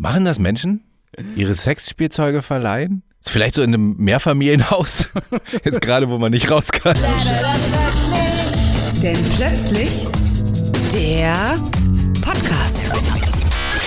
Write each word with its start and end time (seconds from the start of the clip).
Machen 0.00 0.24
das 0.24 0.38
Menschen? 0.38 0.84
Ihre 1.34 1.54
Sexspielzeuge 1.54 2.42
verleihen? 2.42 3.02
Ist 3.18 3.30
vielleicht 3.30 3.56
so 3.56 3.62
in 3.62 3.74
einem 3.74 3.96
Mehrfamilienhaus? 3.96 5.08
Jetzt 5.64 5.80
gerade, 5.80 6.08
wo 6.08 6.18
man 6.18 6.30
nicht 6.30 6.48
raus 6.52 6.70
kann. 6.70 6.94
Denn 9.02 9.18
plötzlich 9.34 10.06
der 10.94 11.56
Podcast. 12.22 12.92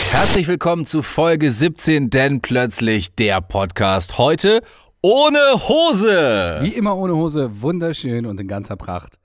Herzlich 0.09 0.49
willkommen 0.49 0.85
zu 0.85 1.01
Folge 1.01 1.49
17, 1.49 2.09
denn 2.09 2.41
plötzlich 2.41 3.15
der 3.15 3.39
Podcast. 3.39 4.17
Heute 4.17 4.63
ohne 5.01 5.39
Hose. 5.69 6.59
Wie 6.59 6.73
immer 6.73 6.97
ohne 6.97 7.15
Hose, 7.15 7.61
wunderschön 7.61 8.25
und 8.25 8.37
in 8.37 8.49
ganzer 8.49 8.75
Pracht. 8.75 9.15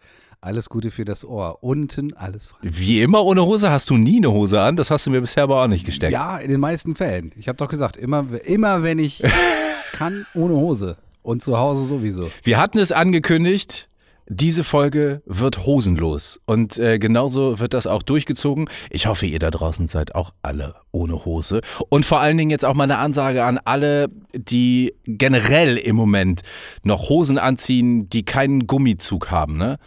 Alles 0.41 0.69
Gute 0.69 0.91
für 0.91 1.05
das 1.05 1.25
Ohr. 1.25 1.63
Unten 1.63 2.15
alles 2.15 2.47
frei. 2.47 2.59
Wie 2.63 3.01
immer 3.01 3.25
ohne 3.25 3.45
Hose 3.45 3.71
hast 3.71 3.91
du 3.91 3.97
nie 3.97 4.19
eine 4.19 4.33
Hose 4.33 4.61
an. 4.61 4.77
Das 4.77 4.91
hast 4.91 5.07
du 5.07 5.11
mir 5.11 5.21
bisher 5.21 5.45
aber 5.45 5.63
auch 5.63 5.67
nicht 5.67 5.85
gesteckt. 5.85 6.13
Ja, 6.13 6.39
in 6.39 6.51
den 6.51 6.61
meisten 6.61 6.95
Fällen. 6.95 7.33
Ich 7.37 7.49
habe 7.49 7.57
doch 7.57 7.69
gesagt, 7.69 7.97
immer, 7.97 8.27
immer 8.45 8.83
wenn 8.83 8.99
ich 8.99 9.23
kann, 9.93 10.27
ohne 10.35 10.55
Hose. 10.55 10.97
Und 11.23 11.43
zu 11.43 11.59
Hause 11.59 11.85
sowieso. 11.85 12.31
Wir 12.45 12.59
hatten 12.59 12.79
es 12.79 12.93
angekündigt. 12.93 13.89
Diese 14.29 14.65
Folge 14.65 15.23
wird 15.25 15.67
hosenlos 15.67 16.41
und 16.47 16.79
äh, 16.79 16.99
genauso 16.99 17.61
wird 17.61 17.75
das 17.75 17.87
auch 17.87 18.03
durchgezogen. 18.03 18.69
Ich 18.91 19.07
hoffe, 19.07 19.25
ihr 19.25 19.39
da 19.39 19.53
draußen 19.53 19.87
seid 19.87 20.17
auch 20.17 20.33
alle 20.43 20.75
ohne 20.91 21.25
Hose. 21.25 21.61
Und 21.91 22.05
vor 22.05 22.19
allen 22.19 22.37
Dingen 22.37 22.51
jetzt 22.51 22.65
auch 22.65 22.75
mal 22.75 22.85
eine 22.85 22.99
Ansage 22.99 23.45
an 23.45 23.61
alle, 23.65 24.09
die 24.35 24.95
generell 25.05 25.77
im 25.77 25.95
Moment 25.95 26.43
noch 26.83 27.09
Hosen 27.09 27.39
anziehen, 27.39 28.11
die 28.11 28.25
keinen 28.25 28.67
Gummizug 28.67 29.31
haben. 29.31 29.59
Ne? 29.59 29.79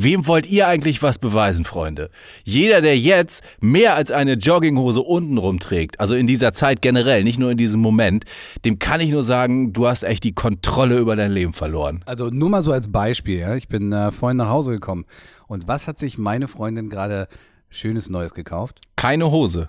Wem 0.00 0.28
wollt 0.28 0.46
ihr 0.46 0.68
eigentlich 0.68 1.02
was 1.02 1.18
beweisen, 1.18 1.64
Freunde? 1.64 2.10
Jeder, 2.44 2.80
der 2.80 2.96
jetzt 2.96 3.42
mehr 3.58 3.96
als 3.96 4.12
eine 4.12 4.34
Jogginghose 4.34 5.00
untenrum 5.00 5.58
trägt, 5.58 5.98
also 5.98 6.14
in 6.14 6.28
dieser 6.28 6.52
Zeit 6.52 6.82
generell, 6.82 7.24
nicht 7.24 7.40
nur 7.40 7.50
in 7.50 7.56
diesem 7.56 7.80
Moment, 7.80 8.24
dem 8.64 8.78
kann 8.78 9.00
ich 9.00 9.10
nur 9.10 9.24
sagen, 9.24 9.72
du 9.72 9.88
hast 9.88 10.04
echt 10.04 10.22
die 10.22 10.34
Kontrolle 10.34 10.98
über 10.98 11.16
dein 11.16 11.32
Leben 11.32 11.52
verloren. 11.52 12.04
Also 12.06 12.28
nur 12.28 12.48
mal 12.48 12.62
so 12.62 12.70
als 12.70 12.92
Beispiel. 12.92 13.40
Ja? 13.40 13.56
Ich 13.56 13.66
bin 13.66 13.92
äh, 13.92 14.12
vorhin 14.12 14.36
nach 14.36 14.50
Hause 14.50 14.70
gekommen. 14.70 15.04
Und 15.48 15.66
was 15.66 15.88
hat 15.88 15.98
sich 15.98 16.16
meine 16.16 16.46
Freundin 16.46 16.90
gerade 16.90 17.26
schönes 17.68 18.08
Neues 18.08 18.34
gekauft? 18.34 18.80
Keine 18.94 19.32
Hose. 19.32 19.68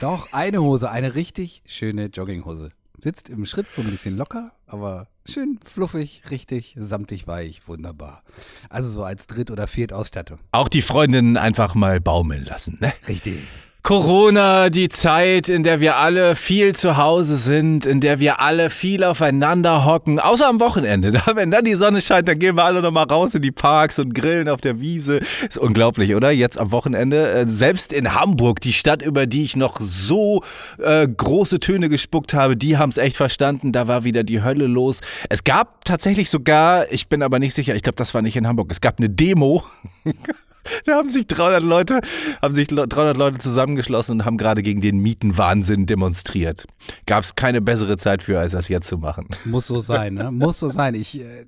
Doch, 0.00 0.32
eine 0.32 0.62
Hose, 0.62 0.90
eine 0.90 1.14
richtig 1.14 1.62
schöne 1.66 2.06
Jogginghose. 2.06 2.70
Sitzt 2.98 3.28
im 3.30 3.46
Schritt 3.46 3.70
so 3.70 3.80
ein 3.82 3.90
bisschen 3.90 4.16
locker, 4.16 4.52
aber 4.66 5.08
schön 5.26 5.58
fluffig, 5.64 6.22
richtig, 6.30 6.74
samtig 6.78 7.26
weich, 7.26 7.66
wunderbar. 7.66 8.22
Also 8.68 8.90
so 8.90 9.02
als 9.02 9.26
Dritt- 9.26 9.50
oder 9.50 9.66
Viertausstattung. 9.66 10.38
Auch 10.52 10.68
die 10.68 10.82
Freundinnen 10.82 11.36
einfach 11.36 11.74
mal 11.74 12.00
baumeln 12.00 12.44
lassen, 12.44 12.78
ne? 12.80 12.92
Richtig. 13.08 13.40
Corona, 13.82 14.70
die 14.70 14.88
Zeit, 14.88 15.48
in 15.48 15.64
der 15.64 15.80
wir 15.80 15.96
alle 15.96 16.36
viel 16.36 16.72
zu 16.72 16.96
Hause 16.96 17.36
sind, 17.36 17.84
in 17.84 18.00
der 18.00 18.20
wir 18.20 18.38
alle 18.38 18.70
viel 18.70 19.02
aufeinander 19.02 19.84
hocken, 19.84 20.20
außer 20.20 20.48
am 20.48 20.60
Wochenende. 20.60 21.20
Wenn 21.34 21.50
dann 21.50 21.64
die 21.64 21.74
Sonne 21.74 22.00
scheint, 22.00 22.28
dann 22.28 22.38
gehen 22.38 22.56
wir 22.56 22.62
alle 22.62 22.80
nochmal 22.80 23.06
raus 23.06 23.34
in 23.34 23.42
die 23.42 23.50
Parks 23.50 23.98
und 23.98 24.14
grillen 24.14 24.48
auf 24.48 24.60
der 24.60 24.80
Wiese. 24.80 25.20
Ist 25.48 25.58
unglaublich, 25.58 26.14
oder? 26.14 26.30
Jetzt 26.30 26.58
am 26.58 26.70
Wochenende. 26.70 27.32
Äh, 27.32 27.48
selbst 27.48 27.92
in 27.92 28.14
Hamburg, 28.14 28.60
die 28.60 28.72
Stadt, 28.72 29.02
über 29.02 29.26
die 29.26 29.42
ich 29.42 29.56
noch 29.56 29.80
so 29.80 30.44
äh, 30.78 31.08
große 31.08 31.58
Töne 31.58 31.88
gespuckt 31.88 32.34
habe, 32.34 32.56
die 32.56 32.78
haben 32.78 32.90
es 32.90 32.98
echt 32.98 33.16
verstanden. 33.16 33.72
Da 33.72 33.88
war 33.88 34.04
wieder 34.04 34.22
die 34.22 34.44
Hölle 34.44 34.68
los. 34.68 35.00
Es 35.28 35.42
gab 35.42 35.84
tatsächlich 35.84 36.30
sogar, 36.30 36.90
ich 36.92 37.08
bin 37.08 37.20
aber 37.20 37.40
nicht 37.40 37.52
sicher, 37.52 37.74
ich 37.74 37.82
glaube, 37.82 37.96
das 37.96 38.14
war 38.14 38.22
nicht 38.22 38.36
in 38.36 38.46
Hamburg, 38.46 38.70
es 38.70 38.80
gab 38.80 39.00
eine 39.00 39.10
Demo. 39.10 39.64
Da 40.84 40.96
haben 40.96 41.08
sich 41.10 41.26
300 41.26 41.62
Leute, 41.62 42.00
haben 42.40 42.54
sich 42.54 42.68
300 42.68 43.16
Leute 43.16 43.38
zusammengeschlossen 43.38 44.20
und 44.20 44.24
haben 44.24 44.36
gerade 44.36 44.62
gegen 44.62 44.80
den 44.80 44.98
Mietenwahnsinn 44.98 45.86
demonstriert. 45.86 46.66
Gab 47.06 47.24
es 47.24 47.34
keine 47.34 47.60
bessere 47.60 47.96
Zeit 47.96 48.22
für, 48.22 48.38
als 48.38 48.52
das 48.52 48.68
jetzt 48.68 48.88
zu 48.88 48.98
machen. 48.98 49.28
Muss 49.44 49.66
so 49.66 49.80
sein, 49.80 50.14
ne? 50.14 50.30
Muss 50.30 50.58
so 50.58 50.68
sein. 50.68 50.94
Ich, 50.94 51.20
äh, 51.20 51.46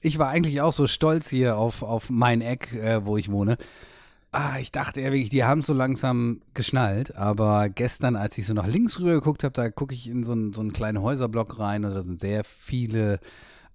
ich 0.00 0.18
war 0.18 0.28
eigentlich 0.28 0.60
auch 0.60 0.72
so 0.72 0.86
stolz 0.86 1.30
hier 1.30 1.56
auf, 1.56 1.82
auf 1.82 2.10
mein 2.10 2.40
Eck, 2.40 2.74
äh, 2.74 3.04
wo 3.04 3.16
ich 3.16 3.30
wohne. 3.30 3.56
Ah, 4.32 4.58
ich 4.60 4.70
dachte 4.70 5.00
ja 5.00 5.12
wirklich, 5.12 5.30
die 5.30 5.44
haben 5.44 5.62
so 5.62 5.72
langsam 5.72 6.42
geschnallt, 6.52 7.16
aber 7.16 7.70
gestern, 7.70 8.16
als 8.16 8.36
ich 8.36 8.46
so 8.46 8.52
nach 8.52 8.66
links 8.66 9.00
rüber 9.00 9.12
geguckt 9.12 9.44
habe, 9.44 9.52
da 9.52 9.70
gucke 9.70 9.94
ich 9.94 10.08
in 10.08 10.24
so 10.24 10.32
einen, 10.32 10.52
so 10.52 10.60
einen 10.60 10.72
kleinen 10.72 11.00
Häuserblock 11.00 11.58
rein 11.58 11.84
und 11.84 11.94
da 11.94 12.02
sind 12.02 12.20
sehr 12.20 12.44
viele 12.44 13.18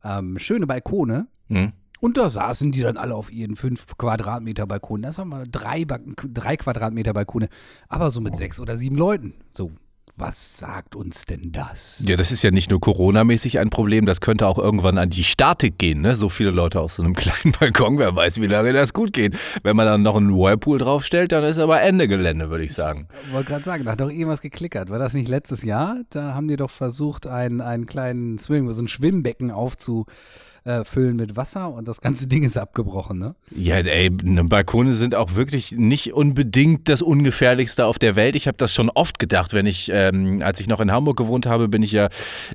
ähm, 0.03 0.37
schöne 0.37 0.67
Balkone. 0.67 1.27
Hm. 1.47 1.73
Und 2.01 2.17
da 2.17 2.31
saßen 2.31 2.71
die 2.71 2.81
dann 2.81 2.97
alle 2.97 3.13
auf 3.13 3.31
ihren 3.31 3.55
fünf 3.55 3.95
Quadratmeter 3.95 4.65
Balkonen. 4.65 5.03
Das 5.03 5.19
waren 5.19 5.29
mal 5.29 5.45
drei, 5.49 5.85
ba 5.85 5.99
drei 6.33 6.57
Quadratmeter 6.57 7.13
Balkone, 7.13 7.47
aber 7.87 8.09
so 8.09 8.21
mit 8.21 8.35
sechs 8.35 8.59
oder 8.59 8.75
sieben 8.75 8.97
Leuten. 8.97 9.35
So, 9.51 9.71
was 10.17 10.57
sagt 10.57 10.95
uns 10.95 11.25
denn 11.25 11.51
das? 11.51 12.03
Ja, 12.07 12.17
das 12.17 12.31
ist 12.31 12.41
ja 12.41 12.49
nicht 12.49 12.71
nur 12.71 12.79
Corona-mäßig 12.79 13.59
ein 13.59 13.69
Problem, 13.69 14.07
das 14.07 14.19
könnte 14.19 14.47
auch 14.47 14.57
irgendwann 14.57 14.97
an 14.97 15.11
die 15.11 15.23
Statik 15.23 15.77
gehen, 15.77 16.01
ne? 16.01 16.15
So 16.15 16.27
viele 16.27 16.49
Leute 16.49 16.79
auf 16.79 16.93
so 16.93 17.03
einem 17.03 17.13
kleinen 17.15 17.53
Balkon, 17.59 17.99
wer 17.99 18.15
weiß, 18.15 18.41
wie 18.41 18.47
lange 18.47 18.73
das 18.73 18.93
gut 18.93 19.13
geht. 19.13 19.37
Wenn 19.61 19.75
man 19.75 19.85
dann 19.85 20.01
noch 20.01 20.15
einen 20.15 20.35
Whirlpool 20.35 20.79
draufstellt, 20.79 21.31
dann 21.31 21.43
ist 21.43 21.59
aber 21.59 21.81
Ende 21.81 22.07
Gelände, 22.07 22.49
würde 22.49 22.63
ich 22.63 22.73
sagen. 22.73 23.07
Ich 23.27 23.33
wollte 23.33 23.49
gerade 23.49 23.63
sagen, 23.63 23.85
da 23.85 23.91
hat 23.91 24.01
doch 24.01 24.09
irgendwas 24.09 24.41
geklickert. 24.41 24.89
War 24.89 24.97
das 24.97 25.13
nicht 25.13 25.29
letztes 25.29 25.63
Jahr? 25.63 26.01
Da 26.09 26.33
haben 26.33 26.47
die 26.47 26.57
doch 26.57 26.71
versucht, 26.71 27.27
einen, 27.27 27.61
einen 27.61 27.85
kleinen 27.85 28.39
Swim, 28.39 28.71
so 28.73 28.81
ein 28.81 28.87
Schwimmbecken 28.87 29.51
aufzu 29.51 30.07
äh, 30.63 30.83
füllen 30.83 31.15
mit 31.15 31.35
Wasser 31.35 31.73
und 31.73 31.87
das 31.87 32.01
ganze 32.01 32.27
Ding 32.27 32.43
ist 32.43 32.55
abgebrochen, 32.55 33.17
ne? 33.17 33.35
Ja, 33.49 33.77
ey, 33.77 34.11
ne, 34.11 34.43
Balkone 34.43 34.93
sind 34.93 35.15
auch 35.15 35.33
wirklich 35.33 35.71
nicht 35.71 36.13
unbedingt 36.13 36.87
das 36.87 37.01
ungefährlichste 37.01 37.85
auf 37.87 37.97
der 37.97 38.15
Welt. 38.15 38.35
Ich 38.35 38.47
habe 38.47 38.57
das 38.57 38.71
schon 38.71 38.91
oft 38.91 39.17
gedacht, 39.17 39.53
wenn 39.53 39.65
ich, 39.65 39.89
ähm, 39.91 40.41
als 40.43 40.59
ich 40.59 40.67
noch 40.67 40.79
in 40.79 40.91
Hamburg 40.91 41.17
gewohnt 41.17 41.47
habe, 41.47 41.67
bin 41.67 41.81
ich 41.81 41.91
ja 41.93 42.09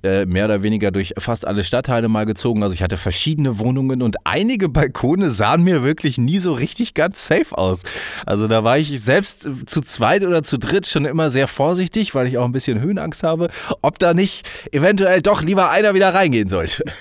äh, 0.05 0.25
mehr 0.25 0.45
oder 0.45 0.63
weniger 0.63 0.93
durch 0.93 1.15
fast 1.19 1.47
alle 1.47 1.65
Stadtteile 1.65 2.07
mal 2.09 2.27
gezogen. 2.27 2.63
Also 2.63 2.75
ich 2.75 2.83
hatte 2.83 2.97
verschiedene 2.97 3.59
Wohnungen 3.59 4.03
und 4.03 4.17
einige 4.23 4.69
Balkone 4.69 5.33
sahen 5.33 5.65
mir 5.65 5.83
wirklich 5.83 6.17
nie 6.17 6.39
so 6.39 6.53
richtig 6.53 6.95
ganz 6.95 7.27
safe 7.27 7.59
aus. 7.59 7.83
Also 8.25 8.47
da 8.47 8.63
war 8.63 8.79
ich 8.79 9.01
selbst 9.01 9.49
zu 9.67 9.81
zweit 9.81 10.25
oder 10.25 10.45
zu 10.45 10.59
dritt 10.59 10.87
schon 10.87 11.07
immer 11.07 11.31
sehr 11.31 11.49
vorsichtig, 11.49 12.15
weil 12.15 12.29
ich 12.29 12.39
auch 12.39 12.45
ein 12.45 12.53
bisschen 12.53 12.81
Höhenangst 12.81 13.25
habe, 13.25 13.49
ob 13.83 13.99
da 13.99 14.15
nicht 14.15 14.47
eventuell 14.71 15.23
doch 15.23 15.43
lieber 15.43 15.71
einer 15.71 15.95
wieder 15.95 16.15
reingehen 16.15 16.49
sollte. 16.49 16.85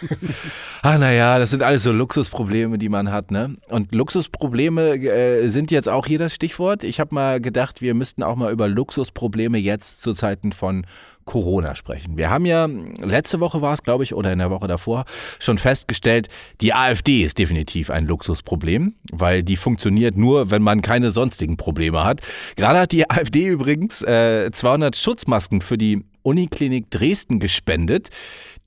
Naja, 0.97 1.39
das 1.39 1.49
sind 1.49 1.61
alles 1.61 1.83
so 1.83 1.91
Luxusprobleme, 1.91 2.77
die 2.77 2.89
man 2.89 3.11
hat, 3.11 3.31
ne? 3.31 3.57
Und 3.69 3.93
Luxusprobleme 3.93 4.95
äh, 4.95 5.49
sind 5.49 5.71
jetzt 5.71 5.89
auch 5.89 6.05
hier 6.05 6.19
das 6.19 6.33
Stichwort. 6.33 6.83
Ich 6.83 6.99
habe 6.99 7.13
mal 7.13 7.41
gedacht, 7.41 7.81
wir 7.81 7.93
müssten 7.93 8.23
auch 8.23 8.35
mal 8.35 8.51
über 8.51 8.67
Luxusprobleme 8.67 9.57
jetzt 9.57 10.01
zu 10.01 10.13
Zeiten 10.13 10.51
von 10.51 10.85
Corona 11.25 11.75
sprechen. 11.75 12.17
Wir 12.17 12.29
haben 12.29 12.45
ja, 12.45 12.67
letzte 13.01 13.39
Woche 13.39 13.61
war 13.61 13.73
es, 13.73 13.83
glaube 13.83 14.03
ich, 14.03 14.13
oder 14.13 14.31
in 14.31 14.39
der 14.39 14.51
Woche 14.51 14.67
davor, 14.67 15.05
schon 15.39 15.57
festgestellt, 15.57 16.29
die 16.61 16.73
AfD 16.73 17.23
ist 17.23 17.39
definitiv 17.39 17.89
ein 17.89 18.05
Luxusproblem, 18.05 18.93
weil 19.11 19.43
die 19.43 19.57
funktioniert 19.57 20.15
nur, 20.15 20.51
wenn 20.51 20.61
man 20.61 20.81
keine 20.81 21.11
sonstigen 21.11 21.57
Probleme 21.57 22.03
hat. 22.03 22.21
Gerade 22.55 22.79
hat 22.79 22.91
die 22.91 23.09
AfD 23.09 23.47
übrigens 23.47 24.01
äh, 24.03 24.51
200 24.51 24.95
Schutzmasken 24.95 25.61
für 25.61 25.77
die 25.77 26.05
Uniklinik 26.21 26.89
Dresden 26.89 27.39
gespendet. 27.39 28.09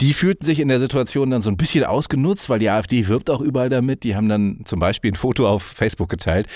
Die 0.00 0.12
fühlten 0.12 0.44
sich 0.44 0.60
in 0.60 0.68
der 0.68 0.78
Situation 0.78 1.30
dann 1.30 1.42
so 1.42 1.50
ein 1.50 1.56
bisschen 1.56 1.84
ausgenutzt, 1.84 2.48
weil 2.48 2.60
die 2.60 2.70
AfD 2.70 3.08
wirbt 3.08 3.30
auch 3.30 3.40
überall 3.40 3.68
damit. 3.68 4.04
Die 4.04 4.14
haben 4.14 4.28
dann 4.28 4.60
zum 4.64 4.78
Beispiel 4.78 5.12
ein 5.12 5.16
Foto 5.16 5.48
auf 5.48 5.62
Facebook 5.62 6.08
geteilt. 6.08 6.46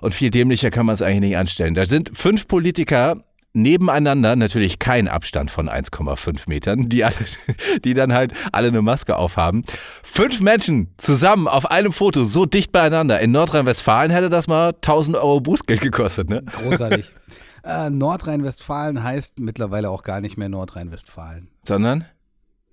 Und 0.00 0.14
viel 0.14 0.30
dämlicher 0.30 0.70
kann 0.70 0.86
man 0.86 0.94
es 0.94 1.02
eigentlich 1.02 1.20
nicht 1.20 1.36
anstellen. 1.36 1.74
Da 1.74 1.84
sind 1.84 2.10
fünf 2.14 2.48
Politiker 2.48 3.22
nebeneinander, 3.54 4.34
natürlich 4.36 4.78
kein 4.78 5.08
Abstand 5.08 5.50
von 5.50 5.68
1,5 5.68 6.48
Metern, 6.48 6.88
die, 6.88 7.04
alle, 7.04 7.14
die 7.84 7.94
dann 7.94 8.12
halt 8.12 8.34
alle 8.52 8.68
eine 8.68 8.82
Maske 8.82 9.16
aufhaben. 9.16 9.62
Fünf 10.02 10.40
Menschen 10.40 10.92
zusammen 10.96 11.48
auf 11.48 11.70
einem 11.70 11.92
Foto, 11.92 12.24
so 12.24 12.46
dicht 12.46 12.72
beieinander. 12.72 13.20
In 13.20 13.30
Nordrhein-Westfalen 13.30 14.10
hätte 14.10 14.28
das 14.28 14.48
mal 14.48 14.70
1000 14.70 15.16
Euro 15.16 15.40
Bußgeld 15.40 15.80
gekostet, 15.80 16.28
ne? 16.28 16.42
Großartig. 16.42 17.12
äh, 17.64 17.90
Nordrhein-Westfalen 17.90 19.02
heißt 19.02 19.38
mittlerweile 19.38 19.88
auch 19.88 20.02
gar 20.02 20.20
nicht 20.20 20.36
mehr 20.36 20.48
Nordrhein-Westfalen. 20.48 21.48
Sondern? 21.62 22.04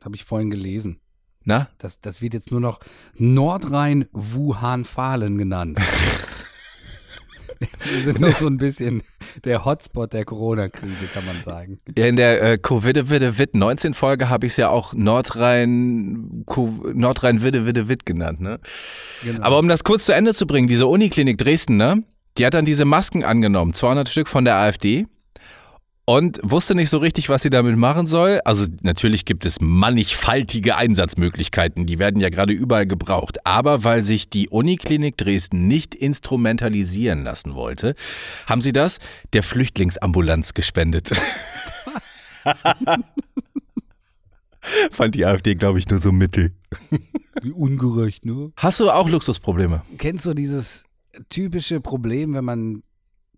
Habe 0.03 0.15
ich 0.15 0.23
vorhin 0.23 0.49
gelesen. 0.49 0.99
Na? 1.43 1.69
Das, 1.77 1.99
das 1.99 2.21
wird 2.21 2.33
jetzt 2.33 2.49
nur 2.51 2.59
noch 2.59 2.79
Nordrhein-Wuhan-Fahlen 3.15 5.37
genannt. 5.37 5.79
Wir 7.83 8.01
sind 8.01 8.19
nur 8.19 8.33
so 8.33 8.47
ein 8.47 8.57
bisschen 8.57 9.03
der 9.43 9.65
Hotspot 9.65 10.13
der 10.13 10.25
Corona-Krise, 10.25 11.05
kann 11.13 11.23
man 11.25 11.41
sagen. 11.41 11.79
Ja, 11.95 12.07
in 12.07 12.15
der 12.15 12.41
äh, 12.41 12.57
Covid-19-Folge 12.57 14.29
habe 14.29 14.47
ich 14.47 14.53
es 14.53 14.57
ja 14.57 14.69
auch 14.69 14.93
Nordrhein, 14.93 16.43
Nordrhein-Widde-Widde-Witt 16.47 18.07
genannt, 18.07 18.41
ne? 18.41 18.59
Genau. 19.23 19.45
Aber 19.45 19.59
um 19.59 19.67
das 19.67 19.83
kurz 19.83 20.05
zu 20.05 20.13
Ende 20.13 20.33
zu 20.33 20.47
bringen, 20.47 20.67
diese 20.67 20.87
Uniklinik 20.87 21.37
Dresden, 21.37 21.77
ne? 21.77 22.03
Die 22.37 22.45
hat 22.45 22.55
dann 22.55 22.65
diese 22.65 22.85
Masken 22.85 23.23
angenommen, 23.23 23.73
200 23.73 24.09
Stück 24.09 24.27
von 24.27 24.43
der 24.43 24.55
AfD 24.55 25.05
und 26.05 26.39
wusste 26.43 26.75
nicht 26.75 26.89
so 26.89 26.97
richtig, 26.97 27.29
was 27.29 27.43
sie 27.43 27.49
damit 27.49 27.77
machen 27.77 28.07
soll. 28.07 28.39
Also 28.43 28.65
natürlich 28.81 29.25
gibt 29.25 29.45
es 29.45 29.61
mannigfaltige 29.61 30.75
Einsatzmöglichkeiten, 30.75 31.85
die 31.85 31.99
werden 31.99 32.19
ja 32.19 32.29
gerade 32.29 32.53
überall 32.53 32.87
gebraucht. 32.87 33.45
Aber 33.45 33.83
weil 33.83 34.03
sich 34.03 34.29
die 34.29 34.49
Uniklinik 34.49 35.17
Dresden 35.17 35.67
nicht 35.67 35.95
instrumentalisieren 35.95 37.23
lassen 37.23 37.53
wollte, 37.53 37.95
haben 38.47 38.61
sie 38.61 38.71
das 38.71 38.99
der 39.33 39.43
Flüchtlingsambulanz 39.43 40.53
gespendet. 40.53 41.11
Fand 44.91 45.15
die 45.15 45.25
AfD, 45.25 45.55
glaube 45.55 45.79
ich, 45.79 45.89
nur 45.89 45.99
so 45.99 46.11
mittel. 46.11 46.53
Wie 47.41 47.51
ungerecht, 47.51 48.25
ne? 48.25 48.51
Hast 48.55 48.79
du 48.79 48.91
auch 48.91 49.09
Luxusprobleme? 49.09 49.81
Kennst 49.97 50.25
du 50.27 50.33
dieses 50.33 50.85
typische 51.29 51.81
Problem, 51.81 52.35
wenn 52.35 52.45
man 52.45 52.83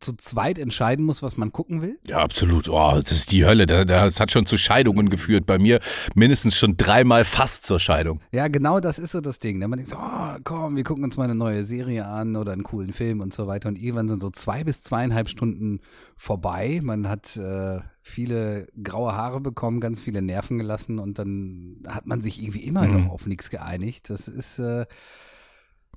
zu 0.03 0.15
zweit 0.17 0.59
entscheiden 0.59 1.05
muss, 1.05 1.23
was 1.23 1.37
man 1.37 1.51
gucken 1.51 1.81
will? 1.81 1.97
Ja, 2.07 2.17
absolut. 2.19 2.69
Oh, 2.69 2.99
das 3.01 3.11
ist 3.11 3.31
die 3.31 3.45
Hölle. 3.45 3.65
Das 3.65 4.19
hat 4.19 4.31
schon 4.31 4.45
zu 4.45 4.57
Scheidungen 4.57 5.09
geführt. 5.09 5.45
Bei 5.45 5.57
mir 5.57 5.79
mindestens 6.13 6.55
schon 6.55 6.77
dreimal 6.77 7.25
fast 7.25 7.65
zur 7.65 7.79
Scheidung. 7.79 8.21
Ja, 8.31 8.47
genau 8.49 8.79
das 8.79 8.99
ist 8.99 9.11
so 9.13 9.21
das 9.21 9.39
Ding. 9.39 9.57
ne? 9.57 9.67
Man 9.67 9.77
denkt 9.77 9.89
so, 9.91 9.97
oh, 9.97 10.35
komm, 10.43 10.75
wir 10.75 10.83
gucken 10.83 11.03
uns 11.03 11.17
mal 11.17 11.23
eine 11.23 11.35
neue 11.35 11.63
Serie 11.63 12.05
an 12.05 12.35
oder 12.35 12.51
einen 12.51 12.63
coolen 12.63 12.93
Film 12.93 13.21
und 13.21 13.33
so 13.33 13.47
weiter. 13.47 13.69
Und 13.69 13.77
irgendwann 13.77 14.09
sind 14.09 14.21
so 14.21 14.29
zwei 14.29 14.63
bis 14.63 14.83
zweieinhalb 14.83 15.29
Stunden 15.29 15.79
vorbei. 16.17 16.79
Man 16.83 17.07
hat 17.09 17.37
äh, 17.37 17.79
viele 18.01 18.67
graue 18.83 19.13
Haare 19.15 19.39
bekommen, 19.41 19.79
ganz 19.79 20.01
viele 20.01 20.21
Nerven 20.21 20.57
gelassen 20.57 20.99
und 20.99 21.17
dann 21.19 21.77
hat 21.87 22.05
man 22.05 22.21
sich 22.21 22.41
irgendwie 22.41 22.63
immer 22.65 22.83
Mhm. 22.83 23.05
noch 23.05 23.09
auf 23.13 23.25
nichts 23.27 23.49
geeinigt. 23.49 24.09
Das 24.09 24.27
ist, 24.27 24.59
äh, 24.59 24.85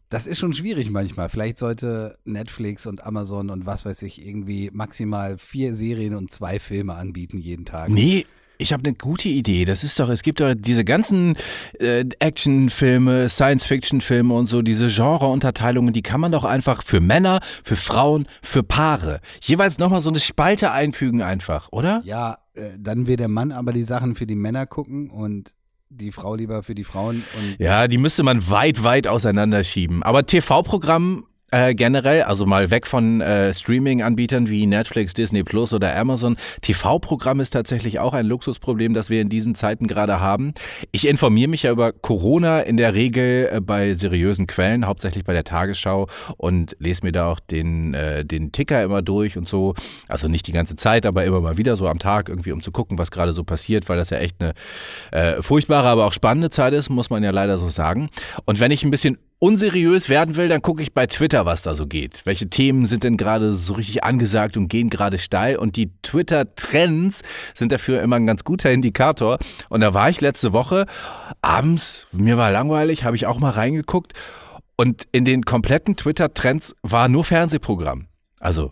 das 0.09 0.27
ist 0.27 0.39
schon 0.39 0.55
schwierig 0.55 0.91
manchmal. 0.91 1.29
Vielleicht 1.29 1.59
sollte 1.59 2.19
Netflix 2.25 2.87
und 2.87 3.05
Amazon 3.05 3.51
und 3.51 3.67
was 3.67 3.85
weiß 3.85 4.03
ich 4.03 4.25
irgendwie 4.25 4.71
maximal 4.73 5.39
vier 5.39 5.75
Serien 5.75 6.15
und 6.15 6.31
zwei 6.31 6.59
Filme 6.59 6.95
anbieten 6.95 7.39
jeden 7.39 7.65
Tag. 7.65 7.89
Nee, 7.89 8.27
ich 8.59 8.73
habe 8.73 8.85
eine 8.85 8.95
gute 8.95 9.29
Idee. 9.29 9.65
Das 9.65 9.85
ist 9.85 9.99
doch, 10.01 10.09
es 10.09 10.23
gibt 10.23 10.41
doch 10.41 10.55
diese 10.57 10.85
ganzen 10.85 11.37
äh, 11.79 12.05
Actionfilme, 12.19 13.29
Science-Fiction-Filme 13.29 14.33
und 14.33 14.47
so, 14.47 14.63
diese 14.63 14.89
Genre-Unterteilungen, 14.89 15.93
die 15.93 16.03
kann 16.03 16.21
man 16.21 16.33
doch 16.33 16.45
einfach 16.45 16.83
für 16.83 17.01
Männer, 17.01 17.41
für 17.65 17.77
Frauen, 17.77 18.27
für 18.43 18.63
Paare 18.63 19.21
jeweils 19.43 19.79
nochmal 19.79 20.01
so 20.01 20.09
eine 20.09 20.21
Spalte 20.21 20.71
einfügen 20.73 21.23
einfach, 21.23 21.69
oder? 21.73 22.01
Ja, 22.05 22.39
äh, 22.55 22.71
dann 22.79 23.07
will 23.07 23.17
der 23.17 23.29
Mann 23.29 23.53
aber 23.53 23.73
die 23.73 23.83
Sachen 23.83 24.15
für 24.15 24.27
die 24.27 24.37
Männer 24.37 24.67
gucken 24.67 25.11
und 25.11 25.55
die 25.89 26.13
Frau 26.13 26.35
lieber 26.35 26.63
für 26.63 26.75
die 26.75 26.85
Frauen. 26.85 27.23
Ja, 27.59 27.89
die 27.89 27.99
müsste 27.99 28.23
man 28.23 28.49
weit, 28.49 28.83
weit 28.83 29.07
auseinanderschieben. 29.07 30.03
Aber 30.03 30.27
TV-Programm 30.27 31.27
äh, 31.53 31.75
generell, 31.75 32.23
also 32.23 32.45
mal 32.45 32.71
weg 32.71 32.87
von 32.87 33.21
äh, 33.21 33.55
Streaming-Anbietern 33.55 34.49
wie 34.49 34.67
Netflix, 34.67 35.15
Disney 35.15 35.45
Plus 35.45 35.73
oder 35.73 35.97
Amazon. 35.97 36.37
TV-Programm 36.61 37.39
ist 37.41 37.51
tatsächlich 37.51 38.01
auch 38.01 38.15
ein 38.15 38.27
Luxusproblem, 38.27 38.95
das 38.95 39.11
wir 39.11 39.21
in 39.21 39.29
diesen 39.29 39.55
Zeiten 39.55 39.87
gerade 39.87 40.19
haben. 40.19 40.55
Ich 40.91 41.07
informiere 41.07 41.49
mich 41.49 41.63
ja 41.63 41.71
über 41.71 41.93
Corona 41.93 42.61
in 42.61 42.77
der 42.77 42.95
Regel 42.95 43.49
äh, 43.53 43.61
bei 43.61 43.95
seriösen 43.95 44.49
Quellen, 44.49 44.87
hauptsächlich 44.87 45.25
bei 45.25 45.35
der 45.35 45.45
Tagesschau 45.45 46.09
und 46.37 46.77
lese 46.81 47.03
mir 47.05 47.13
da 47.13 47.31
auch 47.31 47.39
den, 47.39 47.95
äh, 47.95 48.25
den 48.25 48.51
Ticker 48.51 48.83
immer 48.83 49.03
durch 49.03 49.39
und 49.39 49.47
so. 49.47 49.75
Also 50.09 50.27
nicht 50.27 50.49
die 50.49 50.53
ganze 50.53 50.75
Zeit, 50.75 51.07
aber 51.07 51.25
immer 51.25 51.41
mal 51.41 51.57
wieder 51.57 51.77
so 51.77 51.87
am 51.87 52.01
Tag 52.01 52.29
irgendwie, 52.29 52.53
um 52.53 52.61
zu 52.61 52.73
gucken, 52.73 52.99
was 52.99 53.13
gerade 53.13 53.33
so 53.33 53.45
passiert, 53.45 53.89
weil 53.89 53.97
das 53.97 54.11
ja 54.11 54.19
echt 54.19 54.43
eine 54.43 54.55
äh, 55.13 55.43
furchtbare, 55.43 55.87
aber 55.87 56.07
auch 56.07 56.13
spannende 56.13 56.51
Zeit 56.51 56.73
ist, 56.73 56.91
muss 56.91 57.09
man 57.09 57.23
ja 57.23 57.31
leider 57.31 57.57
so 57.57 57.69
sagen. 57.69 58.11
Und 58.47 58.59
wenn 58.59 58.73
ich 58.73 58.83
ein 58.83 58.91
bisschen 58.91 59.19
unseriös 59.39 60.09
werden 60.09 60.37
will, 60.37 60.49
dann 60.49 60.63
gucke 60.63 60.83
ich 60.83 60.95
bei 60.95 61.07
Twitter, 61.07 61.45
was 61.45 61.63
da 61.63 61.75
so 61.75 61.87
geht. 61.87 62.23
Welche 62.25 62.49
Themen 62.49 62.87
sind 62.87 63.05
denn 63.05 63.17
gerade 63.17 63.55
so 63.55 63.75
richtig 63.75 64.03
angesagt 64.03 64.57
und 64.57 64.69
gehen 64.69 64.91
gerade 64.91 65.19
steil? 65.19 65.57
Und 65.57 65.77
die 65.77 65.91
Twitter-Trends 66.03 67.23
sind 67.55 67.73
dafür 67.73 68.03
immer 68.03 68.17
ein 68.17 68.27
ganz 68.27 68.45
guter 68.45 68.71
Indikator. 68.71 69.39
Und 69.69 69.83
da 69.83 69.95
war 69.95 70.09
ich 70.09 70.21
letzte 70.21 70.53
Woche 70.53 70.87
abends, 71.43 72.07
mir 72.13 72.39
war 72.39 72.51
langweilig, 72.51 73.05
habe 73.05 73.17
ich 73.17 73.27
auch 73.27 73.39
mal 73.39 73.51
reingeguckt. 73.51 74.15
Und 74.77 75.05
in 75.13 75.25
den 75.25 75.43
kompletten 75.43 75.97
Twitter-Trends 75.97 76.75
war 76.83 77.09
nur 77.09 77.25
Fernsehprogramm. 77.25 78.09
Also, 78.47 78.71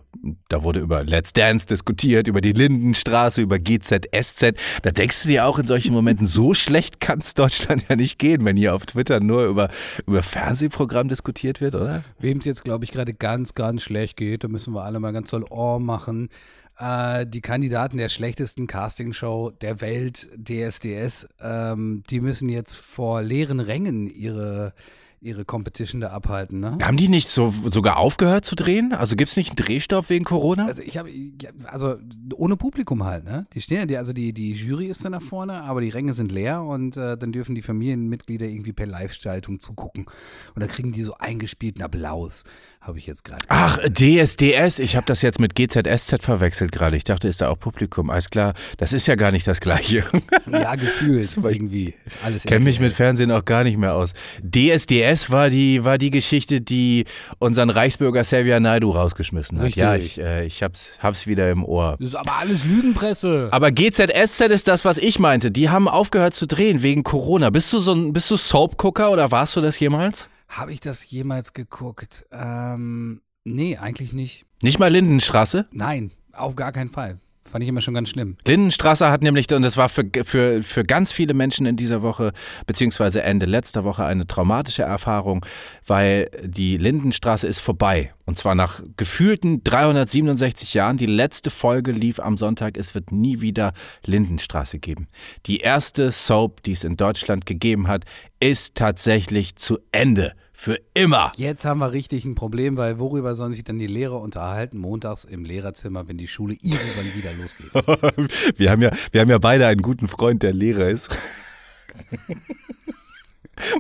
da 0.49 0.63
wurde 0.63 0.79
über 0.79 1.03
Let's 1.03 1.33
Dance 1.33 1.67
diskutiert, 1.67 2.29
über 2.29 2.41
die 2.41 2.53
Lindenstraße, 2.53 3.43
über 3.43 3.59
GZSZ. 3.59 4.55
Da 4.83 4.91
denkst 4.91 5.25
du 5.25 5.29
dir 5.31 5.47
auch 5.47 5.59
in 5.59 5.67
solchen 5.67 5.93
Momenten, 5.93 6.29
so 6.29 6.55
schlecht 6.55 7.01
kann 7.01 7.19
es 7.19 7.35
Deutschland 7.35 7.85
ja 7.89 7.97
nicht 7.97 8.21
gehen, 8.21 8.45
wenn 8.45 8.57
hier 8.57 8.77
auf 8.77 8.87
Twitter 8.87 9.19
nur 9.19 9.47
über, 9.47 9.71
über 10.07 10.23
Fernsehprogramm 10.23 11.09
diskutiert 11.09 11.61
wird, 11.61 11.75
oder? 11.75 12.05
wem 12.21 12.39
es 12.39 12.45
jetzt, 12.45 12.63
glaube 12.63 12.85
ich, 12.85 12.93
gerade 12.93 13.15
ganz, 13.15 13.55
ganz 13.55 13.83
schlecht 13.83 14.17
geht, 14.17 14.45
da 14.45 14.49
müssen 14.49 14.75
wir 14.75 14.85
alle 14.85 15.01
mal 15.01 15.13
ganz 15.13 15.31
doll 15.31 15.45
Ohr 15.51 15.81
machen. 15.81 16.29
Äh, 16.79 17.27
die 17.27 17.41
Kandidaten 17.41 17.97
der 17.97 18.09
schlechtesten 18.09 18.69
Castingshow 18.69 19.51
der 19.61 19.81
Welt, 19.81 20.31
DSDS, 20.37 21.27
ähm, 21.41 22.05
die 22.11 22.21
müssen 22.21 22.49
jetzt 22.49 22.77
vor 22.77 23.23
leeren 23.23 23.59
Rängen 23.59 24.07
ihre, 24.07 24.73
ihre 25.25 25.45
Competition 25.45 26.01
da 26.01 26.09
abhalten. 26.09 26.61
Ne? 26.61 26.79
Haben 26.83 26.97
die 26.97 27.09
nicht 27.09 27.29
so, 27.29 27.53
sogar 27.71 27.97
aufgehört 27.97 28.45
zu 28.45 28.55
drehen? 28.55 28.93
Also 28.93 29.17
gibt 29.17 29.31
es 29.31 29.37
nicht 29.37 29.51
einen 29.51 29.57
Drehstopp 29.57 30.09
wegen 30.11 30.25
Corona? 30.25 30.67
Also 30.67 30.83
ich 30.83 30.99
habe, 30.99 31.11
also 31.67 31.97
ohne 32.35 32.57
Publikum 32.57 33.05
halt, 33.05 33.25
ne? 33.25 33.47
Die 33.53 33.61
stehen, 33.61 33.87
die, 33.89 33.97
also 33.97 34.13
die, 34.13 34.33
die 34.33 34.53
Jury 34.53 34.87
ist 34.87 35.05
dann 35.05 35.13
nach 35.13 35.23
vorne, 35.23 35.63
aber 35.63 35.81
die 35.81 35.89
Ränge 35.89 36.15
sind 36.15 36.33
leer 36.33 36.63
und 36.63 36.97
äh, 36.97 37.17
dann 37.17 37.33
dürfen 37.33 37.55
die 37.55 37.63
Familienmitglieder 37.63 38.47
irgendwie 38.47 38.73
per 38.73 38.87
Live-Schaltung 38.87 39.61
zugucken. 39.61 40.07
Und 40.55 40.63
da 40.63 40.67
kriegen 40.67 40.93
die 40.93 41.03
so 41.03 41.15
eingespielten 41.19 41.83
Applaus, 41.83 42.45
habe 42.81 42.99
ich 42.99 43.07
jetzt 43.07 43.25
gerade. 43.25 43.45
Ach, 43.49 43.79
DSDS, 43.89 44.79
ich 44.79 44.97
habe 44.97 45.07
das 45.07 45.23
jetzt 45.23 45.41
mit 45.41 45.55
GZSZ 45.55 46.23
verwechselt 46.23 46.73
gerade. 46.73 46.97
Ich 46.97 47.05
dachte, 47.05 47.29
ist 47.29 47.41
da 47.41 47.49
auch 47.49 47.59
Publikum. 47.59 48.11
Alles 48.11 48.31
klar, 48.31 48.55
das 48.79 48.93
ist 48.93 49.07
ja 49.07 49.15
gar 49.15 49.33
nicht 49.33 49.47
das 49.47 49.61
Gleiche. 49.61 50.05
Ja, 50.51 50.75
gefühlt 50.75 51.37
irgendwie. 51.43 51.95
Ist 52.05 52.19
alles 52.25 52.45
kenne 52.45 52.65
mich 52.65 52.81
mit 52.81 52.93
Fernsehen 52.93 53.31
auch 53.31 53.45
gar 53.45 53.65
nicht 53.65 53.79
mehr 53.79 53.95
aus. 53.95 54.13
DSDS 54.43 55.14
war 55.31 55.51
die, 55.51 55.85
war 55.85 55.99
die 55.99 56.11
Geschichte, 56.11 56.61
die 56.61 57.05
unseren 57.39 57.71
Reichsbürger 57.71 58.23
Xavier 58.23 58.61
Naidu 58.61 58.91
rausgeschmissen 58.91 59.59
hat. 59.59 59.67
Richtig. 59.67 59.83
Ja, 59.83 59.97
ich, 59.97 60.19
äh, 60.19 60.47
ich 60.47 60.63
hab's, 60.63 60.99
hab's 61.01 61.27
wieder 61.27 61.51
im 61.51 61.65
Ohr. 61.65 61.97
Das 61.99 62.09
ist 62.09 62.15
aber 62.15 62.39
alles 62.39 62.65
Lügenpresse. 62.65 63.49
Aber 63.51 63.71
GZSZ 63.71 64.41
ist 64.51 64.69
das, 64.69 64.85
was 64.85 64.99
ich 64.99 65.19
meinte. 65.19 65.51
Die 65.51 65.71
haben 65.71 65.89
aufgehört 65.89 66.35
zu 66.35 66.47
drehen 66.47 66.83
wegen 66.83 67.03
Corona. 67.03 67.51
Bist 67.51 67.73
du 67.73 67.79
so 67.79 67.93
ein, 67.93 68.13
bist 68.13 68.31
du 68.31 68.37
Soap-Gucker 68.37 69.11
oder 69.11 69.31
warst 69.31 69.57
du 69.57 69.61
das 69.61 69.79
jemals? 69.79 70.29
Habe 70.49 70.73
ich 70.73 70.81
das 70.81 71.11
jemals 71.11 71.53
geguckt? 71.53 72.27
Ähm, 72.33 73.23
nee, 73.45 73.77
eigentlich 73.77 74.13
nicht. 74.13 74.47
Nicht 74.63 74.79
mal 74.79 74.91
Lindenstraße? 74.91 75.67
Nein, 75.73 76.11
auf 76.33 76.55
gar 76.55 76.73
keinen 76.73 76.91
Fall. 76.91 77.19
Fand 77.55 77.63
ich 77.63 77.69
immer 77.69 77.81
schon 77.81 77.95
ganz 77.95 78.09
schlimm. 78.09 78.37
Lindenstraße 78.45 79.09
hat 79.09 79.23
nämlich, 79.23 79.49
und 79.53 79.63
das 79.63 79.77
war 79.77 79.89
für, 79.89 80.05
für, 80.25 80.65
für 80.65 80.83
ganz 80.83 81.13
viele 81.13 81.35
Menschen 81.35 81.67
in 81.67 81.77
dieser 81.77 82.03
Woche, 82.03 82.33
beziehungsweise 82.67 83.23
Ende 83.23 83.47
letzter 83.47 83.85
Woche, 83.85 84.05
eine 84.05 84.27
traumatische 84.27 84.83
Erfahrung, 84.83 85.47
weil 85.87 86.29
die 86.43 86.77
Lindenstraße 86.79 87.47
ist 87.47 87.61
vorbei. 87.61 88.13
Und 88.25 88.37
zwar 88.37 88.57
nach 88.57 88.83
gefühlten 88.97 89.63
367 89.63 90.75
Jahren. 90.75 90.97
Die 90.97 91.07
letzte 91.07 91.51
Folge 91.51 91.93
lief 91.93 92.19
am 92.19 92.37
Sonntag. 92.37 92.77
Es 92.77 92.97
wird 92.97 93.13
nie 93.13 93.41
wieder 93.41 93.73
Lindenstraße 94.05 94.81
geben. 94.81 95.07
Die 95.47 95.59
erste 95.59 96.11
Soap, 96.11 96.61
die 96.65 96.73
es 96.73 96.83
in 96.83 96.97
Deutschland 96.97 97.47
gegeben 97.47 97.87
hat, 97.87 98.05
ist 98.41 98.75
tatsächlich 98.75 99.55
zu 99.55 99.79
Ende. 99.93 100.33
Für 100.57 100.79
immer. 100.95 101.33
Jetzt 101.37 101.65
haben 101.65 101.81
wir 101.81 101.91
richtig 101.91 102.25
ein 102.25 102.37
Problem, 102.37 102.77
weil 102.77 103.01
worüber 103.01 103.35
sollen 103.35 103.51
sich 103.51 103.65
dann 103.65 103.81
die 103.81 103.89
Lehrer 103.89 104.21
unterhalten? 104.21 104.79
Montags 104.79 105.25
im 105.25 105.45
Lehrerzimmer, 105.45 106.07
wenn 106.07 106.17
die 106.17 106.29
Schule 106.29 106.55
irgendwann 106.63 107.13
wieder 107.15 107.33
losgeht. 107.35 107.73
Wir 108.57 108.71
haben 108.71 108.81
ja, 108.81 108.93
wir 109.11 109.21
haben 109.21 109.31
ja 109.31 109.39
beide 109.39 109.67
einen 109.67 109.83
guten 109.83 110.07
Freund, 110.07 110.45
der 110.45 110.53
Lehrer 110.53 110.89
ist. 110.89 111.19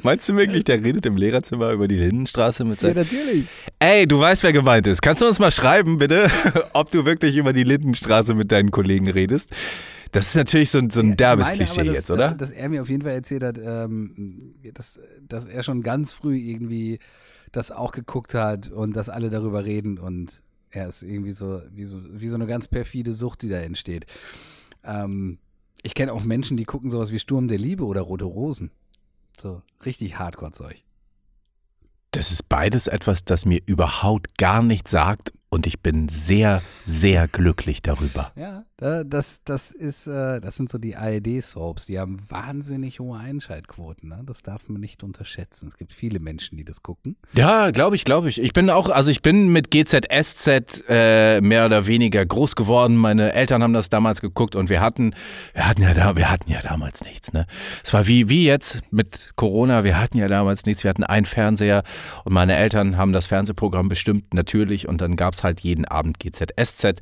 Meinst 0.02 0.28
du 0.28 0.36
wirklich, 0.36 0.64
der 0.64 0.82
redet 0.82 1.06
im 1.06 1.16
Lehrerzimmer 1.16 1.70
über 1.70 1.86
die 1.88 1.96
Lindenstraße 1.96 2.64
mit 2.64 2.82
ja, 2.82 2.88
seinem. 2.88 3.02
natürlich. 3.02 3.46
Ey, 3.78 4.06
du 4.06 4.18
weißt, 4.18 4.42
wer 4.42 4.52
gemeint 4.52 4.86
ist. 4.86 5.00
Kannst 5.00 5.22
du 5.22 5.26
uns 5.26 5.38
mal 5.38 5.52
schreiben, 5.52 5.98
bitte, 5.98 6.28
ob 6.72 6.90
du 6.90 7.04
wirklich 7.04 7.36
über 7.36 7.52
die 7.52 7.64
Lindenstraße 7.64 8.34
mit 8.34 8.50
deinen 8.50 8.70
Kollegen 8.72 9.08
redest? 9.08 9.52
Das 10.14 10.28
ist 10.28 10.36
natürlich 10.36 10.70
so 10.70 10.78
ein, 10.78 10.90
so 10.90 11.00
ein 11.00 11.16
derbes 11.16 11.44
meine 11.44 11.64
Klischee 11.64 11.82
dass, 11.82 11.96
jetzt, 11.96 12.10
oder? 12.10 12.30
Dass 12.36 12.52
er 12.52 12.68
mir 12.68 12.82
auf 12.82 12.88
jeden 12.88 13.02
Fall 13.02 13.14
erzählt 13.14 13.42
hat, 13.42 13.58
ähm, 13.58 14.54
dass, 14.72 15.00
dass 15.26 15.46
er 15.46 15.64
schon 15.64 15.82
ganz 15.82 16.12
früh 16.12 16.36
irgendwie 16.36 17.00
das 17.50 17.72
auch 17.72 17.90
geguckt 17.90 18.32
hat 18.32 18.70
und 18.70 18.94
dass 18.94 19.08
alle 19.08 19.28
darüber 19.28 19.64
reden 19.64 19.98
und 19.98 20.40
er 20.70 20.86
ist 20.86 21.02
irgendwie 21.02 21.32
so 21.32 21.60
wie 21.72 21.84
so, 21.84 21.98
wie 22.08 22.28
so 22.28 22.36
eine 22.36 22.46
ganz 22.46 22.68
perfide 22.68 23.12
Sucht, 23.12 23.42
die 23.42 23.48
da 23.48 23.58
entsteht. 23.58 24.06
Ähm, 24.84 25.38
ich 25.82 25.96
kenne 25.96 26.12
auch 26.12 26.22
Menschen, 26.22 26.56
die 26.56 26.64
gucken 26.64 26.90
sowas 26.90 27.10
wie 27.10 27.18
Sturm 27.18 27.48
der 27.48 27.58
Liebe 27.58 27.84
oder 27.84 28.02
Rote 28.02 28.24
Rosen. 28.24 28.70
So 29.36 29.62
richtig 29.84 30.16
Hardcore-Zeug. 30.16 30.80
Das 32.12 32.30
ist 32.30 32.48
beides 32.48 32.86
etwas, 32.86 33.24
das 33.24 33.46
mir 33.46 33.60
überhaupt 33.66 34.38
gar 34.38 34.62
nichts 34.62 34.92
sagt 34.92 35.32
und 35.54 35.68
ich 35.68 35.80
bin 35.80 36.08
sehr, 36.08 36.62
sehr 36.84 37.28
glücklich 37.32 37.80
darüber. 37.80 38.32
Ja, 38.34 38.64
da, 38.76 39.04
das, 39.04 39.44
das 39.44 39.70
ist, 39.70 40.08
äh, 40.08 40.40
das 40.40 40.56
sind 40.56 40.68
so 40.68 40.78
die 40.78 40.96
ARD-Soaps, 40.96 41.86
die 41.86 42.00
haben 42.00 42.18
wahnsinnig 42.28 42.98
hohe 42.98 43.18
Einschaltquoten. 43.18 44.08
Ne? 44.08 44.22
Das 44.26 44.42
darf 44.42 44.68
man 44.68 44.80
nicht 44.80 45.04
unterschätzen. 45.04 45.68
Es 45.68 45.78
gibt 45.78 45.92
viele 45.92 46.18
Menschen, 46.18 46.58
die 46.58 46.64
das 46.64 46.82
gucken. 46.82 47.16
Ja, 47.34 47.70
glaube 47.70 47.94
ich, 47.94 48.04
glaube 48.04 48.28
ich. 48.28 48.42
Ich 48.42 48.52
bin 48.52 48.68
auch, 48.68 48.90
also 48.90 49.12
ich 49.12 49.22
bin 49.22 49.48
mit 49.48 49.70
GZSZ 49.70 50.82
äh, 50.88 51.40
mehr 51.40 51.66
oder 51.66 51.86
weniger 51.86 52.26
groß 52.26 52.56
geworden. 52.56 52.96
Meine 52.96 53.32
Eltern 53.32 53.62
haben 53.62 53.72
das 53.72 53.88
damals 53.88 54.20
geguckt 54.20 54.56
und 54.56 54.68
wir 54.70 54.80
hatten, 54.80 55.14
wir 55.52 55.68
hatten 55.68 55.82
ja 55.82 55.94
da, 55.94 56.16
wir 56.16 56.30
hatten 56.30 56.50
ja 56.50 56.60
damals 56.62 57.04
nichts. 57.04 57.32
Ne, 57.32 57.46
es 57.84 57.92
war 57.92 58.08
wie 58.08 58.28
wie 58.28 58.44
jetzt 58.44 58.92
mit 58.92 59.34
Corona. 59.36 59.84
Wir 59.84 60.00
hatten 60.00 60.18
ja 60.18 60.26
damals 60.26 60.66
nichts. 60.66 60.82
Wir 60.82 60.88
hatten 60.88 61.04
einen 61.04 61.26
Fernseher 61.26 61.84
und 62.24 62.32
meine 62.32 62.56
Eltern 62.56 62.96
haben 62.96 63.12
das 63.12 63.26
Fernsehprogramm 63.26 63.88
bestimmt 63.88 64.34
natürlich 64.34 64.88
und 64.88 65.00
dann 65.00 65.14
gab's 65.14 65.43
halt 65.44 65.60
jeden 65.60 65.84
Abend 65.84 66.18
GZSZ 66.18 67.00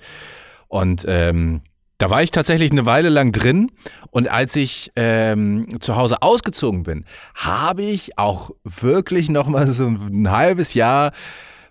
und 0.69 1.07
ähm, 1.09 1.63
Da 1.99 2.11
war 2.11 2.21
ich 2.21 2.33
tatsächlich 2.33 2.73
eine 2.73 2.85
Weile 2.85 3.11
lang 3.11 3.31
drin 3.31 3.71
und 4.11 4.29
als 4.29 4.57
ich 4.57 4.91
ähm, 4.97 5.69
zu 5.81 5.95
Hause 5.95 6.21
ausgezogen 6.21 6.83
bin, 6.83 7.05
habe 7.37 7.83
ich 7.83 8.19
auch 8.19 8.51
wirklich 8.65 9.31
noch 9.31 9.47
mal 9.47 9.69
so 9.69 9.87
ein 9.87 10.29
halbes 10.29 10.75
Jahr 10.75 11.13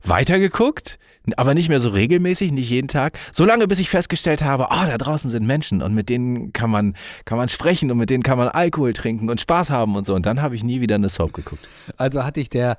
weitergeguckt, 0.04 1.00
aber 1.36 1.54
nicht 1.54 1.68
mehr 1.68 1.82
so 1.82 1.90
regelmäßig, 1.90 2.54
nicht 2.54 2.70
jeden 2.70 2.88
Tag. 2.88 3.20
So 3.34 3.44
lange, 3.44 3.68
bis 3.68 3.80
ich 3.80 3.90
festgestellt 3.90 4.42
habe, 4.42 4.68
oh, 4.72 4.86
da 4.86 4.98
draußen 4.98 5.30
sind 5.30 5.46
Menschen 5.46 5.82
und 5.82 5.94
mit 5.94 6.08
denen 6.08 6.54
kann 6.54 6.70
man, 6.70 6.96
kann 7.26 7.38
man 7.38 7.50
sprechen 7.50 7.92
und 7.92 7.98
mit 7.98 8.10
denen 8.10 8.24
kann 8.24 8.38
man 8.38 8.48
Alkohol 8.48 8.94
trinken 8.94 9.30
und 9.30 9.42
Spaß 9.42 9.70
haben 9.70 9.98
und 9.98 10.06
so. 10.06 10.16
Und 10.16 10.26
dann 10.26 10.42
habe 10.42 10.56
ich 10.56 10.64
nie 10.64 10.80
wieder 10.80 10.96
eine 10.96 11.10
Soap 11.10 11.34
geguckt. 11.34 11.68
Also 11.98 12.24
hatte 12.24 12.40
ich 12.40 12.50
der 12.50 12.78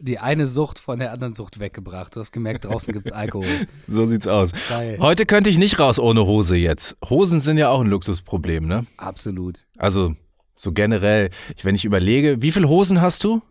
die 0.00 0.18
eine 0.18 0.46
Sucht 0.46 0.78
von 0.78 0.98
der 0.98 1.12
anderen 1.12 1.34
Sucht 1.34 1.60
weggebracht. 1.60 2.16
Du 2.16 2.20
hast 2.20 2.32
gemerkt, 2.32 2.64
draußen 2.64 2.92
gibt's 2.92 3.12
Alkohol. 3.12 3.46
So 3.88 4.06
sieht's 4.06 4.26
aus. 4.26 4.50
Geil. 4.68 4.98
Heute 5.00 5.26
könnte 5.26 5.50
ich 5.50 5.58
nicht 5.58 5.78
raus 5.78 5.98
ohne 5.98 6.26
Hose 6.26 6.56
jetzt. 6.56 6.96
Hosen 7.08 7.40
sind 7.40 7.58
ja 7.58 7.68
auch 7.70 7.80
ein 7.80 7.86
Luxusproblem, 7.86 8.66
ne? 8.66 8.86
Absolut. 8.96 9.66
Also 9.78 10.14
so 10.56 10.72
generell, 10.72 11.30
wenn 11.62 11.74
ich 11.74 11.84
überlege, 11.84 12.40
wie 12.42 12.52
viele 12.52 12.68
Hosen 12.68 13.00
hast 13.00 13.24
du? 13.24 13.42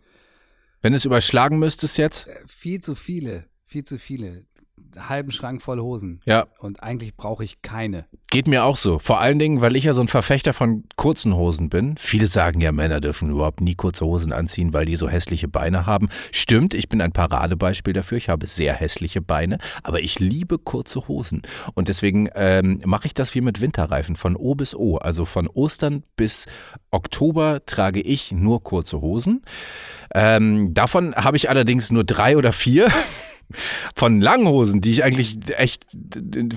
Wenn 0.82 0.92
du 0.92 0.96
es 0.96 1.04
überschlagen 1.04 1.58
müsstest 1.58 1.98
jetzt? 1.98 2.26
Äh, 2.26 2.36
Viel 2.46 2.80
zu 2.80 2.94
viele. 2.94 3.44
Viel 3.64 3.84
zu 3.84 3.98
viele. 3.98 4.44
Halben 4.98 5.30
Schrank 5.30 5.62
voll 5.62 5.80
Hosen. 5.80 6.20
Ja, 6.24 6.46
Und 6.58 6.82
eigentlich 6.82 7.16
brauche 7.16 7.44
ich 7.44 7.62
keine. 7.62 8.06
geht 8.30 8.46
mir 8.46 8.64
auch 8.64 8.76
so. 8.76 8.98
Vor 8.98 9.20
allen 9.20 9.38
Dingen, 9.38 9.60
weil 9.60 9.76
ich 9.76 9.84
ja 9.84 9.92
so 9.92 10.00
ein 10.00 10.08
Verfechter 10.08 10.52
von 10.52 10.84
kurzen 10.96 11.34
Hosen 11.34 11.68
bin. 11.68 11.96
Viele 11.96 12.26
sagen 12.26 12.60
ja, 12.60 12.72
Männer 12.72 13.00
dürfen 13.00 13.30
überhaupt 13.30 13.60
nie 13.60 13.74
kurze 13.74 14.04
Hosen 14.04 14.32
anziehen, 14.32 14.72
weil 14.72 14.86
die 14.86 14.96
so 14.96 15.08
hässliche 15.08 15.48
Beine 15.48 15.86
haben. 15.86 16.08
Stimmt, 16.32 16.74
ich 16.74 16.88
bin 16.88 17.00
ein 17.00 17.12
Paradebeispiel 17.12 17.92
dafür. 17.92 18.18
Ich 18.18 18.28
habe 18.28 18.46
sehr 18.46 18.74
hässliche 18.74 19.20
Beine, 19.20 19.58
aber 19.82 20.00
ich 20.00 20.18
liebe 20.18 20.58
kurze 20.58 21.08
Hosen. 21.08 21.42
Und 21.74 21.88
deswegen 21.88 22.28
ähm, 22.34 22.80
mache 22.84 23.06
ich 23.06 23.14
das 23.14 23.34
wie 23.34 23.40
mit 23.40 23.60
Winterreifen, 23.60 24.16
von 24.16 24.36
O 24.36 24.54
bis 24.54 24.74
O. 24.74 24.96
Also 24.96 25.24
von 25.24 25.48
Ostern 25.48 26.04
bis 26.16 26.46
Oktober 26.90 27.64
trage 27.66 28.00
ich 28.00 28.32
nur 28.32 28.62
kurze 28.62 29.00
Hosen. 29.00 29.42
Ähm, 30.14 30.74
davon 30.74 31.14
habe 31.14 31.36
ich 31.36 31.48
allerdings 31.48 31.90
nur 31.92 32.04
drei 32.04 32.36
oder 32.36 32.52
vier. 32.52 32.88
Von 33.94 34.20
langen 34.20 34.48
Hosen, 34.48 34.80
die 34.80 34.92
ich 34.92 35.04
eigentlich 35.04 35.38
echt 35.56 35.96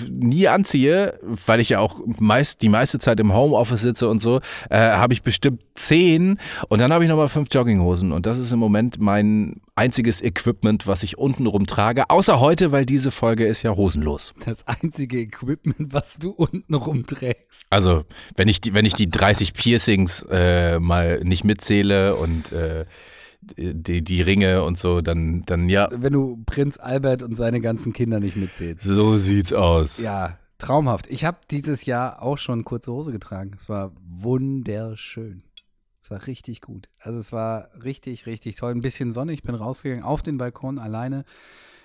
nie 0.09 0.47
anziehe, 0.47 1.19
weil 1.45 1.59
ich 1.59 1.69
ja 1.69 1.79
auch 1.79 2.01
meist 2.05 2.61
die 2.61 2.69
meiste 2.69 2.99
Zeit 2.99 3.19
im 3.19 3.33
Homeoffice 3.33 3.81
sitze 3.81 4.07
und 4.07 4.19
so, 4.19 4.41
äh, 4.69 4.77
habe 4.77 5.13
ich 5.13 5.21
bestimmt 5.21 5.61
zehn 5.75 6.39
und 6.69 6.79
dann 6.79 6.93
habe 6.93 7.03
ich 7.03 7.09
nochmal 7.09 7.29
fünf 7.29 7.49
Jogginghosen 7.51 8.11
und 8.11 8.25
das 8.25 8.37
ist 8.37 8.51
im 8.51 8.59
Moment 8.59 8.99
mein 8.99 9.61
einziges 9.75 10.21
Equipment, 10.21 10.85
was 10.87 11.03
ich 11.03 11.17
untenrum 11.17 11.65
trage, 11.65 12.09
außer 12.09 12.39
heute, 12.39 12.71
weil 12.71 12.85
diese 12.85 13.11
Folge 13.11 13.45
ist 13.45 13.63
ja 13.63 13.75
hosenlos. 13.75 14.33
Das 14.45 14.67
einzige 14.67 15.19
Equipment, 15.19 15.93
was 15.93 16.17
du 16.19 16.31
unten 16.31 16.75
rumträgst. 16.75 17.67
Also 17.69 18.03
wenn 18.35 18.47
ich 18.47 18.61
die, 18.61 18.73
wenn 18.73 18.85
ich 18.85 18.93
die 18.93 19.09
30 19.09 19.53
Piercings 19.53 20.23
äh, 20.29 20.79
mal 20.79 21.21
nicht 21.23 21.43
mitzähle 21.43 22.15
und 22.15 22.51
äh, 22.51 22.85
die, 23.57 24.03
die 24.03 24.21
Ringe 24.21 24.63
und 24.63 24.77
so, 24.77 25.01
dann, 25.01 25.43
dann 25.45 25.69
ja, 25.69 25.87
Wenn 25.91 26.13
du 26.13 26.41
Prinz 26.45 26.77
Albert 26.77 27.23
und 27.23 27.35
seine 27.35 27.61
ganzen 27.61 27.93
Kinder 27.93 28.19
nicht 28.19 28.35
mitzählst. 28.35 28.85
so 28.85 29.17
sieht's 29.17 29.53
aus. 29.53 29.97
Ja, 29.99 30.37
traumhaft. 30.57 31.07
Ich 31.07 31.25
habe 31.25 31.37
dieses 31.51 31.85
Jahr 31.85 32.21
auch 32.21 32.37
schon 32.37 32.63
kurze 32.63 32.91
Hose 32.91 33.11
getragen. 33.11 33.51
Es 33.55 33.69
war 33.69 33.91
wunderschön. 34.05 35.43
Es 35.99 36.11
war 36.11 36.27
richtig 36.27 36.61
gut. 36.61 36.89
Also 36.99 37.19
es 37.19 37.31
war 37.31 37.69
richtig, 37.83 38.25
richtig 38.25 38.57
toll. 38.57 38.71
Ein 38.71 38.81
bisschen 38.81 39.11
Sonne. 39.11 39.33
Ich 39.33 39.41
bin 39.41 39.55
rausgegangen 39.55 40.03
auf 40.03 40.21
den 40.21 40.37
Balkon 40.37 40.77
alleine. 40.77 41.23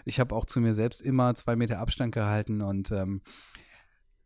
Ich 0.05 0.19
habe 0.19 0.35
auch 0.35 0.45
zu 0.45 0.61
mir 0.61 0.75
selbst 0.75 1.03
immer 1.03 1.35
zwei 1.35 1.55
Meter 1.55 1.79
Abstand 1.79 2.13
gehalten 2.15 2.61
und 2.61 2.91
ähm, 2.91 3.21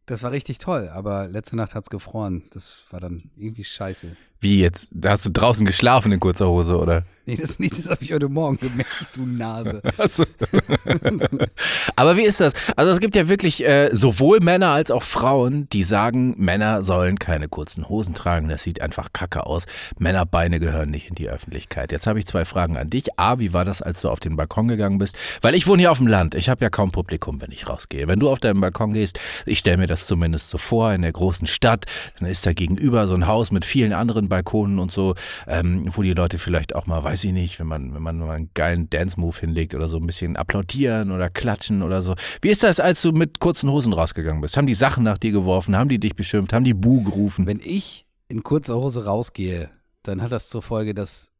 das 0.06 0.22
war 0.22 0.30
richtig 0.30 0.58
toll. 0.58 0.88
Aber 0.88 1.28
letzte 1.28 1.56
Nacht 1.56 1.74
hat's 1.74 1.90
gefroren. 1.90 2.44
Das 2.52 2.86
war 2.90 3.00
dann 3.00 3.30
irgendwie 3.36 3.64
scheiße. 3.64 4.16
Wie 4.42 4.60
jetzt? 4.60 4.90
Da 4.92 5.10
hast 5.10 5.24
du 5.24 5.30
draußen 5.30 5.64
geschlafen 5.64 6.10
in 6.10 6.18
kurzer 6.18 6.48
Hose, 6.48 6.76
oder? 6.76 7.04
Nee, 7.24 7.36
das 7.36 7.60
nicht. 7.60 7.78
Das 7.78 7.88
habe 7.88 8.02
ich 8.02 8.12
heute 8.12 8.28
Morgen 8.28 8.58
gemerkt, 8.58 9.16
du 9.16 9.24
Nase. 9.24 9.80
Achso. 9.96 10.24
Aber 11.96 12.16
wie 12.16 12.22
ist 12.22 12.40
das? 12.40 12.52
Also 12.74 12.90
es 12.90 12.98
gibt 12.98 13.14
ja 13.14 13.28
wirklich 13.28 13.64
äh, 13.64 13.90
sowohl 13.92 14.40
Männer 14.40 14.70
als 14.70 14.90
auch 14.90 15.04
Frauen, 15.04 15.68
die 15.72 15.84
sagen, 15.84 16.34
Männer 16.36 16.82
sollen 16.82 17.20
keine 17.20 17.48
kurzen 17.48 17.88
Hosen 17.88 18.14
tragen. 18.14 18.48
Das 18.48 18.64
sieht 18.64 18.82
einfach 18.82 19.12
kacke 19.12 19.46
aus. 19.46 19.66
Männerbeine 20.00 20.58
gehören 20.58 20.90
nicht 20.90 21.08
in 21.08 21.14
die 21.14 21.28
Öffentlichkeit. 21.28 21.92
Jetzt 21.92 22.08
habe 22.08 22.18
ich 22.18 22.26
zwei 22.26 22.44
Fragen 22.44 22.76
an 22.76 22.90
dich. 22.90 23.20
A, 23.20 23.38
wie 23.38 23.52
war 23.52 23.64
das, 23.64 23.82
als 23.82 24.00
du 24.00 24.08
auf 24.08 24.18
den 24.18 24.34
Balkon 24.34 24.66
gegangen 24.66 24.98
bist? 24.98 25.16
Weil 25.42 25.54
ich 25.54 25.68
wohne 25.68 25.82
hier 25.82 25.92
auf 25.92 25.98
dem 25.98 26.08
Land. 26.08 26.34
Ich 26.34 26.48
habe 26.48 26.64
ja 26.64 26.70
kaum 26.70 26.90
Publikum, 26.90 27.40
wenn 27.40 27.52
ich 27.52 27.68
rausgehe. 27.68 28.08
Wenn 28.08 28.18
du 28.18 28.30
auf 28.30 28.40
deinen 28.40 28.60
Balkon 28.60 28.94
gehst, 28.94 29.20
ich 29.46 29.60
stelle 29.60 29.76
mir 29.76 29.86
das 29.86 30.08
zumindest 30.08 30.48
so 30.48 30.58
vor, 30.58 30.92
in 30.92 31.02
der 31.02 31.12
großen 31.12 31.46
Stadt, 31.46 31.86
dann 32.18 32.28
ist 32.28 32.44
da 32.44 32.52
gegenüber 32.52 33.06
so 33.06 33.14
ein 33.14 33.28
Haus 33.28 33.52
mit 33.52 33.64
vielen 33.64 33.92
anderen 33.92 34.28
Balkonen 34.32 34.78
und 34.78 34.90
so, 34.90 35.14
ähm, 35.46 35.84
wo 35.92 36.00
die 36.00 36.14
Leute 36.14 36.38
vielleicht 36.38 36.74
auch 36.74 36.86
mal, 36.86 37.04
weiß 37.04 37.24
ich 37.24 37.32
nicht, 37.32 37.60
wenn 37.60 37.66
man, 37.66 37.92
wenn 37.92 38.00
man 38.00 38.18
mal 38.18 38.30
einen 38.30 38.50
geilen 38.54 38.88
Dance-Move 38.88 39.38
hinlegt 39.38 39.74
oder 39.74 39.90
so 39.90 39.98
ein 39.98 40.06
bisschen 40.06 40.36
applaudieren 40.36 41.10
oder 41.10 41.28
klatschen 41.28 41.82
oder 41.82 42.00
so. 42.00 42.14
Wie 42.40 42.48
ist 42.48 42.62
das, 42.62 42.80
als 42.80 43.02
du 43.02 43.12
mit 43.12 43.40
kurzen 43.40 43.70
Hosen 43.70 43.92
rausgegangen 43.92 44.40
bist? 44.40 44.56
Haben 44.56 44.66
die 44.66 44.72
Sachen 44.72 45.04
nach 45.04 45.18
dir 45.18 45.32
geworfen? 45.32 45.76
Haben 45.76 45.90
die 45.90 45.98
dich 45.98 46.16
beschimpft? 46.16 46.54
Haben 46.54 46.64
die 46.64 46.72
Buh 46.72 47.02
gerufen? 47.02 47.46
Wenn 47.46 47.60
ich 47.62 48.06
in 48.28 48.42
kurzer 48.42 48.76
Hose 48.76 49.04
rausgehe, 49.04 49.68
dann 50.02 50.22
hat 50.22 50.32
das 50.32 50.48
zur 50.48 50.62
Folge, 50.62 50.94
dass 50.94 51.30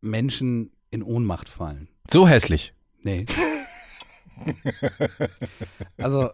Menschen 0.00 0.70
in 0.92 1.02
Ohnmacht 1.02 1.48
fallen. 1.48 1.88
So 2.08 2.28
hässlich. 2.28 2.74
Nee. 3.02 3.26
Also, 5.98 6.30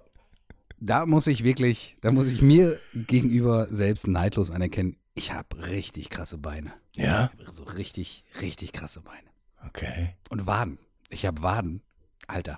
da 0.80 1.06
muss 1.06 1.26
ich 1.26 1.44
wirklich, 1.44 1.96
da 2.00 2.10
muss 2.10 2.32
ich 2.32 2.42
mir 2.42 2.78
gegenüber 2.94 3.66
selbst 3.70 4.08
neidlos 4.08 4.50
anerkennen, 4.50 4.96
ich 5.14 5.33
habe 5.33 5.69
richtig 5.69 6.11
krasse 6.11 6.38
Beine. 6.38 6.73
Ja? 6.95 7.31
So 7.50 7.64
richtig, 7.64 8.25
richtig 8.40 8.73
krasse 8.73 9.00
Beine. 9.00 9.29
Okay. 9.67 10.14
Und 10.31 10.47
Waden. 10.47 10.79
Ich 11.09 11.26
habe 11.26 11.43
Waden. 11.43 11.83
Alter. 12.26 12.57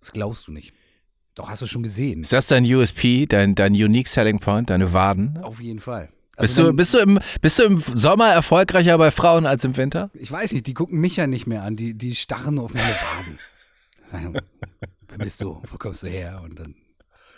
Das 0.00 0.12
glaubst 0.12 0.46
du 0.48 0.52
nicht. 0.52 0.74
Doch, 1.34 1.50
hast 1.50 1.62
du 1.62 1.66
schon 1.66 1.82
gesehen. 1.82 2.22
Ist 2.22 2.32
das 2.32 2.46
dein 2.46 2.64
USP, 2.64 3.26
dein, 3.26 3.54
dein 3.54 3.72
Unique 3.72 4.08
Selling 4.08 4.38
Point, 4.40 4.70
deine 4.70 4.92
Waden? 4.92 5.38
Auf 5.38 5.60
jeden 5.60 5.80
Fall. 5.80 6.08
Bist, 6.38 6.58
Also 6.58 6.62
du, 6.62 6.68
wenn- 6.68 6.76
bist, 6.76 6.94
du 6.94 6.98
im, 6.98 7.20
bist 7.40 7.58
du 7.58 7.62
im 7.64 7.78
Sommer 7.94 8.28
erfolgreicher 8.32 8.96
bei 8.98 9.10
Frauen 9.10 9.46
als 9.46 9.64
im 9.64 9.76
Winter? 9.76 10.10
Ich 10.14 10.30
weiß 10.30 10.52
nicht, 10.52 10.66
die 10.66 10.74
gucken 10.74 10.98
mich 11.00 11.16
ja 11.16 11.26
nicht 11.26 11.46
mehr 11.46 11.62
an, 11.62 11.76
die, 11.76 11.94
die 11.96 12.14
starren 12.14 12.58
auf 12.58 12.74
meine 12.74 12.94
Waden. 12.94 13.38
Sagen, 14.04 14.38
wer 15.08 15.18
bist 15.18 15.40
du? 15.40 15.62
Wo 15.66 15.76
kommst 15.78 16.02
du 16.02 16.08
her? 16.08 16.40
Und 16.44 16.58
dann 16.58 16.74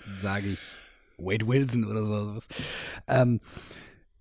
sage 0.05 0.49
ich 0.49 0.61
Wade 1.19 1.47
Wilson 1.47 1.85
oder 1.85 2.05
so. 2.05 2.27
sowas. 2.27 2.49
Ähm, 3.07 3.41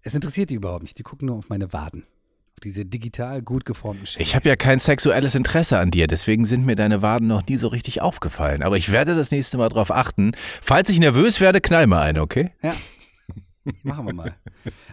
es 0.01 0.16
interessiert 0.16 0.50
die 0.50 0.56
überhaupt 0.56 0.84
nicht. 0.84 0.98
Die 0.98 1.04
gucken 1.04 1.27
nur 1.27 1.38
auf 1.38 1.50
meine 1.50 1.72
Waden. 1.74 2.04
Auf 2.54 2.62
diese 2.63 2.86
digital 2.86 3.42
gut 3.42 3.66
geformten 3.66 4.06
Schenkel. 4.06 4.24
Ich 4.24 4.36
habe 4.36 4.50
ja 4.50 4.56
kein 4.56 4.80
sexuelles 4.80 5.36
Interesse 5.36 5.77
an 5.77 5.92
dir, 5.92 6.08
deswegen 6.08 6.44
sind 6.46 6.66
mir 6.66 6.75
deine 6.75 7.01
Waden 7.04 7.27
noch 7.27 7.46
nie 7.46 7.58
so 7.58 7.68
richtig 7.68 8.01
aufgefallen. 8.01 8.63
Aber 8.63 8.77
ich 8.77 8.92
werde 8.92 9.13
das 9.13 9.30
nächste 9.30 9.58
Mal 9.58 9.70
drauf 9.70 9.92
achten. 9.92 10.32
Falls 10.62 10.89
ich 10.89 11.00
nervös 11.00 11.39
werde, 11.39 11.62
knall 11.62 11.86
mal 11.88 12.01
eine, 12.01 12.22
okay? 12.22 12.51
Ja. 12.63 12.74
Machen 13.84 14.06
wir 14.08 14.13
mal. 14.13 14.36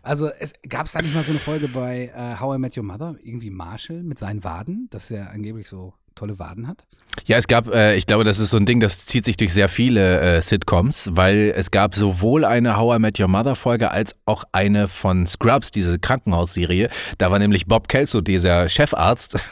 Also, 0.03 0.29
es 0.29 0.55
gab 0.69 0.87
es 0.87 0.93
da 0.93 1.01
nicht 1.01 1.15
mal 1.15 1.23
so 1.23 1.31
eine 1.31 1.39
Folge 1.39 1.69
bei 1.69 2.13
äh, 2.15 2.41
How 2.41 2.57
I 2.57 2.59
Met 2.59 2.77
Your 2.77 2.85
Mother, 2.85 3.15
irgendwie 3.23 3.51
Marshall 3.51 4.03
mit 4.03 4.19
seinen 4.19 4.43
Waden, 4.45 4.89
dass 4.91 5.11
er 5.11 5.31
angeblich 5.31 5.69
so 5.69 5.95
tolle 6.15 6.39
Waden 6.39 6.69
hat. 6.69 6.85
Ja, 7.27 7.37
es 7.37 7.47
gab, 7.47 7.73
äh, 7.73 7.97
ich 7.97 8.07
glaube, 8.07 8.25
das 8.25 8.39
ist 8.39 8.51
so 8.51 8.57
ein 8.57 8.67
Ding, 8.67 8.81
das 8.81 9.07
zieht 9.07 9.25
sich 9.25 9.37
durch 9.37 9.53
sehr 9.53 9.69
viele 9.69 10.21
äh, 10.21 10.43
Sitcoms, 10.43 11.11
weil 11.13 11.53
es 11.57 11.71
gab 11.71 11.95
sowohl 11.95 12.45
eine 12.45 12.77
How 12.77 12.97
I 12.97 12.99
Met 12.99 13.21
Your 13.21 13.29
Mother 13.29 13.55
Folge 13.55 13.91
als 13.91 14.15
auch 14.27 14.45
eine 14.53 14.89
von 14.89 15.27
Scrubs, 15.27 15.71
diese 15.71 15.99
Krankenhausserie. 15.99 16.89
Da 17.19 17.31
war 17.31 17.39
nämlich 17.39 17.67
Bob 17.67 17.89
Kelso, 17.89 18.21
dieser 18.21 18.69
Chefarzt. 18.69 19.39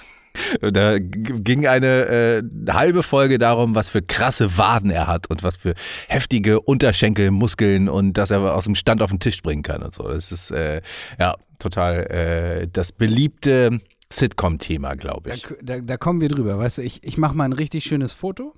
Da 0.62 0.96
ging 0.98 1.66
eine 1.66 2.06
äh, 2.06 2.42
halbe 2.70 3.02
Folge 3.02 3.36
darum, 3.36 3.74
was 3.74 3.90
für 3.90 4.00
krasse 4.00 4.56
Waden 4.56 4.90
er 4.90 5.06
hat 5.06 5.28
und 5.28 5.42
was 5.42 5.58
für 5.58 5.74
heftige 6.08 6.58
Unterschenkelmuskeln 6.60 7.90
und 7.90 8.14
dass 8.14 8.30
er 8.30 8.54
aus 8.54 8.64
dem 8.64 8.74
Stand 8.74 9.02
auf 9.02 9.10
den 9.10 9.20
Tisch 9.20 9.42
bringen 9.42 9.62
kann 9.62 9.82
und 9.82 9.92
so. 9.92 10.08
Das 10.08 10.32
ist 10.32 10.50
äh, 10.50 10.80
ja 11.18 11.34
total 11.58 12.06
äh, 12.10 12.66
das 12.72 12.92
beliebte 12.92 13.80
Sitcom-Thema, 14.12 14.94
glaube 14.94 15.30
Da, 15.30 15.36
ich. 15.36 15.46
da, 15.62 15.80
da 15.80 15.96
kommen 15.96 16.20
wir 16.20 16.28
drüber. 16.28 16.58
Weißt 16.58 16.78
du, 16.78 16.82
ich, 16.82 17.02
ich 17.04 17.18
mache 17.18 17.36
mal 17.36 17.44
ein 17.44 17.52
richtig 17.52 17.84
schönes 17.84 18.12
Foto 18.12 18.54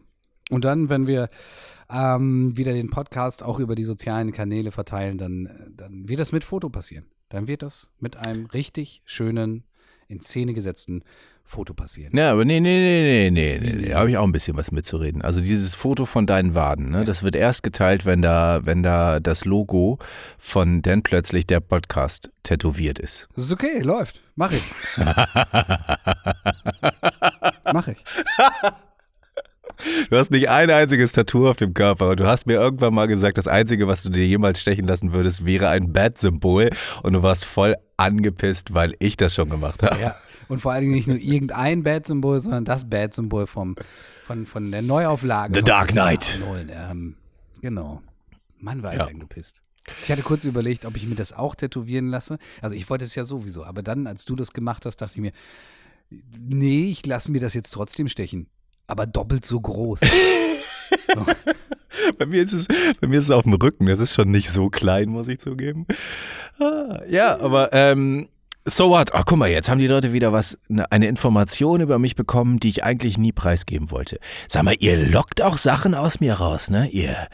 und 0.51 0.65
dann, 0.65 0.89
wenn 0.91 1.07
wir 1.07 1.29
ähm, 1.91 2.57
wieder 2.57 2.73
den 2.73 2.91
Podcast 2.91 3.43
auch 3.43 3.61
über 3.61 3.75
die 3.75 3.85
sozialen 3.85 4.33
Kanäle 4.33 4.73
verteilen, 4.73 5.19
dann, 5.19 5.73
dann 5.77 6.09
wird 6.09 6.21
das 6.21 6.33
mit 6.33 6.45
Foto 6.45 6.69
passieren. 6.69 7.07
Dann 7.29 7.49
wird 7.49 7.63
das 7.63 7.91
mit 7.99 8.17
einem 8.17 8.47
richtig 8.47 9.03
schönen, 9.05 9.65
in 10.07 10.21
Szene 10.21 10.53
gesetzten 10.55 11.03
Foto 11.47 11.75
passieren. 11.75 12.17
Ja, 12.17 12.33
aber 12.33 12.45
nee, 12.45 12.59
nee, 12.59 12.79
nee, 12.79 13.31
nee, 13.31 13.31
nee, 13.31 13.61
nee, 13.61 13.77
nee. 13.77 13.89
da 13.91 13.99
habe 13.99 14.11
ich 14.11 14.17
auch 14.17 14.25
ein 14.25 14.33
bisschen 14.33 14.57
was 14.57 14.73
mitzureden. 14.73 15.21
Also 15.23 15.41
dieses 15.41 15.75
Foto 15.75 16.07
von 16.07 16.27
deinen 16.27 16.55
Waden, 16.55 16.91
ne, 16.91 17.05
das 17.05 17.23
wird 17.23 17.37
erst 17.37 17.63
geteilt, 17.63 18.07
wenn 18.07 18.23
da, 18.23 18.61
wenn 18.65 18.83
da 18.83 19.21
das 19.21 19.45
Logo 19.45 19.99
von 20.39 20.81
denn 20.81 21.03
plötzlich 21.03 21.47
der 21.47 21.61
Podcast 21.61 22.31
tätowiert 22.43 22.99
ist. 22.99 23.29
Das 23.37 23.45
ist 23.45 23.53
okay, 23.53 23.81
läuft. 23.81 24.23
Mach 24.37 24.53
ich. 24.53 24.63
Mach 27.73 27.89
ich. 27.89 27.99
Du 30.09 30.17
hast 30.17 30.31
nicht 30.31 30.49
ein 30.49 30.71
einziges 30.71 31.13
Tattoo 31.13 31.49
auf 31.49 31.57
dem 31.57 31.75
Körper 31.75 32.11
und 32.11 32.21
du 32.21 32.27
hast 32.27 32.47
mir 32.47 32.55
irgendwann 32.55 32.95
mal 32.95 33.07
gesagt, 33.07 33.37
das 33.39 33.49
Einzige, 33.49 33.87
was 33.87 34.03
du 34.03 34.11
dir 34.11 34.27
jemals 34.27 34.61
stechen 34.61 34.87
lassen 34.87 35.13
würdest, 35.13 35.45
wäre 35.45 35.69
ein 35.69 35.93
Bad-Symbol 35.93 36.71
und 37.03 37.13
du 37.13 37.23
warst 37.23 37.45
voll 37.45 37.75
angepisst, 37.97 38.75
weil 38.75 38.95
ich 38.99 39.17
das 39.17 39.35
schon 39.35 39.51
gemacht 39.51 39.83
habe. 39.83 40.01
Ja. 40.01 40.15
Und 40.49 40.61
vor 40.61 40.73
allen 40.73 40.83
Dingen 40.83 40.95
nicht 40.95 41.09
nur 41.09 41.17
irgendein 41.19 41.83
Bad-Symbol, 41.83 42.39
sondern 42.41 42.65
das 42.65 42.89
Bad-Symbol 42.89 43.47
vom, 43.47 43.75
von, 44.25 44.47
von 44.47 44.71
der 44.71 44.83
Neuauflage. 44.83 45.55
The 45.57 45.63
Dark 45.63 45.91
Knight. 45.91 46.39
Ähm, 46.71 47.17
genau. 47.63 48.03
Mann, 48.59 48.83
war 48.83 48.93
ich 48.93 48.99
Ja. 48.99 49.07
angepisst. 49.07 49.63
Ich 50.03 50.11
hatte 50.11 50.23
kurz 50.23 50.45
überlegt, 50.47 50.87
ob 50.87 50.97
ich 50.97 51.07
mir 51.07 51.15
das 51.15 51.35
auch 51.35 51.55
tätowieren 51.55 52.09
lasse. 52.09 52.39
Also 52.63 52.75
ich 52.75 52.89
wollte 52.89 53.05
es 53.05 53.15
ja 53.15 53.25
sowieso, 53.25 53.65
aber 53.65 53.83
dann, 53.83 54.07
als 54.07 54.25
du 54.25 54.35
das 54.35 54.53
gemacht 54.53 54.87
hast, 54.87 54.97
dachte 55.03 55.13
ich 55.17 55.21
mir, 55.21 55.33
nee, 56.39 56.89
ich 56.91 57.05
lasse 57.05 57.31
mir 57.31 57.41
das 57.41 57.53
jetzt 57.55 57.71
trotzdem 57.73 58.09
stechen. 58.09 58.47
Aber 58.87 59.07
doppelt 59.07 59.45
so 59.45 59.61
groß. 59.61 60.01
Bei 62.19 62.27
mir 62.27 62.43
ist 62.43 62.53
es, 62.53 62.67
bei 63.01 63.07
mir 63.07 63.19
ist 63.19 63.27
es 63.27 63.31
auf 63.31 63.45
dem 63.45 63.55
Rücken. 63.55 63.87
Das 63.87 64.01
ist 64.01 64.15
schon 64.15 64.31
nicht 64.31 64.51
so 64.51 64.69
klein, 64.69 65.09
muss 65.09 65.29
ich 65.29 65.39
zugeben. 65.39 65.87
Ah, 66.59 67.01
Ja, 67.09 67.39
aber 67.41 67.73
ähm, 67.73 68.29
so 68.67 68.91
what? 68.91 69.13
Ach, 69.15 69.25
guck 69.27 69.39
mal, 69.39 69.51
jetzt 69.51 69.69
haben 69.69 69.79
die 69.79 69.87
Leute 69.87 70.13
wieder 70.13 70.33
was, 70.33 70.59
ne- 70.69 70.91
eine 70.91 71.07
Information 71.07 71.81
über 71.81 71.99
mich 71.99 72.15
bekommen, 72.17 72.61
die 72.61 72.69
ich 72.69 72.85
eigentlich 72.85 73.19
nie 73.19 73.33
preisgeben 73.33 73.91
wollte. 73.91 74.19
Sag 74.49 74.63
mal, 74.65 74.77
ihr 74.79 74.97
lockt 74.97 75.43
auch 75.43 75.57
Sachen 75.57 75.95
aus 75.95 76.21
mir 76.21 76.35
raus, 76.35 76.71
ne? 76.71 76.89
Ihr 76.89 77.29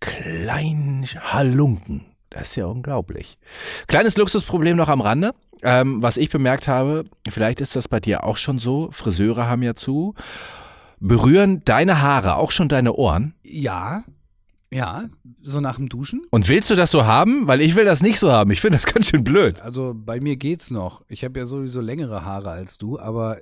kleinen 0.00 1.06
Halunken. 1.06 2.04
Das 2.30 2.48
ist 2.50 2.56
ja 2.56 2.66
unglaublich. 2.66 3.38
Kleines 3.86 4.16
Luxusproblem 4.16 4.76
noch 4.76 4.88
am 4.88 5.00
Rande. 5.00 5.32
Ähm, 5.62 6.02
was 6.02 6.16
ich 6.18 6.30
bemerkt 6.30 6.68
habe, 6.68 7.04
vielleicht 7.28 7.60
ist 7.60 7.74
das 7.74 7.88
bei 7.88 7.98
dir 7.98 8.22
auch 8.24 8.36
schon 8.36 8.58
so, 8.58 8.90
Friseure 8.92 9.48
haben 9.48 9.62
ja 9.62 9.74
zu. 9.74 10.14
Berühren 11.00 11.62
deine 11.64 12.00
Haare 12.02 12.36
auch 12.36 12.50
schon 12.50 12.68
deine 12.68 12.92
Ohren? 12.92 13.34
ja, 13.42 14.02
ja, 14.70 15.04
so 15.40 15.60
nach 15.60 15.76
dem 15.76 15.88
Duschen. 15.88 16.26
Und 16.30 16.48
willst 16.48 16.68
du 16.68 16.74
das 16.74 16.90
so 16.90 17.06
haben? 17.06 17.46
Weil 17.46 17.62
ich 17.62 17.74
will 17.74 17.84
das 17.86 18.02
nicht 18.02 18.18
so 18.18 18.30
haben. 18.30 18.50
Ich 18.50 18.60
finde 18.60 18.78
das 18.78 18.86
ganz 18.92 19.08
schön 19.08 19.24
blöd. 19.24 19.60
Also 19.60 19.94
bei 19.94 20.20
mir 20.20 20.36
geht's 20.36 20.70
noch. 20.70 21.02
Ich 21.08 21.24
habe 21.24 21.40
ja 21.40 21.46
sowieso 21.46 21.80
längere 21.80 22.24
Haare 22.24 22.50
als 22.50 22.76
du, 22.76 22.98
aber 22.98 23.38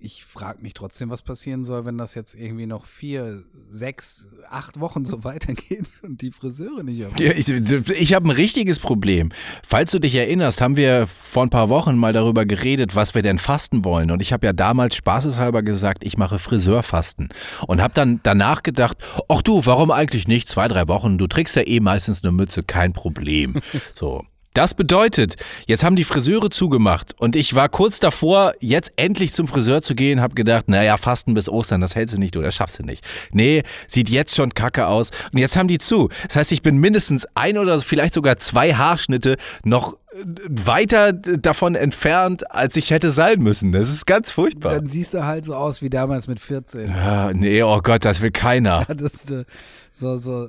ich 0.00 0.24
frage 0.24 0.62
mich 0.62 0.72
trotzdem, 0.74 1.10
was 1.10 1.22
passieren 1.22 1.64
soll, 1.64 1.84
wenn 1.84 1.98
das 1.98 2.14
jetzt 2.14 2.34
irgendwie 2.34 2.66
noch 2.66 2.86
vier, 2.86 3.42
sechs, 3.68 4.28
acht 4.48 4.80
Wochen 4.80 5.04
so 5.04 5.24
weitergeht 5.24 5.88
und 6.02 6.22
die 6.22 6.30
Friseure 6.30 6.82
nicht 6.82 7.04
öffnen. 7.04 7.22
Ja, 7.22 7.32
ich 7.32 7.48
ich 7.48 8.14
habe 8.14 8.28
ein 8.28 8.30
richtiges 8.30 8.78
Problem. 8.78 9.30
Falls 9.66 9.90
du 9.90 9.98
dich 9.98 10.14
erinnerst, 10.14 10.60
haben 10.60 10.76
wir 10.76 11.06
vor 11.06 11.44
ein 11.44 11.50
paar 11.50 11.68
Wochen 11.68 11.96
mal 11.96 12.12
darüber 12.12 12.46
geredet, 12.46 12.96
was 12.96 13.14
wir 13.14 13.22
denn 13.22 13.38
fasten 13.38 13.84
wollen. 13.84 14.10
Und 14.10 14.22
ich 14.22 14.32
habe 14.32 14.46
ja 14.46 14.52
damals 14.52 14.96
spaßeshalber 14.96 15.62
gesagt, 15.62 16.02
ich 16.04 16.16
mache 16.16 16.38
Friseurfasten. 16.38 17.28
Und 17.66 17.82
habe 17.82 17.94
dann 17.94 18.20
danach 18.22 18.62
gedacht, 18.62 18.96
ach 19.28 19.42
du, 19.42 19.64
warum 19.66 19.90
eigentlich 19.90 20.26
nicht? 20.26 20.48
Zwei, 20.48 20.66
drei 20.68 20.88
Wochen. 20.88 21.18
Du 21.18 21.26
trägst 21.26 21.56
ja 21.56 21.66
eh 21.66 21.80
meistens 21.80 22.24
eine 22.24 22.32
Mütze, 22.32 22.62
kein 22.62 22.92
Problem. 22.92 23.54
So. 23.94 24.24
Das 24.52 24.74
bedeutet, 24.74 25.36
jetzt 25.66 25.84
haben 25.84 25.94
die 25.94 26.02
Friseure 26.02 26.50
zugemacht 26.50 27.14
und 27.18 27.36
ich 27.36 27.54
war 27.54 27.68
kurz 27.68 28.00
davor, 28.00 28.52
jetzt 28.58 28.90
endlich 28.96 29.32
zum 29.32 29.46
Friseur 29.46 29.80
zu 29.80 29.94
gehen, 29.94 30.20
habe 30.20 30.34
gedacht, 30.34 30.68
naja, 30.68 30.96
Fasten 30.96 31.34
bis 31.34 31.48
Ostern, 31.48 31.80
das 31.80 31.94
hältst 31.94 32.16
du 32.16 32.20
nicht, 32.20 32.34
du, 32.34 32.42
das 32.42 32.56
schaffst 32.56 32.80
du 32.80 32.82
nicht. 32.82 33.06
Nee, 33.30 33.62
sieht 33.86 34.08
jetzt 34.08 34.34
schon 34.34 34.52
kacke 34.52 34.88
aus 34.88 35.10
und 35.32 35.38
jetzt 35.38 35.56
haben 35.56 35.68
die 35.68 35.78
zu. 35.78 36.08
Das 36.26 36.34
heißt, 36.34 36.50
ich 36.50 36.62
bin 36.62 36.78
mindestens 36.78 37.28
ein 37.34 37.58
oder 37.58 37.78
vielleicht 37.78 38.12
sogar 38.12 38.38
zwei 38.38 38.74
Haarschnitte 38.74 39.36
noch 39.62 39.92
äh, 39.92 40.24
weiter 40.48 41.12
davon 41.12 41.76
entfernt, 41.76 42.50
als 42.50 42.74
ich 42.74 42.90
hätte 42.90 43.12
sein 43.12 43.38
müssen. 43.40 43.70
Das 43.70 43.88
ist 43.88 44.04
ganz 44.04 44.32
furchtbar. 44.32 44.72
Dann 44.72 44.86
siehst 44.86 45.14
du 45.14 45.24
halt 45.24 45.44
so 45.44 45.54
aus 45.54 45.80
wie 45.80 45.90
damals 45.90 46.26
mit 46.26 46.40
14. 46.40 46.90
Ah, 46.90 47.32
nee, 47.32 47.62
oh 47.62 47.80
Gott, 47.80 48.04
das 48.04 48.20
will 48.20 48.32
keiner. 48.32 48.84
Hattest 48.88 49.30
du 49.30 49.44
so, 49.92 50.16
so, 50.16 50.48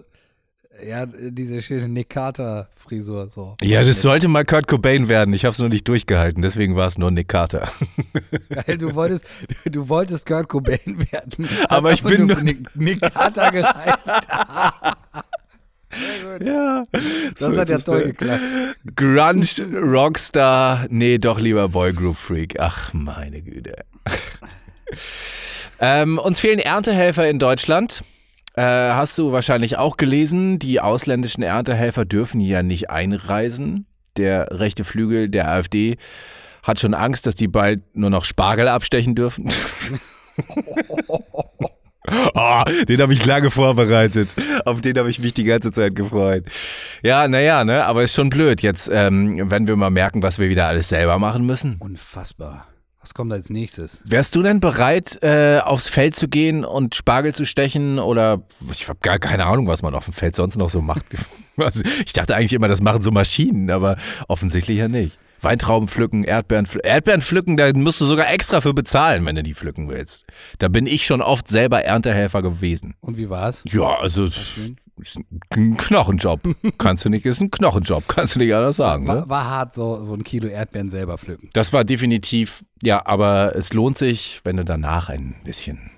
ja, 0.86 1.06
diese 1.06 1.62
schöne 1.62 1.88
Nick 1.90 2.10
Carter-Frisur, 2.10 3.28
so. 3.28 3.56
Ja, 3.62 3.84
das 3.84 4.02
sollte 4.02 4.28
mal 4.28 4.46
Kurt 4.46 4.68
Cobain 4.68 5.10
werden. 5.10 5.34
Ich 5.34 5.46
habe 5.46 5.54
es 5.54 5.60
nur 5.60 5.70
nicht 5.70 5.88
durchgehalten, 5.88 6.42
deswegen 6.42 6.76
war 6.76 6.88
es 6.88 6.98
nur 6.98 7.12
Nick 7.12 7.28
Carter. 7.28 7.70
Geil, 8.50 8.78
du 8.78 8.96
wolltest, 8.96 9.28
du 9.66 9.90
wolltest 9.90 10.26
Kurt 10.26 10.48
Cobain 10.48 10.98
werden. 11.12 11.48
Hat 11.62 11.72
Aber 11.72 11.92
ich 11.92 12.02
bin 12.02 12.26
nur 12.26 12.42
Nick, 12.42 12.76
Nick 12.76 13.02
Carter 13.02 13.52
gereicht. 13.52 14.00
Ja, 16.42 16.86
Das 17.38 17.58
hat 17.58 17.68
ja 17.68 17.78
toll 17.78 18.04
geklappt. 18.06 18.42
Grunge, 18.96 19.46
Rockstar, 19.78 20.86
nee, 20.90 21.18
doch 21.18 21.38
lieber 21.38 21.68
Boygroup 21.68 22.16
Freak. 22.16 22.62
Ach, 22.62 22.94
meine 22.94 23.42
Güte. 23.42 23.76
ähm, 25.82 26.18
uns 26.18 26.40
fehlen 26.40 26.60
Erntehelfer 26.60 27.30
in 27.30 27.40
Deutschland. 27.40 28.06
Äh, 28.54 28.64
hast 28.64 29.18
du 29.18 29.32
wahrscheinlich 29.32 29.78
auch 29.78 29.98
gelesen, 29.98 30.60
die 30.60 30.82
ausländischen 30.82 31.42
Erntehelfer 31.42 32.06
dürfen 32.06 32.40
ja 32.42 32.64
nicht 32.64 32.90
einreisen. 32.90 33.86
Der 34.18 34.48
rechte 34.52 34.84
Flügel 34.84 35.30
der 35.30 35.50
AfD 35.50 35.98
hat 36.64 36.80
schon 36.80 36.94
Angst, 36.94 37.26
dass 37.26 37.36
die 37.36 37.48
bald 37.48 37.82
nur 37.96 38.10
noch 38.10 38.26
Spargel 38.26 38.68
abstechen 38.68 39.16
dürfen. 39.16 39.50
Oh, 42.34 42.64
den 42.88 43.02
habe 43.02 43.14
ich 43.14 43.26
lange 43.26 43.52
vorbereitet. 43.52 44.36
Auf 44.66 44.82
den 44.82 44.98
habe 44.98 45.10
ich 45.10 45.20
mich 45.20 45.34
die 45.34 45.44
ganze 45.44 45.72
Zeit 45.72 45.96
gefreut. 45.96 46.46
Ja, 47.04 47.28
naja, 47.28 47.64
ne, 47.64 47.86
aber 47.86 48.04
ist 48.04 48.16
schon 48.16 48.30
blöd. 48.30 48.62
Jetzt, 48.62 48.90
ähm, 48.92 49.50
wenn 49.50 49.68
wir 49.68 49.76
mal 49.76 49.90
merken, 49.90 50.24
was 50.24 50.40
wir 50.40 50.50
wieder 50.50 50.68
alles 50.68 50.90
selber 50.90 51.20
machen 51.20 51.46
müssen. 51.46 51.78
Unfassbar. 51.80 52.68
Was 53.02 53.16
kommt 53.16 53.34
als 53.34 53.50
nächstes? 53.50 54.04
Wärst 54.06 54.36
du 54.36 54.44
denn 54.44 54.60
bereit, 54.60 55.18
äh, 55.24 55.60
aufs 55.60 55.88
Feld 55.88 56.16
zu 56.16 56.28
gehen 56.28 56.64
und 56.64 56.94
Spargel 56.94 57.34
zu 57.34 57.46
stechen? 57.46 57.98
Oder 57.98 58.44
ich 58.72 58.88
habe 58.88 59.00
gar 59.02 59.18
keine 59.18 59.48
Ahnung, 59.48 59.68
was 59.68 59.82
man 59.82 59.96
auf 59.96 60.06
dem 60.06 60.14
Feld 60.14 60.36
sonst 60.36 60.56
noch 60.58 60.70
so 60.70 60.82
macht. 60.82 61.06
Also, 61.58 61.84
ich 62.06 62.14
dachte 62.14 62.36
eigentlich 62.36 62.54
immer, 62.54 62.70
das 62.70 62.82
machen 62.82 63.02
so 63.02 63.12
Maschinen, 63.12 63.70
aber 63.70 63.98
offensichtlich 64.30 64.80
ja 64.80 64.88
nicht. 64.88 65.18
Weintrauben 65.42 65.90
pflücken, 65.90 66.24
Erdbeeren 66.24 66.66
pflücken. 66.66 66.88
Erdbeeren 66.88 67.22
pflücken, 67.22 67.58
da 67.58 67.72
musst 67.74 68.00
du 68.00 68.06
sogar 68.06 68.32
extra 68.32 68.62
für 68.62 68.74
bezahlen, 68.74 69.26
wenn 69.26 69.36
du 69.36 69.44
die 69.44 69.54
pflücken 69.54 69.90
willst. 69.90 70.26
Da 70.60 70.70
bin 70.70 70.88
ich 70.88 71.06
schon 71.06 71.22
oft 71.22 71.50
selber 71.50 71.84
Erntehelfer 71.84 72.42
gewesen. 72.42 72.96
Und 73.02 73.18
wie 73.18 73.30
war's? 73.30 73.64
Ja, 73.68 73.96
also 74.00 74.32
schön. 74.32 74.78
Ist 75.02 75.18
ein 75.52 75.78
Knochenjob. 75.78 76.42
kannst 76.78 77.06
du 77.06 77.10
nicht, 77.10 77.26
ist 77.26 77.42
ein 77.42 77.52
Knochenjob, 77.52 78.08
kannst 78.08 78.36
du 78.36 78.40
nicht 78.40 78.54
anders 78.54 78.78
sagen. 78.78 79.04
Ne? 79.04 79.10
War, 79.10 79.30
war 79.30 79.50
hart, 79.50 79.74
so, 79.74 80.02
so 80.02 80.14
ein 80.14 80.24
Kilo 80.24 80.48
Erdbeeren 80.48 80.90
selber 80.90 81.18
pflücken. 81.18 81.50
Das 81.54 81.74
war 81.74 81.84
definitiv, 81.84 82.64
ja, 82.82 83.06
aber 83.06 83.56
es 83.56 83.74
lohnt 83.74 83.98
sich, 83.98 84.42
wenn 84.44 84.58
du 84.58 84.66
danach 84.66 85.10
ein 85.10 85.36
bisschen 85.44 85.92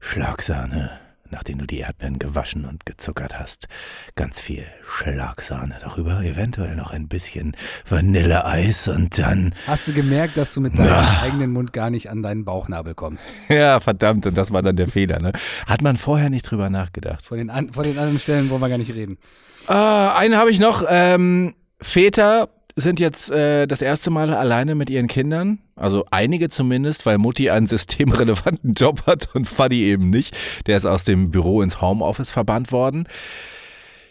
Schlagsahne, 0.00 0.98
nachdem 1.32 1.58
du 1.58 1.66
die 1.66 1.78
Erdbeeren 1.78 2.18
gewaschen 2.18 2.64
und 2.64 2.86
gezuckert 2.86 3.38
hast, 3.38 3.66
ganz 4.14 4.38
viel 4.38 4.64
Schlagsahne 4.86 5.78
darüber, 5.80 6.22
eventuell 6.22 6.76
noch 6.76 6.92
ein 6.92 7.08
bisschen 7.08 7.56
Vanilleeis 7.88 8.86
und 8.88 9.18
dann, 9.18 9.54
Hast 9.66 9.88
du 9.88 9.92
gemerkt, 9.92 10.36
dass 10.36 10.54
du 10.54 10.60
mit 10.60 10.78
deinem 10.78 10.92
eigenen 11.22 11.52
Mund 11.52 11.72
gar 11.72 11.90
nicht 11.90 12.10
an 12.10 12.22
deinen 12.22 12.44
Bauchnabel 12.44 12.94
kommst? 12.94 13.34
ja, 13.48 13.80
verdammt, 13.80 14.26
und 14.26 14.36
das 14.36 14.52
war 14.52 14.62
dann 14.62 14.76
der 14.76 14.88
Fehler, 14.88 15.18
ne? 15.18 15.32
Hat 15.66 15.82
man 15.82 15.96
vorher 15.96 16.30
nicht 16.30 16.42
drüber 16.42 16.70
nachgedacht. 16.70 17.24
Von 17.24 17.38
den, 17.38 17.50
an, 17.50 17.72
von 17.72 17.84
den 17.84 17.98
anderen 17.98 18.18
Stellen 18.18 18.50
wollen 18.50 18.60
wir 18.60 18.68
gar 18.68 18.78
nicht 18.78 18.94
reden. 18.94 19.18
Ah, 19.66 20.14
einen 20.16 20.36
habe 20.36 20.50
ich 20.50 20.60
noch. 20.60 20.84
Ähm, 20.88 21.54
Väter 21.80 22.48
sind 22.76 23.00
jetzt 23.00 23.30
äh, 23.30 23.66
das 23.66 23.82
erste 23.82 24.10
Mal 24.10 24.32
alleine 24.32 24.74
mit 24.74 24.90
ihren 24.90 25.06
Kindern. 25.06 25.58
Also 25.76 26.04
einige 26.10 26.48
zumindest, 26.48 27.04
weil 27.06 27.18
Mutti 27.18 27.50
einen 27.50 27.66
systemrelevanten 27.68 28.74
Job 28.74 29.06
hat 29.06 29.28
und 29.34 29.46
Faddy 29.46 29.84
eben 29.84 30.10
nicht. 30.10 30.36
Der 30.66 30.76
ist 30.76 30.86
aus 30.86 31.04
dem 31.04 31.30
Büro 31.30 31.62
ins 31.62 31.80
Homeoffice 31.80 32.30
verbannt 32.30 32.72
worden. 32.72 33.08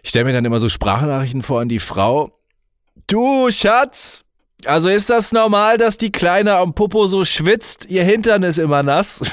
Ich 0.04 0.10
stelle 0.10 0.26
mir 0.26 0.34
dann 0.34 0.45
immer 0.45 0.60
so 0.60 0.69
Sprachnachrichten 0.69 1.43
vor 1.43 1.62
an 1.62 1.69
die 1.69 1.80
Frau. 1.80 2.38
Du, 3.08 3.52
Schatz, 3.52 4.24
also 4.65 4.89
ist 4.89 5.10
das 5.10 5.32
normal, 5.32 5.78
dass 5.78 5.97
die 5.97 6.12
Kleine 6.12 6.56
am 6.56 6.74
Popo 6.74 7.08
so 7.08 7.26
schwitzt? 7.26 7.86
Ihr 7.89 8.04
Hintern 8.04 8.43
ist 8.43 8.58
immer 8.58 8.84
nass. 8.84 9.21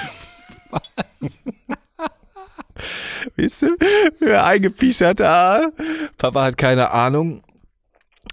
Weißt 3.37 3.63
du, 3.63 3.77
eingepischert, 4.43 5.21
ah. 5.21 5.71
Papa 6.17 6.45
hat 6.45 6.57
keine 6.59 6.91
Ahnung. 6.91 7.43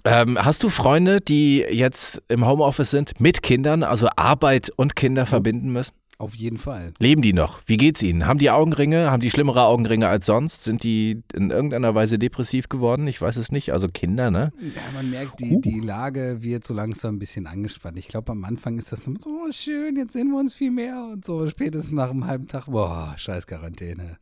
Ähm, 0.06 0.38
hast 0.38 0.62
du 0.62 0.68
Freunde, 0.68 1.20
die 1.20 1.58
jetzt 1.58 2.22
im 2.28 2.46
Homeoffice 2.46 2.90
sind, 2.90 3.20
mit 3.20 3.42
Kindern, 3.42 3.82
also 3.82 4.08
Arbeit 4.14 4.70
und 4.76 4.94
Kinder 4.94 5.26
verbinden 5.26 5.72
müssen? 5.72 5.94
Auf 6.18 6.34
jeden 6.34 6.56
Fall. 6.56 6.94
Leben 6.98 7.20
die 7.20 7.34
noch? 7.34 7.60
Wie 7.66 7.76
geht's 7.76 8.02
ihnen? 8.02 8.26
Haben 8.26 8.38
die 8.38 8.50
Augenringe? 8.50 9.10
Haben 9.10 9.20
die 9.20 9.30
schlimmere 9.30 9.64
Augenringe 9.64 10.08
als 10.08 10.24
sonst? 10.24 10.64
Sind 10.64 10.82
die 10.82 11.22
in 11.34 11.50
irgendeiner 11.50 11.94
Weise 11.94 12.18
depressiv 12.18 12.70
geworden? 12.70 13.06
Ich 13.06 13.20
weiß 13.20 13.36
es 13.36 13.52
nicht. 13.52 13.72
Also 13.72 13.88
Kinder, 13.88 14.30
ne? 14.30 14.52
Ja, 14.60 14.80
man 14.94 15.10
merkt, 15.10 15.40
die, 15.40 15.60
die 15.60 15.80
Lage 15.80 16.38
wird 16.40 16.64
so 16.64 16.72
langsam 16.72 17.16
ein 17.16 17.18
bisschen 17.18 17.46
angespannt. 17.46 17.98
Ich 17.98 18.08
glaube, 18.08 18.32
am 18.32 18.44
Anfang 18.44 18.78
ist 18.78 18.92
das 18.92 19.06
noch 19.06 19.16
so 19.20 19.28
oh, 19.28 19.52
schön, 19.52 19.96
jetzt 19.96 20.14
sehen 20.14 20.30
wir 20.30 20.38
uns 20.38 20.54
viel 20.54 20.70
mehr 20.70 21.04
und 21.12 21.24
so. 21.24 21.46
Spätestens 21.48 21.92
nach 21.92 22.10
einem 22.10 22.26
halben 22.26 22.48
Tag, 22.48 22.66
boah, 22.66 23.12
scheiß 23.18 23.46
Quarantäne, 23.46 24.16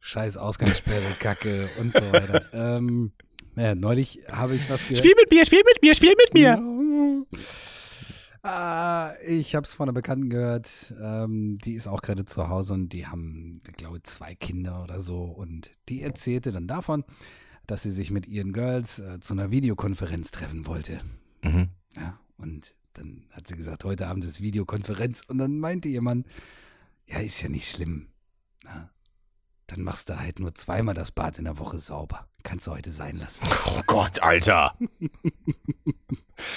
scheiß 0.00 0.36
Ausgangssperre, 0.36 1.14
Kacke 1.18 1.70
und 1.80 1.94
so 1.94 2.12
weiter. 2.12 2.42
ähm, 2.52 3.12
ja, 3.56 3.74
neulich 3.74 4.20
habe 4.28 4.54
ich 4.54 4.68
was 4.68 4.82
gehört. 4.82 5.04
mit 5.04 5.30
mir, 5.30 5.44
spiel 5.44 5.62
mit 5.64 5.82
mir, 5.82 5.94
spiel 5.94 6.14
mit 6.16 6.34
mir. 6.34 7.26
Ah, 8.42 9.14
ich 9.26 9.54
habe 9.54 9.64
es 9.64 9.74
von 9.74 9.88
einer 9.88 9.94
Bekannten 9.94 10.28
gehört. 10.28 10.92
Ähm, 11.00 11.56
die 11.64 11.72
ist 11.72 11.86
auch 11.86 12.02
gerade 12.02 12.26
zu 12.26 12.50
Hause 12.50 12.74
und 12.74 12.90
die 12.90 13.06
haben, 13.06 13.58
ich 13.66 13.72
glaube, 13.74 14.02
zwei 14.02 14.34
Kinder 14.34 14.82
oder 14.82 15.00
so. 15.00 15.22
Und 15.22 15.70
die 15.88 16.02
erzählte 16.02 16.52
dann 16.52 16.66
davon, 16.66 17.04
dass 17.66 17.84
sie 17.84 17.90
sich 17.90 18.10
mit 18.10 18.28
ihren 18.28 18.52
Girls 18.52 18.98
äh, 18.98 19.18
zu 19.20 19.32
einer 19.32 19.50
Videokonferenz 19.50 20.30
treffen 20.30 20.66
wollte. 20.66 21.00
Mhm. 21.42 21.70
Ja, 21.96 22.18
und 22.36 22.74
dann 22.92 23.24
hat 23.30 23.46
sie 23.46 23.56
gesagt, 23.56 23.84
heute 23.84 24.08
Abend 24.08 24.26
ist 24.26 24.42
Videokonferenz. 24.42 25.22
Und 25.26 25.38
dann 25.38 25.58
meinte 25.58 25.88
jemand, 25.88 26.26
ja, 27.06 27.20
ist 27.20 27.40
ja 27.40 27.48
nicht 27.48 27.70
schlimm. 27.70 28.08
Dann 29.66 29.82
machst 29.82 30.10
du 30.10 30.18
halt 30.18 30.40
nur 30.40 30.54
zweimal 30.54 30.94
das 30.94 31.10
Bad 31.10 31.38
in 31.38 31.44
der 31.44 31.58
Woche 31.58 31.78
sauber. 31.78 32.26
Kannst 32.42 32.66
du 32.66 32.72
heute 32.72 32.92
sein 32.92 33.16
lassen. 33.16 33.46
Oh 33.66 33.80
Gott, 33.86 34.22
Alter. 34.22 34.76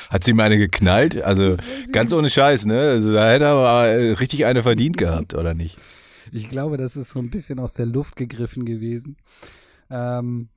Hat 0.09 0.23
sie 0.23 0.33
meine 0.33 0.57
geknallt? 0.57 1.21
Also 1.21 1.55
ganz 1.91 2.11
ohne 2.11 2.29
Scheiß, 2.29 2.65
ne? 2.65 2.79
Also 2.79 3.13
da 3.13 3.31
hätte 3.31 3.45
er 3.45 3.51
aber 3.51 3.87
äh, 3.87 4.11
richtig 4.13 4.45
eine 4.45 4.63
verdient 4.63 4.97
gehabt, 4.97 5.33
oder 5.33 5.53
nicht? 5.53 5.77
Ich 6.31 6.49
glaube, 6.49 6.77
das 6.77 6.97
ist 6.97 7.11
so 7.11 7.19
ein 7.19 7.29
bisschen 7.29 7.59
aus 7.59 7.73
der 7.73 7.85
Luft 7.85 8.17
gegriffen 8.17 8.65
gewesen. 8.65 9.17
Ähm, 9.89 10.49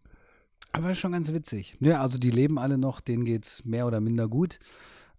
aber 0.72 0.94
schon 0.94 1.12
ganz 1.12 1.32
witzig. 1.32 1.76
Ja, 1.80 2.00
also 2.00 2.18
die 2.18 2.30
leben 2.30 2.58
alle 2.58 2.78
noch, 2.78 3.00
denen 3.00 3.24
geht's 3.24 3.64
mehr 3.64 3.86
oder 3.86 4.00
minder 4.00 4.28
gut. 4.28 4.58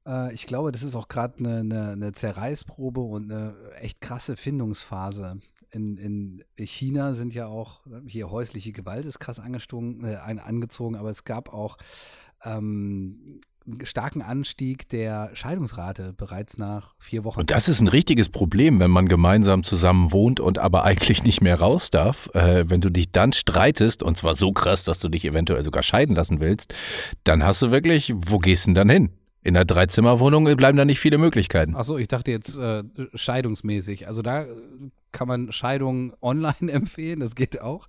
Äh, 0.06 0.34
ich 0.34 0.46
glaube, 0.46 0.72
das 0.72 0.84
ist 0.84 0.96
auch 0.96 1.08
gerade 1.08 1.39
eine, 1.39 1.60
eine, 1.60 1.91
eine 1.91 2.12
Zerreißprobe 2.12 3.02
und 3.02 3.32
eine 3.32 3.56
echt 3.80 4.02
krasse 4.02 4.36
Findungsphase. 4.38 5.39
In, 5.73 5.95
in 5.97 6.43
China 6.67 7.13
sind 7.13 7.34
ja 7.34 7.47
auch, 7.47 7.81
hier 8.05 8.29
häusliche 8.29 8.73
Gewalt 8.73 9.05
ist 9.05 9.19
krass 9.19 9.39
angestogen, 9.39 10.03
äh, 10.03 10.15
angezogen, 10.15 10.95
aber 10.97 11.10
es 11.10 11.23
gab 11.23 11.53
auch 11.53 11.77
ähm, 12.43 13.39
einen 13.65 13.86
starken 13.86 14.21
Anstieg 14.21 14.89
der 14.89 15.29
Scheidungsrate 15.34 16.13
bereits 16.13 16.57
nach 16.57 16.95
vier 16.97 17.23
Wochen. 17.23 17.41
Und 17.41 17.51
das 17.51 17.69
ist 17.69 17.79
ein 17.79 17.88
richtiges 17.88 18.29
Problem, 18.29 18.79
wenn 18.79 18.91
man 18.91 19.07
gemeinsam 19.07 19.63
zusammen 19.63 20.12
wohnt 20.12 20.39
und 20.39 20.57
aber 20.57 20.84
eigentlich 20.84 21.23
nicht 21.23 21.41
mehr 21.41 21.60
raus 21.60 21.91
darf. 21.91 22.29
Äh, 22.34 22.69
wenn 22.69 22.81
du 22.81 22.89
dich 22.89 23.12
dann 23.12 23.34
streitest, 23.34 24.03
und 24.03 24.17
zwar 24.17 24.36
so 24.36 24.51
krass, 24.51 24.84
dass 24.84 24.99
du 24.99 25.10
dich 25.10 25.25
eventuell 25.25 25.63
sogar 25.63 25.84
scheiden 25.84 26.15
lassen 26.15 26.39
willst, 26.39 26.73
dann 27.23 27.43
hast 27.43 27.62
du 27.62 27.71
wirklich, 27.71 28.13
wo 28.15 28.39
gehst 28.39 28.65
du 28.65 28.69
denn 28.69 28.75
dann 28.75 28.89
hin? 28.89 29.10
In 29.43 29.55
einer 29.55 29.65
Dreizimmerwohnung 29.65 30.43
bleiben 30.55 30.77
da 30.77 30.86
nicht 30.86 30.99
viele 30.99 31.17
Möglichkeiten. 31.17 31.75
Achso, 31.75 31.97
ich 31.97 32.07
dachte 32.07 32.29
jetzt 32.29 32.60
äh, 32.60 32.84
scheidungsmäßig. 33.15 34.07
Also 34.07 34.21
da 34.21 34.45
kann 35.12 35.28
man 35.28 35.52
Scheidung 35.52 36.13
online 36.21 36.56
empfehlen, 36.71 37.19
das 37.19 37.36
geht 37.36 37.62
auch. 37.62 37.88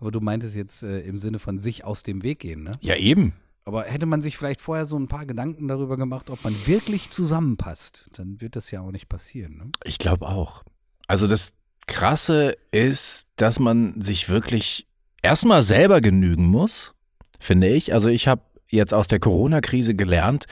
Aber 0.00 0.10
du 0.10 0.20
meintest 0.20 0.56
jetzt 0.56 0.82
äh, 0.82 1.00
im 1.00 1.18
Sinne 1.18 1.38
von 1.38 1.58
sich 1.58 1.84
aus 1.84 2.02
dem 2.02 2.22
Weg 2.22 2.40
gehen, 2.40 2.62
ne? 2.64 2.72
Ja, 2.80 2.96
eben. 2.96 3.34
Aber 3.64 3.84
hätte 3.84 4.06
man 4.06 4.22
sich 4.22 4.36
vielleicht 4.36 4.60
vorher 4.60 4.86
so 4.86 4.98
ein 4.98 5.08
paar 5.08 5.24
Gedanken 5.24 5.68
darüber 5.68 5.96
gemacht, 5.96 6.30
ob 6.30 6.42
man 6.42 6.66
wirklich 6.66 7.10
zusammenpasst, 7.10 8.10
dann 8.14 8.40
wird 8.40 8.56
das 8.56 8.70
ja 8.72 8.80
auch 8.80 8.90
nicht 8.90 9.08
passieren. 9.08 9.56
Ne? 9.56 9.70
Ich 9.84 9.98
glaube 9.98 10.26
auch. 10.28 10.64
Also 11.06 11.28
das 11.28 11.52
Krasse 11.86 12.56
ist, 12.72 13.28
dass 13.36 13.60
man 13.60 14.00
sich 14.00 14.28
wirklich 14.28 14.88
erstmal 15.22 15.62
selber 15.62 16.00
genügen 16.00 16.46
muss, 16.46 16.94
finde 17.38 17.68
ich. 17.68 17.92
Also 17.92 18.08
ich 18.08 18.26
habe 18.26 18.42
jetzt 18.68 18.94
aus 18.94 19.06
der 19.06 19.20
Corona-Krise 19.20 19.94
gelernt, 19.94 20.46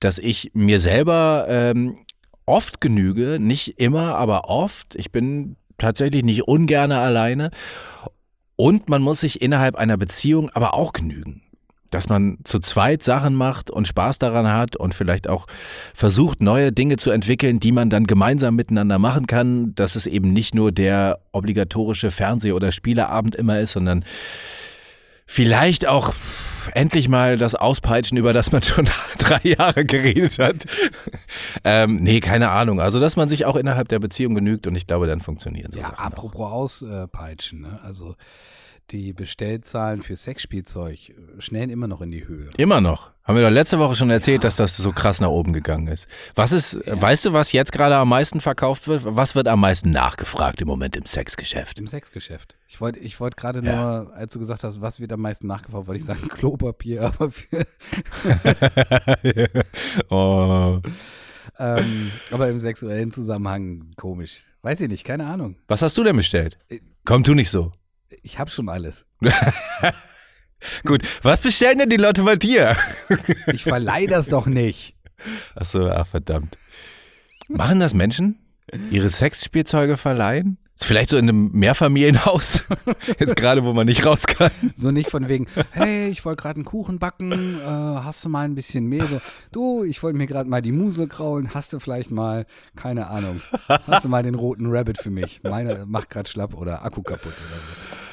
dass 0.00 0.18
ich 0.18 0.52
mir 0.54 0.80
selber 0.80 1.46
ähm, 1.48 1.98
oft 2.46 2.80
genüge, 2.80 3.38
nicht 3.40 3.80
immer, 3.80 4.16
aber 4.16 4.48
oft. 4.48 4.94
Ich 4.96 5.10
bin 5.10 5.56
tatsächlich 5.78 6.24
nicht 6.24 6.42
ungerne 6.42 6.98
alleine. 6.98 7.50
Und 8.56 8.88
man 8.88 9.02
muss 9.02 9.20
sich 9.20 9.42
innerhalb 9.42 9.74
einer 9.76 9.96
Beziehung 9.96 10.50
aber 10.50 10.74
auch 10.74 10.92
genügen. 10.92 11.42
Dass 11.90 12.08
man 12.08 12.38
zu 12.44 12.58
zweit 12.58 13.02
Sachen 13.02 13.34
macht 13.34 13.70
und 13.70 13.86
Spaß 13.86 14.18
daran 14.18 14.48
hat 14.48 14.76
und 14.76 14.94
vielleicht 14.94 15.28
auch 15.28 15.46
versucht, 15.94 16.42
neue 16.42 16.72
Dinge 16.72 16.96
zu 16.96 17.10
entwickeln, 17.10 17.60
die 17.60 17.72
man 17.72 17.88
dann 17.88 18.06
gemeinsam 18.06 18.56
miteinander 18.56 18.98
machen 18.98 19.26
kann. 19.26 19.74
Dass 19.74 19.96
es 19.96 20.06
eben 20.06 20.32
nicht 20.32 20.54
nur 20.54 20.72
der 20.72 21.20
obligatorische 21.32 22.10
Fernseh- 22.10 22.52
oder 22.52 22.72
Spieleabend 22.72 23.36
immer 23.36 23.60
ist, 23.60 23.72
sondern 23.72 24.04
vielleicht 25.26 25.86
auch 25.86 26.12
endlich 26.72 27.08
mal 27.08 27.36
das 27.38 27.54
Auspeitschen, 27.54 28.16
über 28.18 28.32
das 28.32 28.52
man 28.52 28.62
schon 28.62 28.88
drei 29.18 29.40
Jahre 29.42 29.84
geredet 29.84 30.38
hat. 30.38 30.56
ähm, 31.64 31.96
nee, 31.96 32.20
keine 32.20 32.50
Ahnung. 32.50 32.80
Also, 32.80 33.00
dass 33.00 33.16
man 33.16 33.28
sich 33.28 33.44
auch 33.44 33.56
innerhalb 33.56 33.88
der 33.88 33.98
Beziehung 33.98 34.34
genügt 34.34 34.66
und 34.66 34.74
ich 34.74 34.86
glaube, 34.86 35.06
dann 35.06 35.20
funktionieren 35.20 35.72
so 35.72 35.78
Ja, 35.78 35.86
Sachen 35.86 35.96
auch. 35.98 36.00
apropos 36.04 36.82
Auspeitschen, 36.82 37.62
ne? 37.62 37.80
Also 37.84 38.14
die 38.90 39.12
Bestellzahlen 39.12 40.02
für 40.02 40.16
Sexspielzeug 40.16 41.10
äh, 41.10 41.14
schnellen 41.40 41.70
immer 41.70 41.88
noch 41.88 42.00
in 42.00 42.10
die 42.10 42.26
Höhe. 42.26 42.50
Immer 42.56 42.80
noch. 42.80 43.10
Haben 43.24 43.36
wir 43.36 43.42
doch 43.44 43.50
letzte 43.50 43.78
Woche 43.78 43.96
schon 43.96 44.10
erzählt, 44.10 44.44
dass 44.44 44.56
das 44.56 44.76
so 44.76 44.92
krass 44.92 45.18
nach 45.18 45.30
oben 45.30 45.54
gegangen 45.54 45.86
ist. 45.88 46.06
Was 46.34 46.52
ist, 46.52 46.76
weißt 46.86 47.24
du, 47.24 47.32
was 47.32 47.52
jetzt 47.52 47.72
gerade 47.72 47.96
am 47.96 48.10
meisten 48.10 48.42
verkauft 48.42 48.86
wird? 48.86 49.02
Was 49.06 49.34
wird 49.34 49.48
am 49.48 49.60
meisten 49.60 49.88
nachgefragt 49.88 50.60
im 50.60 50.68
Moment 50.68 50.94
im 50.94 51.06
Sexgeschäft? 51.06 51.78
Im 51.78 51.86
Sexgeschäft. 51.86 52.58
Ich 52.66 52.82
wollte 52.82 52.98
ich 52.98 53.18
wollt 53.20 53.38
gerade 53.38 53.64
Ja. 53.64 54.02
nur, 54.02 54.14
als 54.14 54.34
du 54.34 54.38
gesagt 54.40 54.62
hast, 54.62 54.82
was 54.82 55.00
wird 55.00 55.10
am 55.14 55.22
meisten 55.22 55.46
nachgefragt, 55.46 55.86
wollte 55.86 55.98
ich 56.00 56.04
sagen 56.04 56.20
Klopapier, 56.28 57.02
aber 57.04 57.30
für, 57.30 57.64
oh. 60.10 60.80
ähm, 61.58 62.10
aber 62.30 62.48
im 62.50 62.58
sexuellen 62.58 63.10
Zusammenhang 63.10 63.92
komisch. 63.96 64.44
Weiß 64.60 64.82
ich 64.82 64.88
nicht, 64.88 65.04
keine 65.04 65.24
Ahnung. 65.26 65.56
Was 65.68 65.80
hast 65.80 65.96
du 65.96 66.04
denn 66.04 66.16
bestellt? 66.16 66.58
Komm, 67.06 67.24
tu 67.24 67.32
nicht 67.34 67.50
so. 67.50 67.72
Ich 68.22 68.38
habe 68.38 68.50
schon 68.50 68.68
alles. 68.68 69.06
Gut, 70.84 71.02
was 71.22 71.42
bestellen 71.42 71.78
denn 71.78 71.90
die 71.90 71.96
Leute 71.96 72.22
bei 72.22 72.36
dir? 72.36 72.76
Ich 73.48 73.64
verleihe 73.64 74.06
das 74.06 74.28
doch 74.28 74.46
nicht. 74.46 74.96
Achso, 75.54 75.88
ach 75.88 76.06
verdammt. 76.06 76.56
Machen 77.48 77.80
das 77.80 77.94
Menschen? 77.94 78.38
Ihre 78.90 79.10
Sexspielzeuge 79.10 79.96
verleihen? 79.96 80.58
Vielleicht 80.76 81.10
so 81.10 81.16
in 81.16 81.28
einem 81.28 81.52
Mehrfamilienhaus? 81.52 82.64
Jetzt 83.20 83.36
gerade, 83.36 83.64
wo 83.64 83.72
man 83.72 83.86
nicht 83.86 84.04
raus 84.04 84.26
kann. 84.26 84.50
So 84.74 84.90
nicht 84.90 85.08
von 85.08 85.28
wegen, 85.28 85.46
hey, 85.70 86.08
ich 86.08 86.24
wollte 86.24 86.42
gerade 86.42 86.56
einen 86.56 86.64
Kuchen 86.64 86.98
backen, 86.98 87.32
äh, 87.32 87.64
hast 87.64 88.24
du 88.24 88.28
mal 88.28 88.44
ein 88.44 88.56
bisschen 88.56 88.86
mehr? 88.86 89.06
So, 89.06 89.20
du, 89.52 89.84
ich 89.84 90.02
wollte 90.02 90.18
mir 90.18 90.26
gerade 90.26 90.50
mal 90.50 90.62
die 90.62 90.72
Musel 90.72 91.06
kraulen, 91.06 91.54
hast 91.54 91.72
du 91.72 91.78
vielleicht 91.78 92.10
mal, 92.10 92.44
keine 92.74 93.06
Ahnung, 93.06 93.40
hast 93.68 94.04
du 94.04 94.08
mal 94.08 94.24
den 94.24 94.34
roten 94.34 94.66
Rabbit 94.66 94.98
für 94.98 95.10
mich? 95.10 95.42
Meine 95.44 95.84
macht 95.86 96.10
gerade 96.10 96.28
schlapp 96.28 96.54
oder 96.54 96.84
Akku 96.84 97.02
kaputt 97.02 97.34
oder 97.34 97.56
so. 97.56 98.03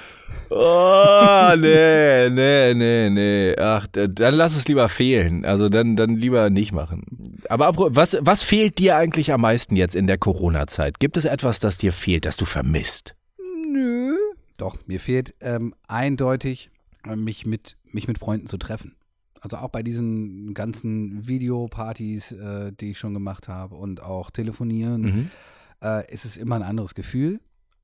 Oh, 0.53 1.55
nee, 1.57 2.29
nee, 2.29 2.73
nee, 2.73 3.09
nee. 3.09 3.55
Ach, 3.57 3.87
dann 3.87 4.33
lass 4.35 4.57
es 4.57 4.67
lieber 4.67 4.89
fehlen. 4.89 5.45
Also 5.45 5.69
dann, 5.69 5.95
dann 5.95 6.17
lieber 6.17 6.49
nicht 6.49 6.73
machen. 6.73 7.05
Aber 7.47 7.73
was, 7.95 8.17
was 8.19 8.41
fehlt 8.43 8.77
dir 8.77 8.97
eigentlich 8.97 9.31
am 9.31 9.41
meisten 9.41 9.77
jetzt 9.77 9.95
in 9.95 10.07
der 10.07 10.17
Corona-Zeit? 10.17 10.99
Gibt 10.99 11.15
es 11.15 11.23
etwas, 11.25 11.59
das 11.61 11.77
dir 11.77 11.93
fehlt, 11.93 12.25
das 12.25 12.35
du 12.35 12.43
vermisst? 12.45 13.15
Nö. 13.71 14.17
Doch, 14.57 14.75
mir 14.87 14.99
fehlt 14.99 15.33
ähm, 15.39 15.73
eindeutig, 15.87 16.69
äh, 17.07 17.15
mich 17.15 17.45
mit, 17.45 17.77
mich 17.91 18.09
mit 18.09 18.17
Freunden 18.17 18.45
zu 18.45 18.57
treffen. 18.57 18.95
Also 19.39 19.55
auch 19.57 19.69
bei 19.69 19.81
diesen 19.83 20.53
ganzen 20.53 21.27
Videopartys, 21.27 22.33
äh, 22.33 22.71
die 22.77 22.91
ich 22.91 22.99
schon 22.99 23.13
gemacht 23.13 23.47
habe 23.47 23.75
und 23.75 24.03
auch 24.03 24.29
telefonieren, 24.29 25.01
Mhm. 25.01 25.29
äh, 25.81 26.11
ist 26.13 26.25
es 26.25 26.35
immer 26.37 26.55
ein 26.57 26.61
anderes 26.63 26.93
Gefühl, 26.93 27.39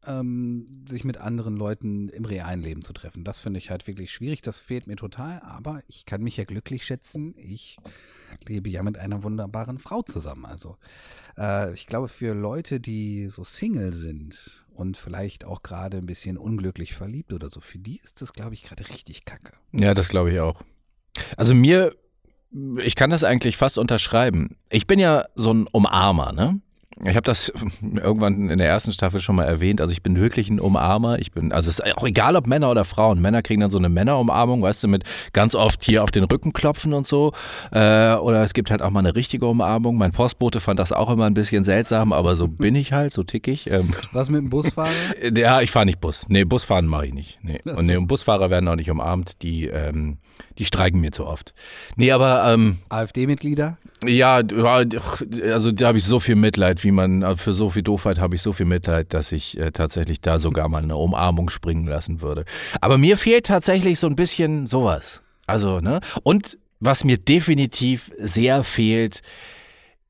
ähm, 0.08 0.86
sich 0.88 1.04
mit 1.04 1.18
anderen 1.18 1.56
Leuten 1.56 2.10
im 2.10 2.26
realen 2.26 2.62
Leben 2.62 2.82
zu 2.82 2.94
treffen. 2.94 3.24
Das 3.24 3.42
finde 3.42 3.58
ich 3.60 3.70
halt 3.70 3.88
wirklich 3.88 4.12
schwierig. 4.12 4.42
Das 4.42 4.60
fehlt 4.60 4.88
mir 4.88 4.96
total. 4.96 5.42
Aber 5.42 5.82
ich 5.88 6.06
kann 6.06 6.24
mich 6.24 6.38
ja 6.38 6.46
glücklich 6.46 6.86
schätzen. 6.86 7.34
Ich 7.38 7.78
lebe 8.48 8.70
ja 8.70 8.84
mit 8.84 8.98
einer 8.98 9.24
wunderbaren 9.24 9.80
Frau 9.80 10.02
zusammen. 10.02 10.46
Also 10.46 10.78
äh, 11.38 11.74
ich 11.74 11.88
glaube, 11.88 12.08
für 12.08 12.34
Leute, 12.34 12.80
die 12.80 13.28
so 13.30 13.44
Single 13.44 13.94
sind 13.94 14.66
und 14.74 14.98
vielleicht 14.98 15.46
auch 15.46 15.64
gerade 15.64 15.98
ein 15.98 16.06
bisschen 16.06 16.38
unglücklich 16.38 16.94
verliebt 16.94 17.34
oder 17.34 17.50
so, 17.50 17.60
für 17.60 17.80
die 17.80 18.00
ist 18.04 18.22
das, 18.22 18.34
glaube 18.34 18.54
ich, 18.54 18.64
gerade 18.64 18.88
richtig 18.90 19.26
kacke. 19.26 19.54
Ja, 19.72 19.94
das 19.94 20.10
glaube 20.10 20.32
ich 20.32 20.40
auch. 20.40 20.62
Also 21.36 21.54
mir, 21.54 21.96
ich 22.84 22.96
kann 22.96 23.10
das 23.10 23.24
eigentlich 23.24 23.58
fast 23.58 23.78
unterschreiben. 23.78 24.58
Ich 24.70 24.88
bin 24.88 25.00
ja 25.00 25.28
so 25.36 25.54
ein 25.54 25.68
Umarmer, 25.68 26.32
ne? 26.32 26.62
Ich 27.04 27.16
habe 27.16 27.22
das 27.22 27.52
irgendwann 27.82 28.50
in 28.50 28.58
der 28.58 28.68
ersten 28.68 28.92
Staffel 28.92 29.20
schon 29.20 29.36
mal 29.36 29.46
erwähnt. 29.46 29.82
Also 29.82 29.92
ich 29.94 30.02
bin 30.02 30.20
wirklich 30.20 30.50
ein 30.50 30.60
Umarmer. 30.60 31.20
Ich 31.20 31.32
bin, 31.32 31.52
also 31.52 31.70
es 31.70 31.80
ist 31.80 31.98
auch 31.98 32.06
egal, 32.06 32.36
ob 32.36 32.48
Männer 32.48 32.72
oder 32.72 32.86
Frauen. 32.86 33.22
Männer 33.22 33.42
kriegen 33.42 33.62
dann 33.62 33.70
so 33.70 33.78
eine 33.78 33.90
Männerumarmung, 33.90 34.62
weißt 34.62 34.84
du, 34.84 34.88
mit 34.88 35.04
ganz 35.34 35.56
oft 35.56 35.84
hier 35.84 36.04
auf 36.04 36.12
den 36.12 36.24
Rücken 36.24 36.54
klopfen 36.54 36.94
und 36.94 37.06
so. 37.06 37.34
Äh, 37.72 38.14
oder 38.16 38.44
es 38.44 38.54
gibt 38.54 38.72
halt 38.72 38.82
auch 38.82 38.90
mal 38.90 39.00
eine 39.00 39.16
richtige 39.16 39.46
Umarmung. 39.46 39.98
Mein 39.98 40.12
Postbote 40.12 40.60
fand 40.60 40.80
das 40.80 40.92
auch 40.92 41.10
immer 41.10 41.26
ein 41.26 41.34
bisschen 41.34 41.64
seltsam, 41.64 42.14
aber 42.14 42.36
so 42.36 42.48
bin 42.48 42.76
ich 42.76 42.94
halt, 42.94 43.14
so 43.14 43.24
tick 43.24 43.48
ich. 43.48 43.70
Ähm, 43.70 43.94
Was 44.12 44.30
mit 44.30 44.42
dem 44.42 44.50
Busfahrer? 44.50 44.90
ja, 45.36 45.62
ich 45.62 45.72
fahre 45.72 45.86
nicht 45.86 46.02
Bus. 46.02 46.26
Nee, 46.30 46.46
Busfahren 46.46 46.88
mache 46.88 47.08
ich 47.08 47.14
nicht. 47.14 47.40
Nee. 47.42 47.62
Und, 47.66 47.86
nee, 47.86 47.98
Busfahrer 47.98 48.50
werden 48.50 48.68
auch 48.68 48.76
nicht 48.76 48.90
umarmt. 48.90 49.42
Die, 49.44 49.66
ähm, 49.66 50.18
die 50.58 50.66
streiken 50.66 51.00
mir 51.00 51.12
zu 51.12 51.26
oft. 51.26 51.54
Nee, 51.96 52.12
aber 52.12 52.52
ähm, 52.52 52.80
AfD-Mitglieder? 52.90 53.78
Ja, 54.06 54.36
also 54.36 55.72
da 55.72 55.88
habe 55.88 55.98
ich 55.98 56.06
so 56.06 56.20
viel 56.20 56.36
Mitleid, 56.36 56.84
wie 56.84 56.92
man, 56.92 57.24
also 57.24 57.38
für 57.38 57.54
so 57.54 57.70
viel 57.70 57.82
Doofheit 57.82 58.20
habe 58.20 58.36
ich 58.36 58.42
so 58.42 58.54
viel 58.54 58.66
Mitleid, 58.66 59.14
dass 59.14 59.32
ich 59.32 59.58
äh, 59.58 59.72
tatsächlich 59.72 60.22
da 60.22 60.40
sogar 60.40 60.70
mal 60.70 60.84
eine 60.84 60.96
Umarmung 60.96 61.50
springen 61.50 61.88
lassen 61.88 62.22
würde. 62.22 62.46
Aber 62.82 62.98
mir 62.98 63.18
fehlt 63.18 63.48
tatsächlich 63.48 64.00
so 64.00 64.08
ein 64.08 64.16
bisschen 64.16 64.68
sowas. 64.68 65.24
Also, 65.48 65.80
ne? 65.80 66.02
Und 66.24 66.58
was 66.80 67.04
mir 67.04 67.18
definitiv 67.18 68.12
sehr 68.20 68.64
fehlt, 68.64 69.22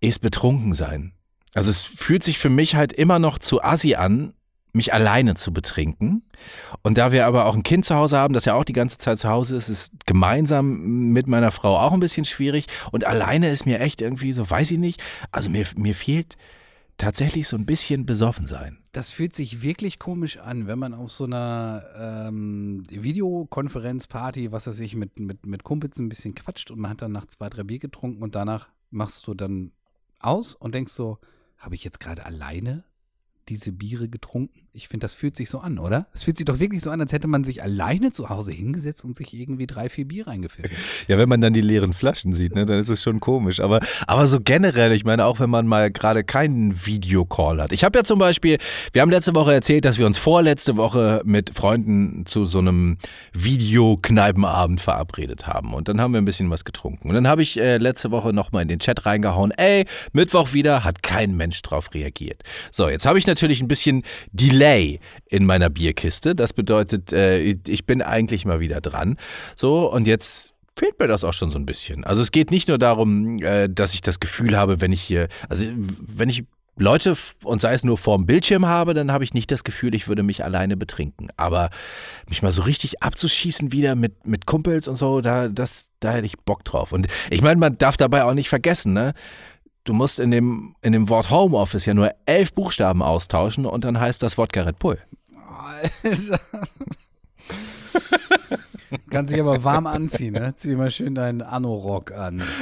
ist 0.01 0.19
betrunken 0.19 0.73
sein. 0.73 1.13
Also 1.53 1.71
es 1.71 1.81
fühlt 1.81 2.23
sich 2.23 2.39
für 2.39 2.49
mich 2.49 2.75
halt 2.75 2.93
immer 2.93 3.19
noch 3.19 3.39
zu 3.39 3.63
assi 3.63 3.95
an, 3.95 4.33
mich 4.73 4.93
alleine 4.93 5.35
zu 5.35 5.53
betrinken. 5.53 6.23
Und 6.87 6.97
da 6.97 7.11
wir 7.11 7.25
aber 7.25 7.47
auch 7.47 7.55
ein 7.55 7.63
Kind 7.63 7.83
zu 7.83 7.95
Hause 7.95 8.17
haben, 8.17 8.33
das 8.33 8.45
ja 8.45 8.53
auch 8.53 8.63
die 8.63 8.71
ganze 8.71 8.97
Zeit 8.97 9.19
zu 9.19 9.27
Hause 9.27 9.57
ist, 9.57 9.67
ist 9.67 9.91
gemeinsam 10.05 11.11
mit 11.11 11.27
meiner 11.27 11.51
Frau 11.51 11.77
auch 11.77 11.91
ein 11.91 11.99
bisschen 11.99 12.23
schwierig. 12.23 12.67
Und 12.93 13.03
alleine 13.03 13.49
ist 13.49 13.65
mir 13.65 13.81
echt 13.81 14.01
irgendwie 14.01 14.31
so, 14.31 14.49
weiß 14.49 14.71
ich 14.71 14.77
nicht. 14.77 15.03
Also 15.33 15.49
mir, 15.49 15.65
mir 15.75 15.93
fehlt 15.93 16.37
tatsächlich 16.97 17.49
so 17.49 17.57
ein 17.57 17.65
bisschen 17.65 18.05
besoffen 18.05 18.47
sein. 18.47 18.77
Das 18.93 19.11
fühlt 19.11 19.35
sich 19.35 19.61
wirklich 19.61 19.99
komisch 19.99 20.37
an, 20.37 20.67
wenn 20.67 20.79
man 20.79 20.93
auf 20.93 21.11
so 21.11 21.25
einer 21.25 21.83
ähm, 21.99 22.83
Videokonferenzparty, 22.89 24.53
was 24.53 24.67
weiß 24.67 24.79
ich, 24.79 24.95
mit, 24.95 25.19
mit, 25.19 25.45
mit 25.45 25.65
Kumpels 25.65 25.99
ein 25.99 26.07
bisschen 26.07 26.35
quatscht 26.35 26.71
und 26.71 26.79
man 26.79 26.91
hat 26.91 27.01
dann 27.01 27.11
nach 27.11 27.25
zwei, 27.25 27.49
drei 27.49 27.63
Bier 27.63 27.79
getrunken 27.79 28.23
und 28.23 28.33
danach 28.33 28.69
machst 28.91 29.27
du 29.27 29.33
dann 29.33 29.73
aus 30.21 30.55
und 30.55 30.73
denkst 30.73 30.93
so, 30.93 31.17
habe 31.57 31.75
ich 31.75 31.83
jetzt 31.83 31.99
gerade 31.99 32.25
alleine 32.25 32.85
diese 33.49 33.71
Biere 33.71 34.09
getrunken? 34.09 34.67
Ich 34.73 34.87
finde, 34.87 35.05
das 35.05 35.13
fühlt 35.13 35.35
sich 35.35 35.49
so 35.49 35.59
an, 35.59 35.79
oder? 35.79 36.07
Es 36.13 36.23
fühlt 36.23 36.37
sich 36.37 36.45
doch 36.45 36.59
wirklich 36.59 36.81
so 36.81 36.91
an, 36.91 37.01
als 37.01 37.13
hätte 37.13 37.27
man 37.27 37.43
sich 37.43 37.63
alleine 37.63 38.11
zu 38.11 38.29
Hause 38.29 38.51
hingesetzt 38.51 39.03
und 39.03 39.15
sich 39.15 39.33
irgendwie 39.33 39.65
drei, 39.65 39.89
vier 39.89 40.07
Bier 40.07 40.27
reingepfiffen. 40.27 40.75
Ja, 41.07 41.17
wenn 41.17 41.29
man 41.29 41.39
dann 41.39 41.53
die 41.53 41.61
leeren 41.61 41.93
Flaschen 41.93 42.33
sieht, 42.33 42.55
ne, 42.55 42.65
dann 42.65 42.79
ist 42.79 42.89
es 42.89 43.01
schon 43.01 43.19
komisch. 43.19 43.59
Aber, 43.59 43.79
aber 44.07 44.27
so 44.27 44.41
generell, 44.41 44.91
ich 44.91 45.05
meine, 45.05 45.25
auch 45.25 45.39
wenn 45.39 45.49
man 45.49 45.65
mal 45.65 45.89
gerade 45.89 46.23
keinen 46.23 46.85
Videocall 46.85 47.61
hat. 47.61 47.71
Ich 47.71 47.83
habe 47.83 47.97
ja 47.99 48.03
zum 48.03 48.19
Beispiel, 48.19 48.57
wir 48.91 49.01
haben 49.01 49.11
letzte 49.11 49.33
Woche 49.33 49.53
erzählt, 49.53 49.85
dass 49.85 49.97
wir 49.97 50.05
uns 50.05 50.17
vorletzte 50.17 50.75
Woche 50.75 51.21
mit 51.23 51.55
Freunden 51.55 52.25
zu 52.25 52.45
so 52.45 52.59
einem 52.59 52.97
Videokneipenabend 53.33 54.81
verabredet 54.81 55.47
haben. 55.47 55.73
Und 55.73 55.87
dann 55.87 56.01
haben 56.01 56.11
wir 56.13 56.21
ein 56.21 56.25
bisschen 56.25 56.49
was 56.49 56.65
getrunken. 56.65 57.07
Und 57.09 57.15
dann 57.15 57.27
habe 57.27 57.41
ich 57.41 57.59
äh, 57.59 57.77
letzte 57.77 58.11
Woche 58.11 58.33
nochmal 58.33 58.63
in 58.63 58.67
den 58.67 58.79
Chat 58.79 59.05
reingehauen, 59.05 59.51
ey, 59.51 59.85
Mittwoch 60.11 60.53
wieder, 60.53 60.83
hat 60.83 61.03
kein 61.03 61.37
Mensch 61.37 61.61
drauf 61.61 61.93
reagiert. 61.93 62.43
So, 62.71 62.89
jetzt 62.89 63.05
habe 63.05 63.17
ich 63.17 63.27
natürlich 63.27 63.36
ein 63.41 63.67
bisschen 63.67 64.03
Delay 64.31 64.99
in 65.27 65.45
meiner 65.45 65.69
Bierkiste. 65.69 66.35
Das 66.35 66.53
bedeutet, 66.53 67.13
äh, 67.13 67.39
ich 67.39 67.85
bin 67.85 68.01
eigentlich 68.01 68.45
mal 68.45 68.59
wieder 68.59 68.81
dran. 68.81 69.17
So, 69.55 69.91
und 69.91 70.07
jetzt 70.07 70.53
fehlt 70.75 70.99
mir 70.99 71.07
das 71.07 71.23
auch 71.23 71.33
schon 71.33 71.49
so 71.49 71.57
ein 71.57 71.65
bisschen. 71.65 72.03
Also 72.03 72.21
es 72.21 72.31
geht 72.31 72.51
nicht 72.51 72.67
nur 72.67 72.77
darum, 72.77 73.39
äh, 73.39 73.67
dass 73.69 73.93
ich 73.93 74.01
das 74.01 74.19
Gefühl 74.19 74.57
habe, 74.57 74.81
wenn 74.81 74.91
ich 74.91 75.01
hier, 75.01 75.27
also 75.49 75.65
wenn 75.99 76.29
ich 76.29 76.45
Leute 76.79 77.17
und 77.43 77.59
sei 77.59 77.73
es 77.73 77.83
nur 77.83 77.97
vorm 77.97 78.27
Bildschirm 78.27 78.67
habe, 78.67 78.93
dann 78.93 79.11
habe 79.11 79.23
ich 79.23 79.33
nicht 79.33 79.51
das 79.51 79.63
Gefühl, 79.63 79.95
ich 79.95 80.07
würde 80.07 80.21
mich 80.21 80.43
alleine 80.43 80.77
betrinken. 80.77 81.29
Aber 81.35 81.71
mich 82.29 82.43
mal 82.43 82.51
so 82.51 82.61
richtig 82.61 83.01
abzuschießen 83.01 83.71
wieder 83.71 83.95
mit, 83.95 84.27
mit 84.27 84.45
Kumpels 84.45 84.87
und 84.87 84.95
so, 84.95 85.21
da, 85.21 85.49
das, 85.49 85.89
da 85.99 86.11
hätte 86.11 86.27
ich 86.27 86.37
Bock 86.37 86.63
drauf. 86.63 86.91
Und 86.91 87.07
ich 87.31 87.41
meine, 87.41 87.59
man 87.59 87.77
darf 87.79 87.97
dabei 87.97 88.23
auch 88.23 88.35
nicht 88.35 88.49
vergessen, 88.49 88.93
ne? 88.93 89.13
Du 89.87 89.93
musst 89.93 90.19
in 90.19 90.31
dem, 90.31 90.75
in 90.81 90.91
dem 90.91 91.07
Wort 91.07 91.29
Homeoffice 91.29 91.85
ja 91.85 91.93
nur 91.93 92.13
elf 92.25 92.51
Buchstaben 92.51 93.01
austauschen 93.01 93.65
und 93.65 93.85
dann 93.85 93.97
heißt 93.97 94.21
das 94.21 94.37
Wort 94.37 94.51
Garrett 94.51 94.79
Pull. 94.79 94.99
Alter. 96.03 96.39
Kannst 99.09 99.31
dich 99.31 99.39
aber 99.39 99.63
warm 99.63 99.87
anziehen, 99.87 100.33
ne? 100.33 100.53
Zieh 100.55 100.75
mal 100.75 100.89
schön 100.89 101.15
deinen 101.15 101.41
Anorock 101.41 102.11
an. 102.11 102.43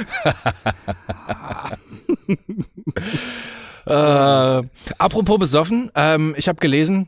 Äh, 3.88 4.62
apropos 4.98 5.38
besoffen, 5.38 5.92
ähm, 5.94 6.34
ich 6.36 6.48
habe 6.48 6.58
gelesen, 6.58 7.06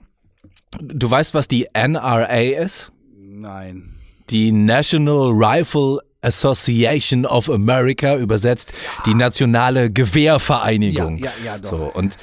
du 0.81 1.11
weißt, 1.11 1.35
was 1.35 1.49
die 1.49 1.67
NRA 1.75 2.39
ist? 2.63 2.93
Nein. 3.17 3.83
Die 4.31 4.53
National 4.53 5.33
Rifle 5.33 5.99
Association 6.23 7.25
of 7.27 7.49
America, 7.49 8.17
übersetzt 8.17 8.73
die 9.07 9.15
nationale 9.15 9.91
Gewehrvereinigung. 9.91 11.19
Ja, 11.19 11.33
ja, 11.45 11.53
ja, 11.53 11.59
doch. 11.59 11.71
So, 11.71 11.93
und 11.95 12.17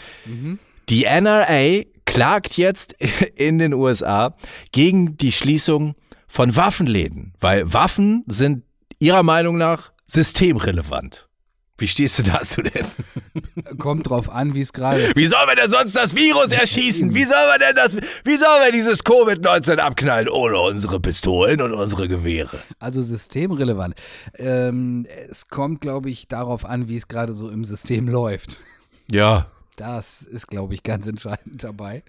die 0.89 1.03
NRA 1.03 1.83
klagt 2.05 2.57
jetzt 2.57 2.95
in 3.35 3.57
den 3.57 3.73
USA 3.73 4.35
gegen 4.71 5.17
die 5.17 5.31
Schließung 5.31 5.95
von 6.27 6.55
Waffenläden, 6.55 7.33
weil 7.39 7.71
Waffen 7.71 8.23
sind 8.27 8.63
ihrer 8.99 9.23
Meinung 9.23 9.57
nach 9.57 9.91
systemrelevant. 10.07 11.24
Wie 11.77 11.87
stehst 11.89 12.19
du 12.19 12.23
dazu 12.23 12.61
denn? 12.61 12.85
Kommt 13.77 14.09
drauf 14.09 14.29
an, 14.29 14.55
wie 14.55 14.61
es 14.61 14.71
gerade. 14.71 15.11
Wie 15.15 15.25
sollen 15.25 15.47
wir 15.47 15.55
denn 15.55 15.69
sonst 15.69 15.93
das 15.93 16.15
Virus 16.15 16.53
erschießen? 16.53 17.13
Wie 17.13 17.25
sollen 17.25 17.49
wir 17.49 17.59
denn 17.59 17.75
das, 17.75 17.95
wie 17.95 18.37
sollen 18.37 18.63
wir 18.63 18.71
dieses 18.71 19.03
Covid-19 19.03 19.77
abknallen 19.77 20.29
ohne 20.29 20.57
unsere 20.57 21.01
Pistolen 21.01 21.61
und 21.61 21.73
unsere 21.73 22.07
Gewehre? 22.07 22.57
Also 22.79 23.01
systemrelevant. 23.01 23.95
Ähm, 24.35 25.05
es 25.29 25.49
kommt, 25.49 25.81
glaube 25.81 26.09
ich, 26.09 26.29
darauf 26.29 26.63
an, 26.63 26.87
wie 26.87 26.95
es 26.95 27.09
gerade 27.09 27.33
so 27.33 27.49
im 27.49 27.65
System 27.65 28.07
läuft. 28.07 28.61
Ja. 29.11 29.47
Das 29.75 30.21
ist, 30.21 30.47
glaube 30.47 30.73
ich, 30.73 30.83
ganz 30.83 31.05
entscheidend 31.07 31.61
dabei. 31.61 32.03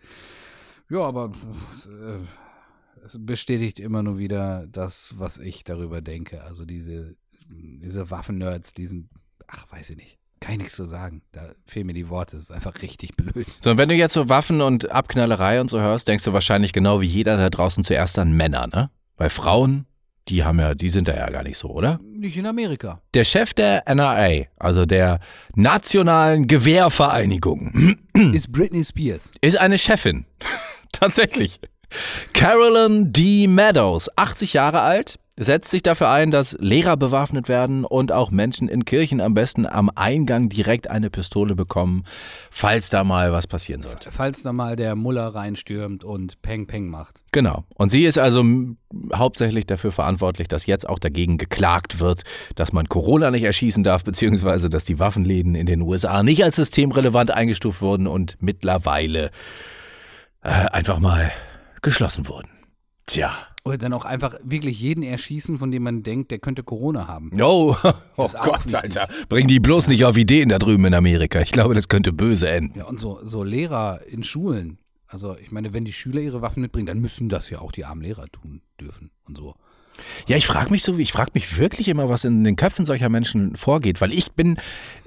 Ja, 0.89 1.01
aber 1.01 1.33
äh, 1.87 3.05
es 3.05 3.19
bestätigt 3.21 3.81
immer 3.81 4.05
nur 4.05 4.19
wieder 4.19 4.67
das, 4.69 5.15
was 5.17 5.39
ich 5.39 5.65
darüber 5.65 6.01
denke. 6.01 6.45
Also 6.45 6.65
diese, 6.65 7.17
diese 7.49 8.11
Waffen-Nerds, 8.11 8.75
diesen, 8.75 9.11
ach, 9.49 9.65
weiß 9.73 9.91
ich 9.91 9.97
nicht. 9.97 10.19
Kann 10.41 10.53
ich 10.53 10.59
nichts 10.59 10.77
zu 10.77 10.85
sagen. 10.85 11.23
Da 11.33 11.41
fehlen 11.65 11.87
mir 11.87 11.95
die 11.95 12.09
Worte. 12.11 12.37
Es 12.37 12.43
ist 12.43 12.51
einfach 12.53 12.83
richtig 12.83 13.17
blöd. 13.17 13.47
So, 13.63 13.71
und 13.71 13.79
wenn 13.79 13.89
du 13.89 13.95
jetzt 13.95 14.13
so 14.13 14.29
Waffen 14.29 14.61
und 14.61 14.91
Abknallerei 14.91 15.61
und 15.61 15.71
so 15.71 15.81
hörst, 15.81 16.09
denkst 16.09 16.25
du 16.25 16.33
wahrscheinlich 16.33 16.73
genau 16.73 17.01
wie 17.01 17.07
jeder 17.07 17.37
da 17.37 17.49
draußen 17.51 17.85
zuerst 17.85 18.19
an 18.19 18.33
Männer, 18.33 18.67
ne? 18.67 18.91
Weil 19.17 19.31
Frauen, 19.31 19.87
die 20.29 20.45
haben 20.45 20.59
ja, 20.61 20.75
die 20.75 20.91
sind 20.91 21.09
da 21.09 21.15
ja 21.17 21.31
gar 21.31 21.43
nicht 21.43 21.57
so, 21.57 21.69
oder? 21.71 21.99
Nicht 22.19 22.37
in 22.37 22.47
Amerika. 22.47 23.01
Der 23.15 23.25
Chef 23.25 23.55
der 23.55 23.85
NRA, 23.89 24.45
also 24.59 24.85
der 24.85 25.21
Nationalen 25.55 26.47
Gewehrvereinigung, 26.49 27.97
Ist 28.35 28.53
Britney 28.53 28.85
Spears. 28.85 29.33
ist 29.41 29.57
eine 29.59 29.79
Chefin. 29.79 30.27
Tatsächlich. 30.93 31.61
Carolyn 32.35 33.13
D. 33.13 33.47
Meadows, 33.47 34.11
80 34.17 34.53
Jahre 34.53 34.81
alt, 34.83 35.19
setzt 35.39 35.71
sich 35.71 35.83
dafür 35.83 36.11
ein, 36.11 36.31
dass 36.31 36.57
Lehrer 36.61 36.97
bewaffnet 36.97 37.49
werden 37.49 37.85
und 37.85 38.11
auch 38.11 38.31
Menschen 38.31 38.69
in 38.69 38.85
Kirchen 38.87 39.21
am 39.21 39.35
besten 39.35 39.67
am 39.67 39.91
Eingang 39.95 40.49
direkt 40.49 40.89
eine 40.89 41.11
Pistole 41.11 41.55
bekommen, 41.55 42.05
falls 42.51 42.89
da 42.89 43.05
mal 43.05 43.33
was 43.33 43.47
passieren 43.47 43.83
sollte. 43.83 44.11
Falls 44.11 44.43
da 44.43 44.53
mal 44.53 44.77
der 44.77 44.97
Muller 44.97 45.29
reinstürmt 45.29 46.05
und 46.05 46.41
Peng 46.41 46.67
Peng 46.67 46.89
macht. 46.89 47.23
Genau. 47.33 47.65
Und 47.75 47.91
sie 47.91 48.05
ist 48.05 48.19
also 48.19 48.45
hauptsächlich 49.15 49.67
dafür 49.67 49.93
verantwortlich, 49.93 50.49
dass 50.49 50.65
jetzt 50.65 50.89
auch 50.89 50.99
dagegen 50.99 51.37
geklagt 51.37 52.01
wird, 52.01 52.23
dass 52.55 52.73
man 52.73 52.89
Corona 52.89 53.31
nicht 53.31 53.43
erschießen 53.43 53.85
darf, 53.85 54.05
beziehungsweise 54.05 54.71
dass 54.71 54.85
die 54.85 54.99
Waffenläden 54.99 55.55
in 55.55 55.67
den 55.67 55.83
USA 55.83 56.23
nicht 56.23 56.43
als 56.45 56.57
systemrelevant 56.57 57.31
eingestuft 57.31 57.83
wurden 57.83 58.07
und 58.07 58.37
mittlerweile 58.41 59.31
äh, 60.43 60.49
einfach 60.49 60.99
mal 60.99 61.31
geschlossen 61.83 62.27
wurden. 62.27 62.49
Tja. 63.05 63.33
Oder 63.67 63.79
dann 63.79 63.93
auch 63.93 64.05
einfach 64.05 64.37
wirklich 64.45 64.81
jeden 64.81 65.03
erschießen, 65.03 65.59
von 65.59 65.73
dem 65.73 65.83
man 65.83 66.05
denkt, 66.05 66.31
der 66.31 66.39
könnte 66.39 66.63
Corona 66.63 67.09
haben. 67.09 67.33
Oh, 67.47 67.77
oh 68.17 68.29
Gott, 68.45 68.65
wichtig. 68.67 68.75
Alter. 68.77 69.09
Bring 69.29 69.47
die 69.47 69.61
bloß 69.61 69.89
nicht 69.89 70.05
auf 70.05 70.17
Ideen 70.17 70.49
da 70.49 70.59
drüben 70.59 70.85
in 70.85 70.95
Amerika. 70.95 71.41
Ich 71.41 71.53
glaube, 71.53 71.75
das 71.75 71.89
könnte 71.89 72.13
böse 72.13 72.49
enden. 72.49 72.79
Ja, 72.79 72.85
und 72.85 73.01
so, 73.01 73.21
so 73.23 73.43
Lehrer 73.45 74.01
in 74.07 74.25
Schulen. 74.25 74.79
Also, 75.07 75.37
ich 75.39 75.53
meine, 75.53 75.73
wenn 75.73 75.85
die 75.85 75.93
Schüler 75.93 76.21
ihre 76.21 76.43
Waffen 76.43 76.63
mitbringen, 76.63 76.87
dann 76.87 77.01
müssen 77.01 77.29
das 77.29 77.51
ja 77.51 77.61
auch 77.61 77.73
die 77.73 77.85
armen 77.85 78.03
Lehrer 78.03 78.27
tun 78.29 78.63
dürfen 78.81 79.11
und 79.27 79.37
so. 79.37 79.55
Ja, 80.27 80.37
ich 80.37 80.47
frage 80.47 80.71
mich 80.71 80.83
so, 80.83 80.97
ich 80.99 81.13
frage 81.13 81.33
mich 81.35 81.59
wirklich 81.59 81.89
immer, 81.89 82.09
was 82.09 82.25
in 82.25 82.45
den 82.45 82.57
Köpfen 82.57 82.85
solcher 82.85 83.09
Menschen 83.09 83.57
vorgeht, 83.57 84.01
weil 84.01 84.13
ich 84.13 84.33
bin 84.33 84.59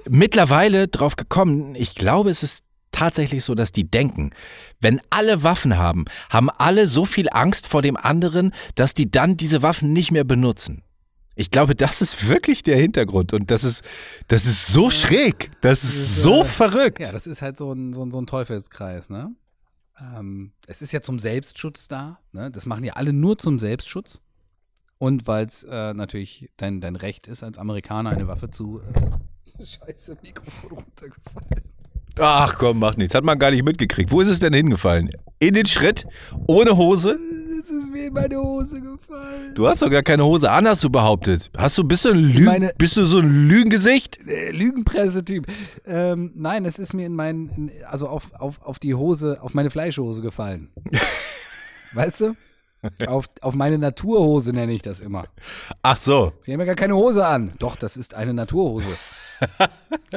mittlerweile 0.08 0.88
drauf 0.88 1.16
gekommen, 1.16 1.74
ich 1.74 1.94
glaube, 1.94 2.30
es 2.30 2.42
ist 2.42 2.64
tatsächlich 2.92 3.44
so, 3.44 3.54
dass 3.54 3.72
die 3.72 3.90
denken, 3.90 4.30
wenn 4.80 5.00
alle 5.10 5.42
Waffen 5.42 5.76
haben, 5.76 6.04
haben 6.28 6.50
alle 6.50 6.86
so 6.86 7.04
viel 7.04 7.28
Angst 7.30 7.66
vor 7.66 7.82
dem 7.82 7.96
anderen, 7.96 8.52
dass 8.74 8.94
die 8.94 9.10
dann 9.10 9.36
diese 9.36 9.62
Waffen 9.62 9.92
nicht 9.92 10.10
mehr 10.10 10.24
benutzen. 10.24 10.82
Ich 11.36 11.50
glaube, 11.50 11.74
das 11.74 12.02
ist 12.02 12.28
wirklich 12.28 12.62
der 12.62 12.76
Hintergrund 12.76 13.32
und 13.32 13.50
das 13.50 13.64
ist, 13.64 13.82
das 14.28 14.44
ist 14.44 14.66
so 14.66 14.90
schräg, 14.90 15.50
das 15.62 15.84
ist 15.84 16.22
so 16.22 16.44
verrückt. 16.44 17.00
Ja, 17.00 17.12
das 17.12 17.26
ist 17.26 17.40
halt 17.40 17.56
so 17.56 17.72
ein, 17.72 17.92
so 17.92 18.02
ein, 18.02 18.10
so 18.10 18.20
ein 18.20 18.26
Teufelskreis, 18.26 19.08
ne? 19.08 19.34
Ähm, 19.98 20.52
es 20.66 20.82
ist 20.82 20.92
ja 20.92 21.00
zum 21.00 21.18
Selbstschutz 21.18 21.88
da, 21.88 22.18
ne? 22.32 22.50
Das 22.50 22.66
machen 22.66 22.84
ja 22.84 22.94
alle 22.94 23.12
nur 23.12 23.38
zum 23.38 23.58
Selbstschutz. 23.58 24.20
Und 24.98 25.26
weil 25.26 25.46
es 25.46 25.64
äh, 25.64 25.94
natürlich 25.94 26.50
dein, 26.58 26.82
dein 26.82 26.94
Recht 26.94 27.26
ist, 27.26 27.42
als 27.42 27.56
Amerikaner 27.56 28.10
eine 28.10 28.28
Waffe 28.28 28.50
zu. 28.50 28.82
Äh, 28.82 29.64
Scheiße, 29.64 30.18
Mikrofon 30.22 30.72
runtergefallen. 30.72 31.64
Ach 32.18 32.56
komm, 32.58 32.78
mach 32.78 32.96
nichts. 32.96 33.14
Hat 33.14 33.24
man 33.24 33.38
gar 33.38 33.50
nicht 33.50 33.64
mitgekriegt. 33.64 34.10
Wo 34.10 34.20
ist 34.20 34.28
es 34.28 34.40
denn 34.40 34.52
hingefallen? 34.52 35.10
In 35.38 35.54
den 35.54 35.66
Schritt? 35.66 36.06
Ohne 36.46 36.76
Hose? 36.76 37.18
Es 37.58 37.70
ist 37.70 37.90
mir 37.92 38.06
in 38.06 38.12
meine 38.14 38.36
Hose 38.38 38.80
gefallen. 38.80 39.54
Du 39.54 39.66
hast 39.68 39.82
doch 39.82 39.90
gar 39.90 40.02
keine 40.02 40.24
Hose 40.24 40.50
an, 40.50 40.66
hast 40.66 40.82
du 40.82 40.88
behauptet. 40.90 41.50
Hast 41.56 41.76
du, 41.78 41.84
bist 41.84 42.04
du 42.04 42.10
ein, 42.10 42.16
Lügen, 42.18 42.44
Meine- 42.46 42.72
bist 42.78 42.96
du 42.96 43.04
so 43.04 43.18
ein 43.18 43.48
Lügengesicht? 43.48 44.18
Äh, 44.26 44.50
Lügenpressetyp. 44.50 45.46
Ähm, 45.86 46.32
nein, 46.34 46.64
es 46.64 46.78
ist 46.78 46.94
mir 46.94 47.06
in 47.06 47.14
meinen, 47.14 47.48
in, 47.50 47.70
also 47.86 48.08
auf, 48.08 48.32
auf, 48.34 48.62
auf 48.62 48.78
die 48.78 48.94
Hose, 48.94 49.38
auf 49.42 49.52
meine 49.54 49.70
Fleischhose 49.70 50.22
gefallen. 50.22 50.70
weißt 51.92 52.20
du? 52.22 52.34
Auf, 53.06 53.26
auf 53.42 53.54
meine 53.54 53.76
Naturhose 53.76 54.52
nenne 54.52 54.72
ich 54.72 54.80
das 54.80 55.00
immer. 55.00 55.24
Ach 55.82 55.98
so. 55.98 56.32
Sie 56.40 56.52
haben 56.52 56.60
ja 56.60 56.66
gar 56.66 56.74
keine 56.76 56.96
Hose 56.96 57.26
an. 57.26 57.52
Doch, 57.58 57.76
das 57.76 57.98
ist 57.98 58.14
eine 58.14 58.32
Naturhose. 58.32 58.88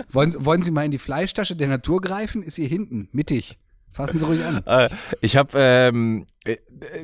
Wollen, 0.09 0.31
Sie- 0.31 0.45
wollen 0.45 0.61
Sie 0.61 0.71
mal 0.71 0.85
in 0.85 0.91
die 0.91 0.97
Fleischtasche 0.97 1.55
der 1.55 1.67
Natur 1.67 2.01
greifen? 2.01 2.43
Ist 2.43 2.55
hier 2.55 2.67
hinten, 2.67 3.09
mittig. 3.11 3.57
Fassen 3.91 4.17
Sie 4.19 4.25
ruhig 4.25 4.43
an. 4.43 4.63
Äh, 4.65 4.89
ich 5.21 5.37
habe 5.37 5.51
ähm, 5.55 6.25
äh, 6.45 6.57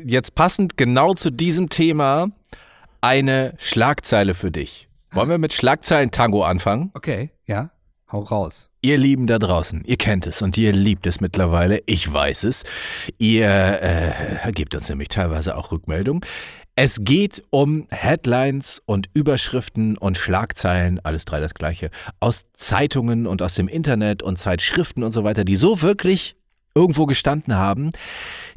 jetzt 0.03 0.33
passend 0.35 0.75
genau 0.77 1.13
zu 1.13 1.29
diesem 1.29 1.69
Thema 1.69 2.29
eine 3.01 3.53
Schlagzeile 3.59 4.33
für 4.33 4.51
dich. 4.51 4.87
Wollen 5.11 5.29
wir 5.29 5.37
mit 5.37 5.53
Schlagzeilen-Tango 5.53 6.43
anfangen? 6.43 6.91
Okay, 6.93 7.31
ja, 7.45 7.71
hau 8.11 8.21
raus. 8.21 8.71
Ihr 8.81 8.97
Lieben 8.97 9.25
da 9.27 9.39
draußen, 9.39 9.83
ihr 9.85 9.97
kennt 9.97 10.27
es 10.27 10.41
und 10.41 10.57
ihr 10.57 10.71
liebt 10.73 11.07
es 11.07 11.19
mittlerweile, 11.21 11.81
ich 11.85 12.11
weiß 12.11 12.43
es. 12.43 12.63
Ihr 13.17 13.47
äh, 13.47 14.51
gebt 14.51 14.75
uns 14.75 14.89
nämlich 14.89 15.09
teilweise 15.09 15.55
auch 15.57 15.71
Rückmeldung. 15.71 16.23
Es 16.81 16.99
geht 17.01 17.43
um 17.49 17.87
Headlines 17.89 18.81
und 18.85 19.09
Überschriften 19.13 19.97
und 19.97 20.17
Schlagzeilen, 20.17 21.01
alles 21.03 21.25
drei 21.25 21.41
das 21.41 21.53
gleiche, 21.53 21.89
aus 22.21 22.45
Zeitungen 22.53 23.27
und 23.27 23.41
aus 23.41 23.55
dem 23.55 23.67
Internet 23.67 24.23
und 24.23 24.37
Zeitschriften 24.37 25.03
und 25.03 25.11
so 25.11 25.25
weiter, 25.25 25.43
die 25.43 25.57
so 25.57 25.81
wirklich 25.81 26.37
irgendwo 26.73 27.05
gestanden 27.05 27.55
haben. 27.55 27.89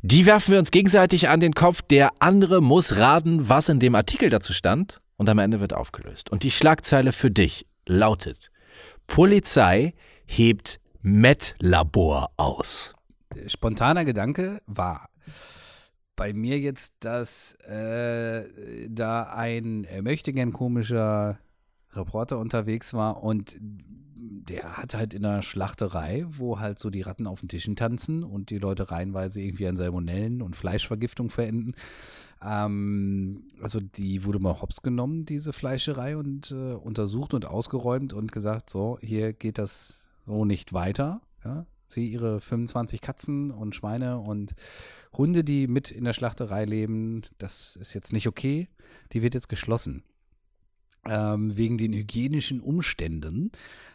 Die 0.02 0.24
werfen 0.24 0.52
wir 0.52 0.60
uns 0.60 0.70
gegenseitig 0.70 1.30
an 1.30 1.40
den 1.40 1.52
Kopf. 1.52 1.82
Der 1.82 2.12
andere 2.20 2.62
muss 2.62 2.96
raten, 2.96 3.48
was 3.48 3.68
in 3.68 3.80
dem 3.80 3.96
Artikel 3.96 4.30
dazu 4.30 4.52
stand. 4.52 5.00
Und 5.16 5.28
am 5.28 5.40
Ende 5.40 5.58
wird 5.58 5.72
aufgelöst. 5.72 6.30
Und 6.30 6.44
die 6.44 6.52
Schlagzeile 6.52 7.10
für 7.10 7.32
dich 7.32 7.66
lautet: 7.86 8.52
Polizei 9.08 9.94
hebt 10.26 10.78
Met-Labor 11.00 12.30
aus. 12.36 12.94
Spontaner 13.48 14.04
Gedanke 14.04 14.60
war 14.66 15.08
bei 16.16 16.32
mir 16.32 16.58
jetzt, 16.58 16.94
dass 17.00 17.54
äh, 17.66 18.88
da 18.88 19.24
ein 19.24 19.86
möchtegern 20.02 20.52
komischer 20.52 21.38
Reporter 21.92 22.38
unterwegs 22.38 22.94
war 22.94 23.22
und 23.22 23.56
der 24.48 24.76
hat 24.76 24.94
halt 24.94 25.14
in 25.14 25.24
einer 25.24 25.42
Schlachterei, 25.42 26.24
wo 26.28 26.58
halt 26.58 26.78
so 26.78 26.90
die 26.90 27.02
Ratten 27.02 27.26
auf 27.26 27.40
den 27.40 27.48
Tischen 27.48 27.76
tanzen 27.76 28.24
und 28.24 28.50
die 28.50 28.58
Leute 28.58 28.90
reihenweise 28.90 29.40
irgendwie 29.40 29.66
an 29.66 29.76
Salmonellen 29.76 30.42
und 30.42 30.56
Fleischvergiftung 30.56 31.30
verenden. 31.30 31.74
Ähm, 32.42 33.44
also 33.60 33.80
die 33.80 34.24
wurde 34.24 34.40
mal 34.40 34.60
hops 34.60 34.82
genommen, 34.82 35.26
diese 35.26 35.52
Fleischerei, 35.52 36.16
und 36.16 36.50
äh, 36.50 36.74
untersucht 36.74 37.34
und 37.34 37.46
ausgeräumt 37.46 38.12
und 38.12 38.32
gesagt, 38.32 38.70
so, 38.70 38.98
hier 39.00 39.32
geht 39.32 39.58
das 39.58 40.08
so 40.26 40.44
nicht 40.44 40.72
weiter. 40.72 41.20
Ja? 41.44 41.66
Sie, 41.92 42.08
ihre 42.08 42.40
25 42.40 43.00
Katzen 43.00 43.50
und 43.50 43.74
Schweine 43.74 44.18
und 44.18 44.54
Hunde, 45.12 45.44
die 45.44 45.66
mit 45.66 45.90
in 45.90 46.04
der 46.04 46.12
Schlachterei 46.12 46.64
leben, 46.64 47.22
das 47.38 47.76
ist 47.76 47.94
jetzt 47.94 48.12
nicht 48.12 48.26
okay. 48.26 48.68
Die 49.12 49.22
wird 49.22 49.34
jetzt 49.34 49.48
geschlossen. 49.48 50.02
Ähm, 51.04 51.56
wegen 51.56 51.78
den 51.78 51.92
hygienischen 51.92 52.60
Umständen 52.60 53.50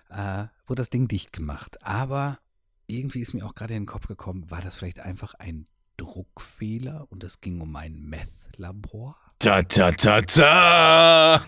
äh, 0.09 0.45
wurde 0.65 0.81
das 0.81 0.89
Ding 0.89 1.07
dicht 1.07 1.33
gemacht. 1.33 1.83
Aber 1.83 2.39
irgendwie 2.87 3.21
ist 3.21 3.33
mir 3.33 3.45
auch 3.45 3.55
gerade 3.55 3.73
in 3.73 3.83
den 3.83 3.87
Kopf 3.87 4.07
gekommen, 4.07 4.49
war 4.49 4.61
das 4.61 4.77
vielleicht 4.77 4.99
einfach 4.99 5.33
ein 5.35 5.67
Druckfehler 5.97 7.07
und 7.09 7.23
es 7.23 7.41
ging 7.41 7.59
um 7.61 7.75
ein 7.75 7.95
Meth-Labor? 8.09 9.15
Ta 9.39 9.61
ta 9.63 9.91
ta 9.91 10.21
ta! 10.21 11.45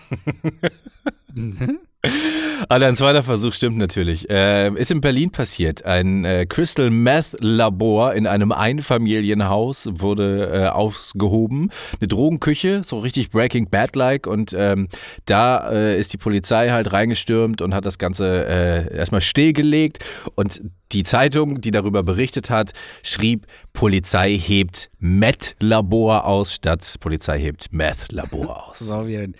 Alter, 2.68 2.86
ein 2.86 2.94
zweiter 2.94 3.22
Versuch 3.22 3.52
stimmt 3.52 3.76
natürlich. 3.76 4.30
Äh, 4.30 4.72
ist 4.74 4.90
in 4.90 5.00
Berlin 5.00 5.30
passiert. 5.30 5.84
Ein 5.84 6.24
äh, 6.24 6.46
Crystal 6.46 6.90
Meth 6.90 7.36
Labor 7.40 8.14
in 8.14 8.26
einem 8.26 8.52
Einfamilienhaus 8.52 9.88
wurde 9.90 10.50
äh, 10.52 10.68
aufgehoben. 10.68 11.70
Eine 12.00 12.08
Drogenküche, 12.08 12.82
so 12.84 12.98
richtig 12.98 13.30
Breaking 13.30 13.68
Bad-like. 13.68 14.26
Und 14.26 14.54
ähm, 14.56 14.88
da 15.26 15.70
äh, 15.70 15.98
ist 15.98 16.12
die 16.12 16.16
Polizei 16.16 16.70
halt 16.70 16.92
reingestürmt 16.92 17.60
und 17.60 17.74
hat 17.74 17.84
das 17.84 17.98
Ganze 17.98 18.46
äh, 18.46 18.96
erstmal 18.96 19.20
stillgelegt. 19.20 19.98
Und 20.34 20.62
die 20.92 21.04
Zeitung, 21.04 21.60
die 21.60 21.70
darüber 21.70 22.02
berichtet 22.02 22.50
hat, 22.50 22.72
schrieb, 23.02 23.46
Polizei 23.72 24.36
hebt 24.36 24.90
Meth-Labor 24.98 26.24
aus, 26.24 26.54
statt 26.54 26.96
Polizei 27.00 27.38
hebt 27.38 27.72
Meth-Labor 27.72 28.70
aus. 28.70 28.90
Auch 28.90 29.06
wieder 29.06 29.20
ein 29.20 29.34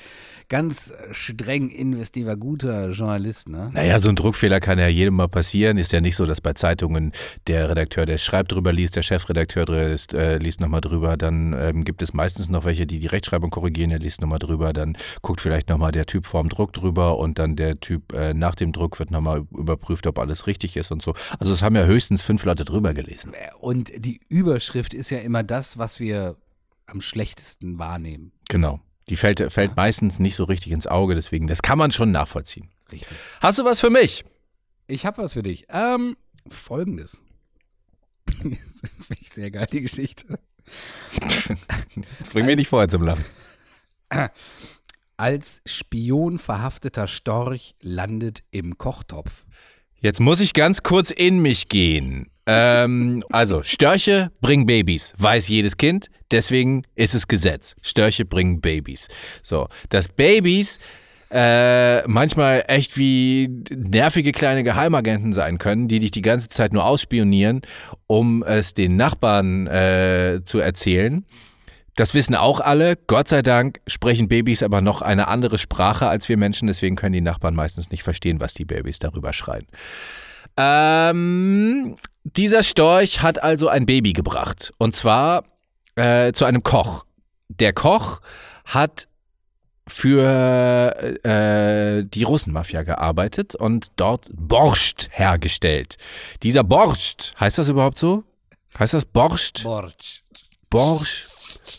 ganz 0.51 0.93
streng 1.13 1.71
investiver, 1.71 2.37
guter 2.37 2.91
Journalist, 2.91 3.49
ne? 3.49 3.71
Naja, 3.73 3.99
so 4.01 4.09
ein 4.09 4.17
Druckfehler 4.17 4.61
kann 4.61 4.79
ja 4.79 4.89
jedem 4.89 5.15
mal 5.15 5.29
passieren. 5.29 5.79
Ist 5.79 5.93
ja 5.93 6.01
nicht 6.01 6.17
so, 6.17 6.27
dass 6.27 6.41
bei 6.41 6.53
Zeitungen 6.53 7.13
der 7.47 7.71
Redakteur, 7.71 8.05
der 8.05 8.19
schreibt 8.19 8.53
drüber 8.53 8.73
liest, 8.73 8.97
der 8.97 9.03
Chefredakteur 9.03 9.65
liest, 9.67 10.13
äh, 10.13 10.39
liest 10.39 10.61
nochmal 10.61 10.81
drüber. 10.81 11.17
Dann 11.17 11.55
ähm, 11.59 11.85
gibt 11.85 12.03
es 12.03 12.13
meistens 12.13 12.49
noch 12.49 12.65
welche, 12.65 12.87
die 12.87 12.99
die 12.99 13.07
Rechtschreibung 13.07 13.51
korrigieren, 13.51 13.91
der 13.91 14.01
liest 14.01 14.21
nochmal 14.21 14.41
drüber. 14.41 14.73
Dann 14.73 14.99
guckt 15.23 15.41
vielleicht 15.41 15.69
nochmal 15.69 15.93
der 15.93 16.05
Typ 16.05 16.27
vorm 16.27 16.49
Druck 16.49 16.73
drüber 16.73 17.19
und 17.19 17.39
dann 17.39 17.55
der 17.55 17.79
Typ 17.79 18.13
äh, 18.13 18.35
nach 18.35 18.57
dem 18.57 18.73
Druck 18.73 18.99
wird 18.99 19.13
nochmal 19.13 19.47
überprüft, 19.57 20.09
ob 20.09 20.19
alles 20.19 20.49
richtig 20.49 20.77
ist 20.77 20.91
und 20.91 21.01
so. 21.01 21.15
Also 21.39 21.55
es 21.55 21.63
haben 21.63 21.77
ja 21.77 21.85
höchstens 21.85 22.23
fünf 22.23 22.45
Leute 22.45 22.65
drüber 22.65 22.93
gelesen. 22.93 23.33
Und 23.61 23.93
die 23.97 24.19
Überschrift 24.29 24.95
ist 24.95 25.11
ja 25.11 25.19
immer 25.19 25.45
das, 25.45 25.79
was 25.79 26.01
wir 26.01 26.37
am 26.87 27.01
schlechtesten 27.01 27.79
wahrnehmen. 27.79 28.33
Genau. 28.49 28.81
Die 29.11 29.17
fällt, 29.17 29.53
fällt 29.53 29.75
meistens 29.77 30.21
nicht 30.21 30.37
so 30.37 30.45
richtig 30.45 30.71
ins 30.71 30.87
Auge, 30.87 31.17
deswegen, 31.17 31.49
das 31.49 31.63
kann 31.63 31.79
man 31.79 31.91
schon 31.91 32.13
nachvollziehen. 32.13 32.71
Richtig. 32.93 33.17
Hast 33.41 33.59
du 33.59 33.65
was 33.65 33.81
für 33.81 33.91
mich? 33.91 34.25
Ich 34.87 35.05
habe 35.05 35.19
was 35.19 35.33
für 35.33 35.43
dich. 35.43 35.67
Ähm, 35.69 36.17
folgendes. 36.47 37.23
das 38.27 38.43
finde 38.43 39.21
ich 39.21 39.29
sehr 39.29 39.51
geil, 39.51 39.67
die 39.73 39.81
Geschichte. 39.81 40.39
Das 42.21 42.31
bring 42.31 42.47
mir 42.47 42.55
nicht 42.55 42.69
vorher 42.69 42.89
zum 42.89 43.03
Lachen. 43.03 43.25
Als 45.17 45.61
Spion 45.67 46.39
verhafteter 46.39 47.09
Storch 47.09 47.75
landet 47.83 48.45
im 48.53 48.79
Kochtopf. 48.79 49.47
Jetzt 49.97 50.21
muss 50.21 50.39
ich 50.39 50.55
ganz 50.55 50.85
kurz 50.85 51.11
in 51.11 51.41
mich 51.43 51.69
gehen. 51.69 52.30
Ähm, 52.47 53.23
also, 53.31 53.63
Störche 53.63 54.31
bringen 54.41 54.67
Babys, 54.67 55.15
weiß 55.19 55.49
jedes 55.49 55.77
Kind, 55.77 56.11
deswegen 56.31 56.85
ist 56.95 57.15
es 57.15 57.29
Gesetz. 57.29 57.77
Störche 57.83 58.25
bringen 58.25 58.61
Babys. 58.61 59.09
So, 59.43 59.69
dass 59.89 60.09
Babys 60.09 60.81
äh, 61.31 62.07
manchmal 62.09 62.65
echt 62.67 62.97
wie 62.97 63.63
nervige 63.71 64.33
kleine 64.33 64.65
Geheimagenten 64.65 65.33
sein 65.33 65.59
können, 65.59 65.87
die 65.87 66.01
dich 66.01 66.11
die 66.11 66.23
ganze 66.23 66.49
Zeit 66.49 66.73
nur 66.73 66.85
ausspionieren, 66.85 67.63
um 68.09 68.43
es 68.43 68.75
den 68.75 68.97
Nachbarn 68.97 69.67
äh, 69.69 70.41
zu 70.43 70.59
erzählen. 70.59 71.25
Das 71.95 72.15
wissen 72.15 72.35
auch 72.35 72.61
alle. 72.61 72.97
Gott 73.07 73.29
sei 73.29 73.43
Dank 73.43 73.81
sprechen 73.87 74.29
Babys 74.29 74.63
aber 74.63 74.81
noch 74.81 75.03
eine 75.03 75.29
andere 75.29 75.59
Sprache 75.59 76.09
als 76.09 76.29
wir 76.29 76.37
Menschen, 76.37 76.67
deswegen 76.67 76.97
können 76.97 77.13
die 77.13 77.21
Nachbarn 77.21 77.55
meistens 77.55 77.91
nicht 77.91 78.03
verstehen, 78.03 78.41
was 78.41 78.55
die 78.55 78.65
Babys 78.65 78.99
darüber 78.99 79.33
schreien. 79.33 79.67
Ähm, 80.57 81.97
dieser 82.25 82.63
Storch 82.63 83.23
hat 83.23 83.43
also 83.43 83.69
ein 83.69 83.87
Baby 83.87 84.13
gebracht. 84.13 84.73
Und 84.79 84.95
zwar 84.95 85.45
äh, 85.97 86.33
zu 86.33 86.45
einem 86.45 86.63
Koch. 86.63 87.05
Der 87.49 87.73
Koch 87.73 88.21
hat 88.65 89.09
für 89.89 90.93
äh, 91.25 92.05
die 92.05 92.23
Russenmafia 92.23 92.83
gearbeitet 92.85 93.55
und 93.55 93.89
dort 93.97 94.31
Borscht 94.33 95.09
hergestellt. 95.11 95.97
Dieser 96.43 96.63
Borscht, 96.63 97.35
heißt 97.41 97.59
das 97.59 97.69
überhaupt 97.69 97.99
so? 97.99 98.23
Heißt 98.79 98.95
das 98.95 99.05
Borscht? 99.05 99.65
Borch. 99.65 100.23
Borscht. 100.71 101.30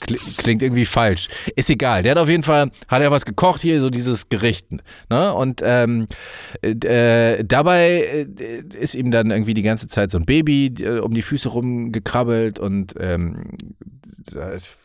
Kli- 0.01 0.37
Klingt 0.37 0.61
irgendwie 0.63 0.85
falsch. 0.85 1.29
Ist 1.55 1.69
egal. 1.69 2.03
Der 2.03 2.11
hat 2.11 2.17
auf 2.17 2.29
jeden 2.29 2.43
Fall, 2.43 2.71
hat 2.87 3.01
er 3.01 3.11
was 3.11 3.25
gekocht 3.25 3.61
hier, 3.61 3.79
so 3.81 3.89
dieses 3.89 4.29
Gericht. 4.29 4.67
Ne? 5.09 5.33
Und 5.33 5.61
ähm, 5.63 6.07
äh, 6.61 7.43
dabei 7.43 8.25
äh, 8.39 8.63
ist 8.79 8.95
ihm 8.95 9.11
dann 9.11 9.31
irgendwie 9.31 9.53
die 9.53 9.61
ganze 9.61 9.87
Zeit 9.87 10.11
so 10.11 10.17
ein 10.17 10.25
Baby 10.25 10.73
äh, 10.79 10.99
um 10.99 11.13
die 11.13 11.21
Füße 11.21 11.49
rumgekrabbelt 11.49 12.59
und 12.59 12.93
ähm, 12.99 13.57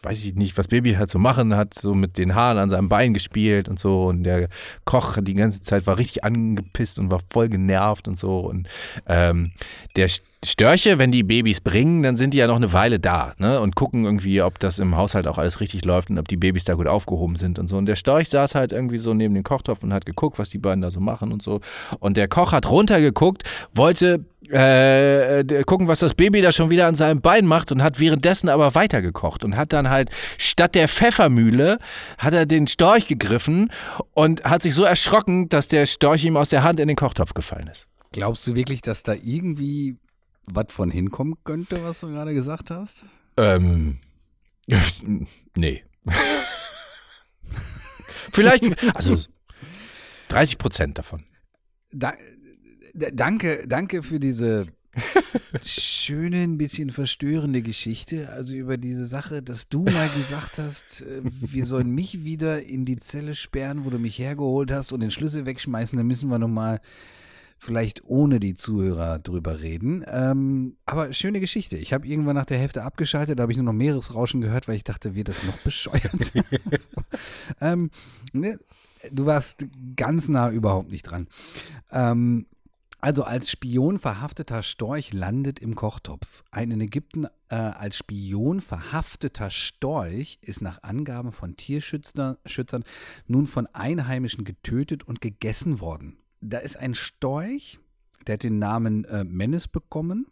weiß 0.03 0.25
ich 0.25 0.35
nicht, 0.35 0.57
was 0.57 0.69
Baby 0.69 0.93
halt 0.95 1.11
so 1.11 1.19
machen 1.19 1.57
hat, 1.57 1.75
so 1.75 1.95
mit 1.95 2.19
den 2.19 2.35
Haaren 2.35 2.59
an 2.59 2.71
seinem 2.71 2.89
Bein 2.89 3.15
gespielt 3.15 3.69
und 3.69 3.79
so. 3.79 4.07
Und 4.07 4.23
der 4.25 4.49
Koch 4.85 5.19
die 5.21 5.35
ganze 5.35 5.61
Zeit 5.61 5.87
war 5.87 5.99
richtig 5.99 6.25
angepisst 6.25 6.99
und 6.99 7.11
war 7.11 7.21
voll 7.31 7.49
genervt 7.49 8.09
und 8.09 8.19
so. 8.19 8.41
Und 8.41 8.69
ähm, 9.07 9.53
der 9.97 10.09
Störche, 10.45 10.99
wenn 10.99 11.11
die 11.11 11.23
Babys 11.23 11.61
bringen, 11.61 12.03
dann 12.03 12.15
sind 12.15 12.35
die 12.35 12.39
ja 12.39 12.47
noch 12.47 12.57
eine 12.57 12.73
Weile 12.73 13.01
da 13.01 13.35
ne? 13.39 13.61
und 13.61 13.75
gucken 13.75 14.05
irgendwie, 14.05 14.43
ob 14.43 14.59
das 14.61 14.79
im 14.79 14.97
Haushalt 14.97 15.27
auch 15.27 15.39
alles 15.39 15.61
richtig 15.61 15.85
läuft 15.85 16.11
und 16.11 16.19
ob 16.19 16.29
die 16.29 16.37
Babys 16.37 16.65
da 16.65 16.75
gut 16.75 16.87
aufgehoben 16.87 17.37
sind 17.37 17.59
und 17.59 17.67
so. 17.67 17.77
Und 17.77 17.87
der 17.87 17.97
Storch 17.97 18.29
saß 18.29 18.55
halt 18.55 18.73
irgendwie 18.73 18.99
so 18.99 19.15
neben 19.15 19.35
dem 19.35 19.45
Kochtopf 19.45 19.83
und 19.83 19.93
hat 19.93 20.07
geguckt, 20.07 20.39
was 20.39 20.51
die 20.51 20.59
beiden 20.59 20.83
da 20.83 20.91
so 20.91 21.01
machen 21.01 21.33
und 21.33 21.43
so. 21.43 21.61
Und 21.99 22.17
der 22.17 22.29
Koch 22.29 22.53
hat 22.53 22.71
runtergeguckt, 22.71 23.45
wollte 23.73 24.25
äh, 24.51 25.65
gucken, 25.65 25.89
was 25.89 26.01
das 26.01 26.15
Baby 26.15 26.43
da 26.43 26.53
schon 26.53 26.71
wieder 26.71 26.87
an 26.87 26.95
seinem 26.95 27.21
Bein 27.21 27.47
macht 27.47 27.73
und 27.73 27.83
hat 27.83 27.99
währenddessen 27.99 28.49
aber 28.49 28.75
weitergekocht 28.75 29.43
und 29.43 29.57
hat 29.57 29.73
dann 29.73 29.91
halt 29.91 30.11
statt 30.39 30.75
der 30.75 30.87
Pfeffermühle 30.87 31.79
hat 32.19 32.35
er 32.35 32.47
den 32.47 32.67
Storch 32.67 33.07
gegriffen 33.09 33.73
und 34.13 34.45
hat 34.45 34.63
sich 34.63 34.75
so 34.75 34.85
erschrocken, 34.85 35.49
dass 35.49 35.67
der 35.67 35.87
Storch 35.87 36.25
ihm 36.25 36.37
aus 36.37 36.51
der 36.51 36.63
Hand 36.63 36.79
in 36.79 36.89
den 36.89 36.97
Kochtopf 36.97 37.35
gefallen 37.35 37.69
ist. 37.69 37.89
Glaubst 38.13 38.47
du 38.47 38.55
wirklich, 38.55 38.83
dass 38.83 39.03
da 39.03 39.15
irgendwie 39.15 39.97
was 40.53 40.67
von 40.71 40.91
hinkommen 40.91 41.37
könnte, 41.45 41.83
was 41.83 42.01
du 42.01 42.09
gerade 42.09 42.35
gesagt 42.35 42.71
hast? 42.71 43.09
Ähm, 43.37 43.99
nee. 45.57 45.85
Vielleicht, 48.33 48.97
also 48.97 49.19
30 50.29 50.59
Prozent 50.59 50.99
davon. 50.99 51.25
Da, 51.91 52.13
danke, 52.95 53.67
danke 53.67 54.03
für 54.03 54.19
diese 54.19 54.67
schöne, 55.63 56.43
ein 56.43 56.59
bisschen 56.59 56.91
verstörende 56.91 57.63
Geschichte. 57.63 58.31
Also 58.31 58.55
über 58.55 58.77
diese 58.77 59.07
Sache, 59.07 59.43
dass 59.43 59.69
du 59.69 59.85
mal 59.85 60.09
gesagt 60.11 60.59
hast, 60.59 61.03
äh, 61.03 61.21
wir 61.25 61.65
sollen 61.65 61.91
mich 61.91 62.25
wieder 62.25 62.63
in 62.63 62.85
die 62.85 62.97
Zelle 62.97 63.35
sperren, 63.35 63.85
wo 63.85 63.91
du 63.91 63.99
mich 63.99 64.19
hergeholt 64.19 64.73
hast 64.73 64.93
und 64.93 65.01
den 65.01 65.11
Schlüssel 65.11 65.47
wegschmeißen. 65.47 65.97
Dann 65.97 66.07
müssen 66.07 66.31
wir 66.31 66.39
nochmal 66.39 66.81
vielleicht 67.57 68.05
ohne 68.05 68.41
die 68.41 68.55
Zuhörer 68.55 69.19
drüber 69.19 69.61
reden. 69.61 70.05
Ähm, 70.07 70.77
aber 70.85 71.13
schöne 71.13 71.41
Geschichte. 71.41 71.77
Ich 71.77 71.93
habe 71.93 72.07
irgendwann 72.07 72.37
nach 72.37 72.47
der 72.47 72.59
Hälfte 72.59 72.83
abgeschaltet, 72.83 73.39
da 73.39 73.43
habe 73.43 73.53
ich 73.53 73.59
nur 73.59 73.65
noch 73.65 73.73
Meeresrauschen 73.73 74.41
gehört, 74.41 74.69
weil 74.69 74.77
ich 74.77 74.85
dachte, 74.85 75.15
wird 75.15 75.29
das 75.29 75.43
noch 75.43 75.59
bescheuert. 75.59 76.33
ähm, 77.61 77.91
ne? 78.33 78.59
Du 79.13 79.27
warst 79.27 79.67
ganz 79.95 80.29
nah 80.29 80.51
überhaupt 80.51 80.91
nicht 80.91 81.05
dran. 81.05 81.29
Ähm, 81.93 82.47
also 83.01 83.23
als 83.25 83.51
Spion 83.51 83.99
verhafteter 83.99 84.63
Storch 84.63 85.13
landet 85.13 85.61
im 85.61 85.75
Kochtopf. 85.75 86.43
Ein 86.51 86.73
in 86.73 86.81
Ägypten 86.81 87.27
äh, 87.49 87.55
als 87.55 87.99
Spion 87.99 88.61
verhafteter 88.61 89.51
Storch 89.51 90.39
ist 90.41 90.61
nach 90.61 90.83
Angaben 90.83 91.31
von 91.31 91.57
Tierschützern 91.57 92.37
Schützern 92.47 92.85
nun 93.27 93.47
von 93.47 93.67
Einheimischen 93.67 94.45
getötet 94.45 95.05
und 95.05 95.21
gegessen 95.21 95.81
worden. 95.81 96.19
Da 96.49 96.59
ist 96.59 96.77
ein 96.79 96.95
Storch, 96.95 97.79
der 98.29 98.35
hat 98.35 98.45
den 98.45 98.61
Namen 98.61 99.05
äh, 99.07 99.25
Menes 99.25 99.67
bekommen. 99.67 100.27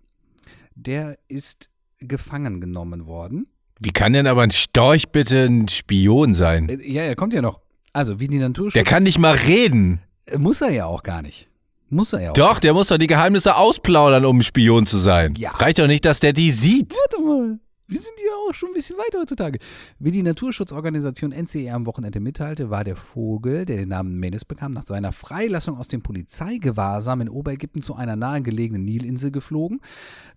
Der 0.77 1.19
ist 1.27 1.71
gefangen 1.99 2.61
genommen 2.61 3.07
worden. 3.07 3.49
Wie 3.81 3.91
kann 3.91 4.13
denn 4.13 4.29
aber 4.29 4.43
ein 4.43 4.53
Storch 4.53 5.09
bitte 5.09 5.45
ein 5.45 5.67
Spion 5.67 6.35
sein? 6.35 6.69
Äh, 6.69 6.89
ja, 6.89 7.03
er 7.03 7.17
kommt 7.17 7.33
ja 7.33 7.43
noch. 7.43 7.59
Also 7.93 8.21
wie 8.21 8.29
die 8.29 8.39
Naturschutz. 8.39 8.75
Der 8.75 8.85
kann 8.85 9.03
nicht 9.03 9.19
mal 9.19 9.35
reden. 9.35 10.03
Äh, 10.27 10.39
Muss 10.39 10.61
er 10.61 10.71
ja 10.71 10.87
auch 10.87 11.03
gar 11.03 11.21
nicht. 11.21 11.51
Muss 11.91 12.13
er 12.13 12.21
ja 12.21 12.31
auch. 12.31 12.35
Doch, 12.35 12.61
der 12.61 12.75
muss 12.75 12.89
doch 12.89 12.99
die 12.99 13.09
Geheimnisse 13.09 13.57
ausplaudern, 13.57 14.25
um 14.25 14.39
ein 14.39 14.43
Spion 14.43 14.87
zu 14.87 14.99
sein. 14.99 15.35
Ja. 15.37 15.51
Reicht 15.51 15.81
doch 15.81 15.89
nicht, 15.89 16.05
dass 16.05 16.21
der 16.21 16.33
die 16.33 16.53
sieht. 16.53 16.95
Warte 16.95 17.25
mal. 17.25 17.59
Wir 17.87 18.01
sind 18.01 18.15
ja 18.25 18.33
auch 18.49 18.55
schon 18.55 18.71
ein 18.71 18.75
bisschen 18.75 18.97
weiter 18.97 19.21
heutzutage. 19.21 19.59
Wie 19.99 20.11
die 20.11 20.23
Naturschutzorganisation 20.23 21.33
NCR 21.33 21.75
am 21.75 21.85
Wochenende 21.85 22.19
mitteilte, 22.19 22.71
war 22.71 22.83
der 22.83 22.97
Vogel, 22.97 23.67
der 23.67 23.77
den 23.77 23.91
Namen 23.91 24.19
Menes 24.19 24.47
bekam, 24.47 24.73
nach 24.73 24.87
seiner 24.87 25.13
Freilassung 25.13 25.77
aus 25.77 25.89
dem 25.89 26.03
Polizeigewahrsam 26.03 27.21
in 27.21 27.29
Oberägypten 27.29 27.83
zu 27.83 27.95
einer 27.95 28.17
nahegelegenen 28.17 28.87
Nilinsel 28.87 29.31
geflogen. 29.31 29.83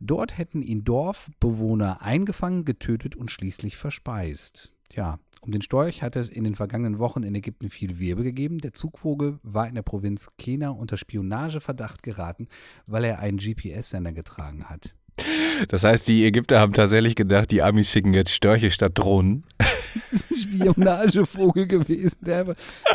Dort 0.01 0.37
hätten 0.37 0.61
ihn 0.61 0.83
Dorfbewohner 0.83 2.01
eingefangen, 2.01 2.65
getötet 2.65 3.15
und 3.15 3.31
schließlich 3.31 3.77
verspeist. 3.77 4.73
Tja, 4.89 5.17
um 5.39 5.51
den 5.51 5.61
Storch 5.61 6.03
hat 6.03 6.17
es 6.17 6.27
in 6.27 6.43
den 6.43 6.55
vergangenen 6.55 6.99
Wochen 6.99 7.23
in 7.23 7.33
Ägypten 7.33 7.69
viel 7.69 7.97
Wirbel 7.97 8.25
gegeben. 8.25 8.57
Der 8.57 8.73
Zugvogel 8.73 9.39
war 9.41 9.69
in 9.69 9.75
der 9.75 9.83
Provinz 9.83 10.31
Kena 10.37 10.71
unter 10.71 10.97
Spionageverdacht 10.97 12.03
geraten, 12.03 12.49
weil 12.87 13.05
er 13.05 13.19
einen 13.19 13.37
GPS-Sender 13.37 14.11
getragen 14.11 14.65
hat. 14.65 14.95
Das 15.69 15.83
heißt, 15.83 16.07
die 16.07 16.25
Ägypter 16.25 16.59
haben 16.59 16.73
tatsächlich 16.73 17.15
gedacht, 17.15 17.49
die 17.51 17.61
Amis 17.61 17.89
schicken 17.89 18.13
jetzt 18.13 18.31
Störche 18.31 18.69
statt 18.71 18.91
Drohnen. 18.95 19.43
Das 19.93 20.13
ist 20.13 20.31
ein 20.31 20.37
Spionagevogel 20.37 21.65
gewesen. 21.67 22.17
Der 22.21 22.45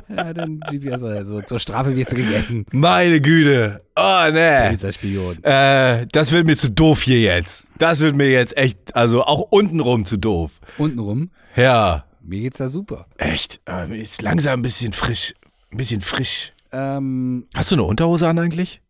ja, 0.09 0.33
dann 0.33 0.61
also 0.63 1.41
zur 1.43 1.59
Strafe 1.59 1.97
wirst 1.97 2.13
du 2.13 2.17
gegessen. 2.17 2.65
Meine 2.71 3.21
Güte. 3.21 3.83
Oh, 3.97 4.29
ne. 4.33 4.69
Böser 4.71 4.93
Spion. 4.93 5.43
Äh, 5.43 6.07
das 6.13 6.31
wird 6.31 6.47
mir 6.47 6.57
zu 6.57 6.71
doof 6.71 7.03
hier 7.03 7.21
jetzt. 7.21 7.69
Das 7.79 8.01
wird 8.01 8.15
mir 8.15 8.31
jetzt 8.31 8.57
echt, 8.57 8.95
also 8.95 9.25
auch 9.25 9.41
untenrum 9.51 10.05
zu 10.07 10.17
doof. 10.17 10.53
Untenrum, 10.79 11.31
Ja, 11.57 12.05
mir 12.23 12.41
geht's 12.43 12.59
da 12.59 12.69
super. 12.69 13.07
echt. 13.19 13.61
Äh, 13.69 14.01
ist 14.01 14.23
langsam 14.23 14.61
ein 14.61 14.63
bisschen 14.63 14.93
frisch. 14.93 15.35
Ein 15.73 15.77
bisschen 15.79 16.01
frisch. 16.03 16.53
Ähm, 16.71 17.47
Hast 17.55 17.71
du 17.73 17.75
eine 17.75 17.83
Unterhose 17.85 18.29
an 18.29 18.39
eigentlich? 18.39 18.81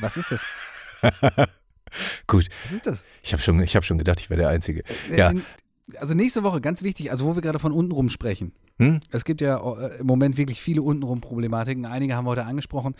was 0.00 0.16
ist 0.16 0.30
das? 0.32 0.44
Gut. 2.26 2.48
Was 2.62 2.72
ist 2.72 2.86
das? 2.86 3.06
Ich 3.22 3.32
habe 3.32 3.42
schon, 3.42 3.60
ich 3.60 3.76
hab 3.76 3.84
schon 3.84 3.98
gedacht, 3.98 4.20
ich 4.20 4.30
wäre 4.30 4.40
der 4.40 4.48
Einzige. 4.48 4.82
Ja. 5.14 5.30
Äh, 5.32 5.40
Also 5.98 6.14
nächste 6.14 6.42
Woche, 6.42 6.60
ganz 6.60 6.82
wichtig, 6.82 7.10
also 7.10 7.26
wo 7.26 7.34
wir 7.34 7.42
gerade 7.42 7.58
von 7.58 7.72
untenrum 7.72 8.08
sprechen. 8.08 8.52
Hm? 8.78 9.00
Es 9.10 9.24
gibt 9.24 9.40
ja 9.40 9.56
äh, 9.58 9.98
im 9.98 10.06
Moment 10.06 10.36
wirklich 10.36 10.60
viele 10.60 10.82
untenrum 10.82 11.20
Problematiken. 11.20 11.86
Einige 11.86 12.16
haben 12.16 12.24
wir 12.24 12.30
heute 12.30 12.46
angesprochen. 12.46 12.94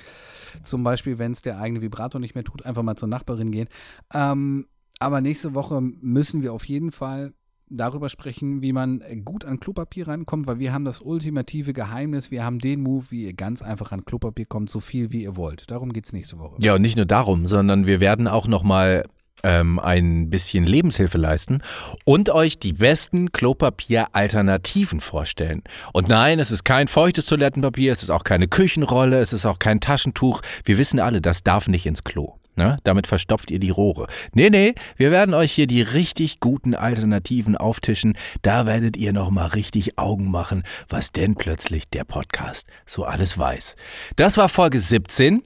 Zum 0.63 0.85
Beispiel, 0.85 1.19
wenn 1.19 1.33
es 1.33 1.43
der 1.43 1.59
eigene 1.59 1.81
Vibrator 1.83 2.21
nicht 2.21 2.35
mehr 2.35 2.45
tut, 2.45 2.65
einfach 2.65 2.83
mal 2.83 2.97
zur 2.97 3.09
Nachbarin 3.09 3.51
gehen. 3.51 3.69
Ähm, 4.13 4.67
aber 5.01 5.21
nächste 5.21 5.55
Woche 5.55 5.81
müssen 5.81 6.43
wir 6.43 6.53
auf 6.53 6.65
jeden 6.67 6.93
Fall 6.93 7.33
darüber 7.69 8.09
sprechen, 8.09 8.63
wie 8.63 8.73
man 8.73 9.03
gut 9.25 9.45
an 9.45 9.61
Klopapier 9.61 10.09
rankommt, 10.09 10.47
weil 10.47 10.59
wir 10.59 10.73
haben 10.73 10.85
das 10.85 11.01
ultimative 11.01 11.73
Geheimnis. 11.73 12.31
Wir 12.31 12.45
haben 12.45 12.59
den 12.59 12.83
Move, 12.83 13.07
wie 13.11 13.25
ihr 13.25 13.35
ganz 13.35 13.63
einfach 13.63 13.93
an 13.93 14.05
Klopapier 14.05 14.47
kommt, 14.47 14.71
so 14.71 14.81
viel 14.81 15.13
wie 15.13 15.23
ihr 15.23 15.37
wollt. 15.37 15.71
Darum 15.71 15.93
geht 15.93 16.07
es 16.07 16.13
nächste 16.13 16.39
Woche. 16.39 16.57
Ja, 16.61 16.75
und 16.75 16.83
nicht 16.83 16.97
nur 16.97 17.07
darum, 17.07 17.47
sondern 17.47 17.87
wir 17.87 18.01
werden 18.01 18.29
auch 18.29 18.47
nochmal 18.47 19.05
ähm, 19.43 19.79
ein 19.79 20.31
bisschen 20.31 20.65
Lebenshilfe 20.65 21.19
leisten 21.19 21.63
und 22.05 22.31
euch 22.31 22.59
die 22.59 22.73
besten 22.73 23.33
Klopapier-Alternativen 23.33 25.01
vorstellen. 25.01 25.63
Und 25.93 26.09
nein, 26.09 26.39
es 26.39 26.51
ist 26.51 26.65
kein 26.65 26.89
feuchtes 26.89 27.27
Toilettenpapier, 27.27 27.93
es 27.93 28.03
ist 28.03 28.11
auch 28.11 28.25
keine 28.25 28.49
Küchenrolle, 28.49 29.19
es 29.19 29.33
ist 29.33 29.47
auch 29.47 29.59
kein 29.59 29.81
Taschentuch. 29.81 30.41
Wir 30.65 30.79
wissen 30.79 31.01
alle, 31.01 31.21
das 31.21 31.43
darf 31.43 31.69
nicht 31.69 31.87
ins 31.87 32.05
Klo. 32.05 32.35
Ne? 32.57 32.79
Damit 32.85 33.07
verstopft 33.07 33.51
ihr 33.51 33.59
die 33.59 33.71
Rohre. 33.71 34.07
Nee, 34.33 34.51
nee, 34.51 34.75
wir 34.97 35.11
werden 35.11 35.35
euch 35.35 35.53
hier 35.53 35.67
die 35.67 35.83
richtig 35.83 36.41
guten 36.41 36.75
Alternativen 36.75 37.57
auftischen. 37.57 38.17
Da 38.43 38.67
werdet 38.67 38.97
ihr 38.97 39.13
nochmal 39.13 39.49
richtig 39.49 39.99
Augen 39.99 40.31
machen, 40.31 40.63
was 40.89 41.13
denn 41.13 41.35
plötzlich 41.35 41.89
der 41.89 42.05
Podcast 42.05 42.67
so 42.87 43.05
alles 43.05 43.39
weiß. 43.39 43.77
Das 44.17 44.37
war 44.37 44.49
Folge 44.49 44.79
17. 44.79 45.43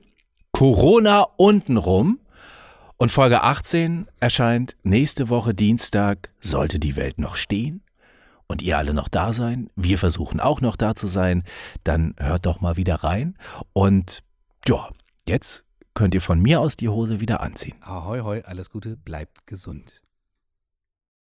Corona 0.52 1.26
untenrum. 1.36 2.20
Und 3.00 3.12
Folge 3.12 3.42
18 3.42 4.08
erscheint 4.18 4.76
nächste 4.82 5.28
Woche 5.28 5.54
Dienstag. 5.54 6.30
Sollte 6.40 6.80
die 6.80 6.96
Welt 6.96 7.18
noch 7.18 7.36
stehen 7.36 7.82
und 8.48 8.62
ihr 8.62 8.76
alle 8.78 8.94
noch 8.94 9.08
da 9.08 9.32
sein, 9.32 9.70
wir 9.76 9.98
versuchen 9.98 10.40
auch 10.40 10.60
noch 10.60 10.76
da 10.76 10.94
zu 10.94 11.06
sein, 11.06 11.44
dann 11.84 12.14
hört 12.18 12.46
doch 12.46 12.60
mal 12.60 12.76
wieder 12.76 12.96
rein. 12.96 13.36
Und 13.72 14.22
ja, 14.66 14.88
jetzt 15.26 15.64
könnt 15.98 16.14
ihr 16.14 16.20
von 16.20 16.40
mir 16.40 16.60
aus 16.60 16.76
die 16.76 16.88
Hose 16.88 17.18
wieder 17.18 17.40
anziehen. 17.40 17.74
Ahoi, 17.80 18.20
hoi, 18.20 18.42
alles 18.44 18.70
Gute, 18.70 18.96
bleibt 18.96 19.48
gesund. 19.48 20.00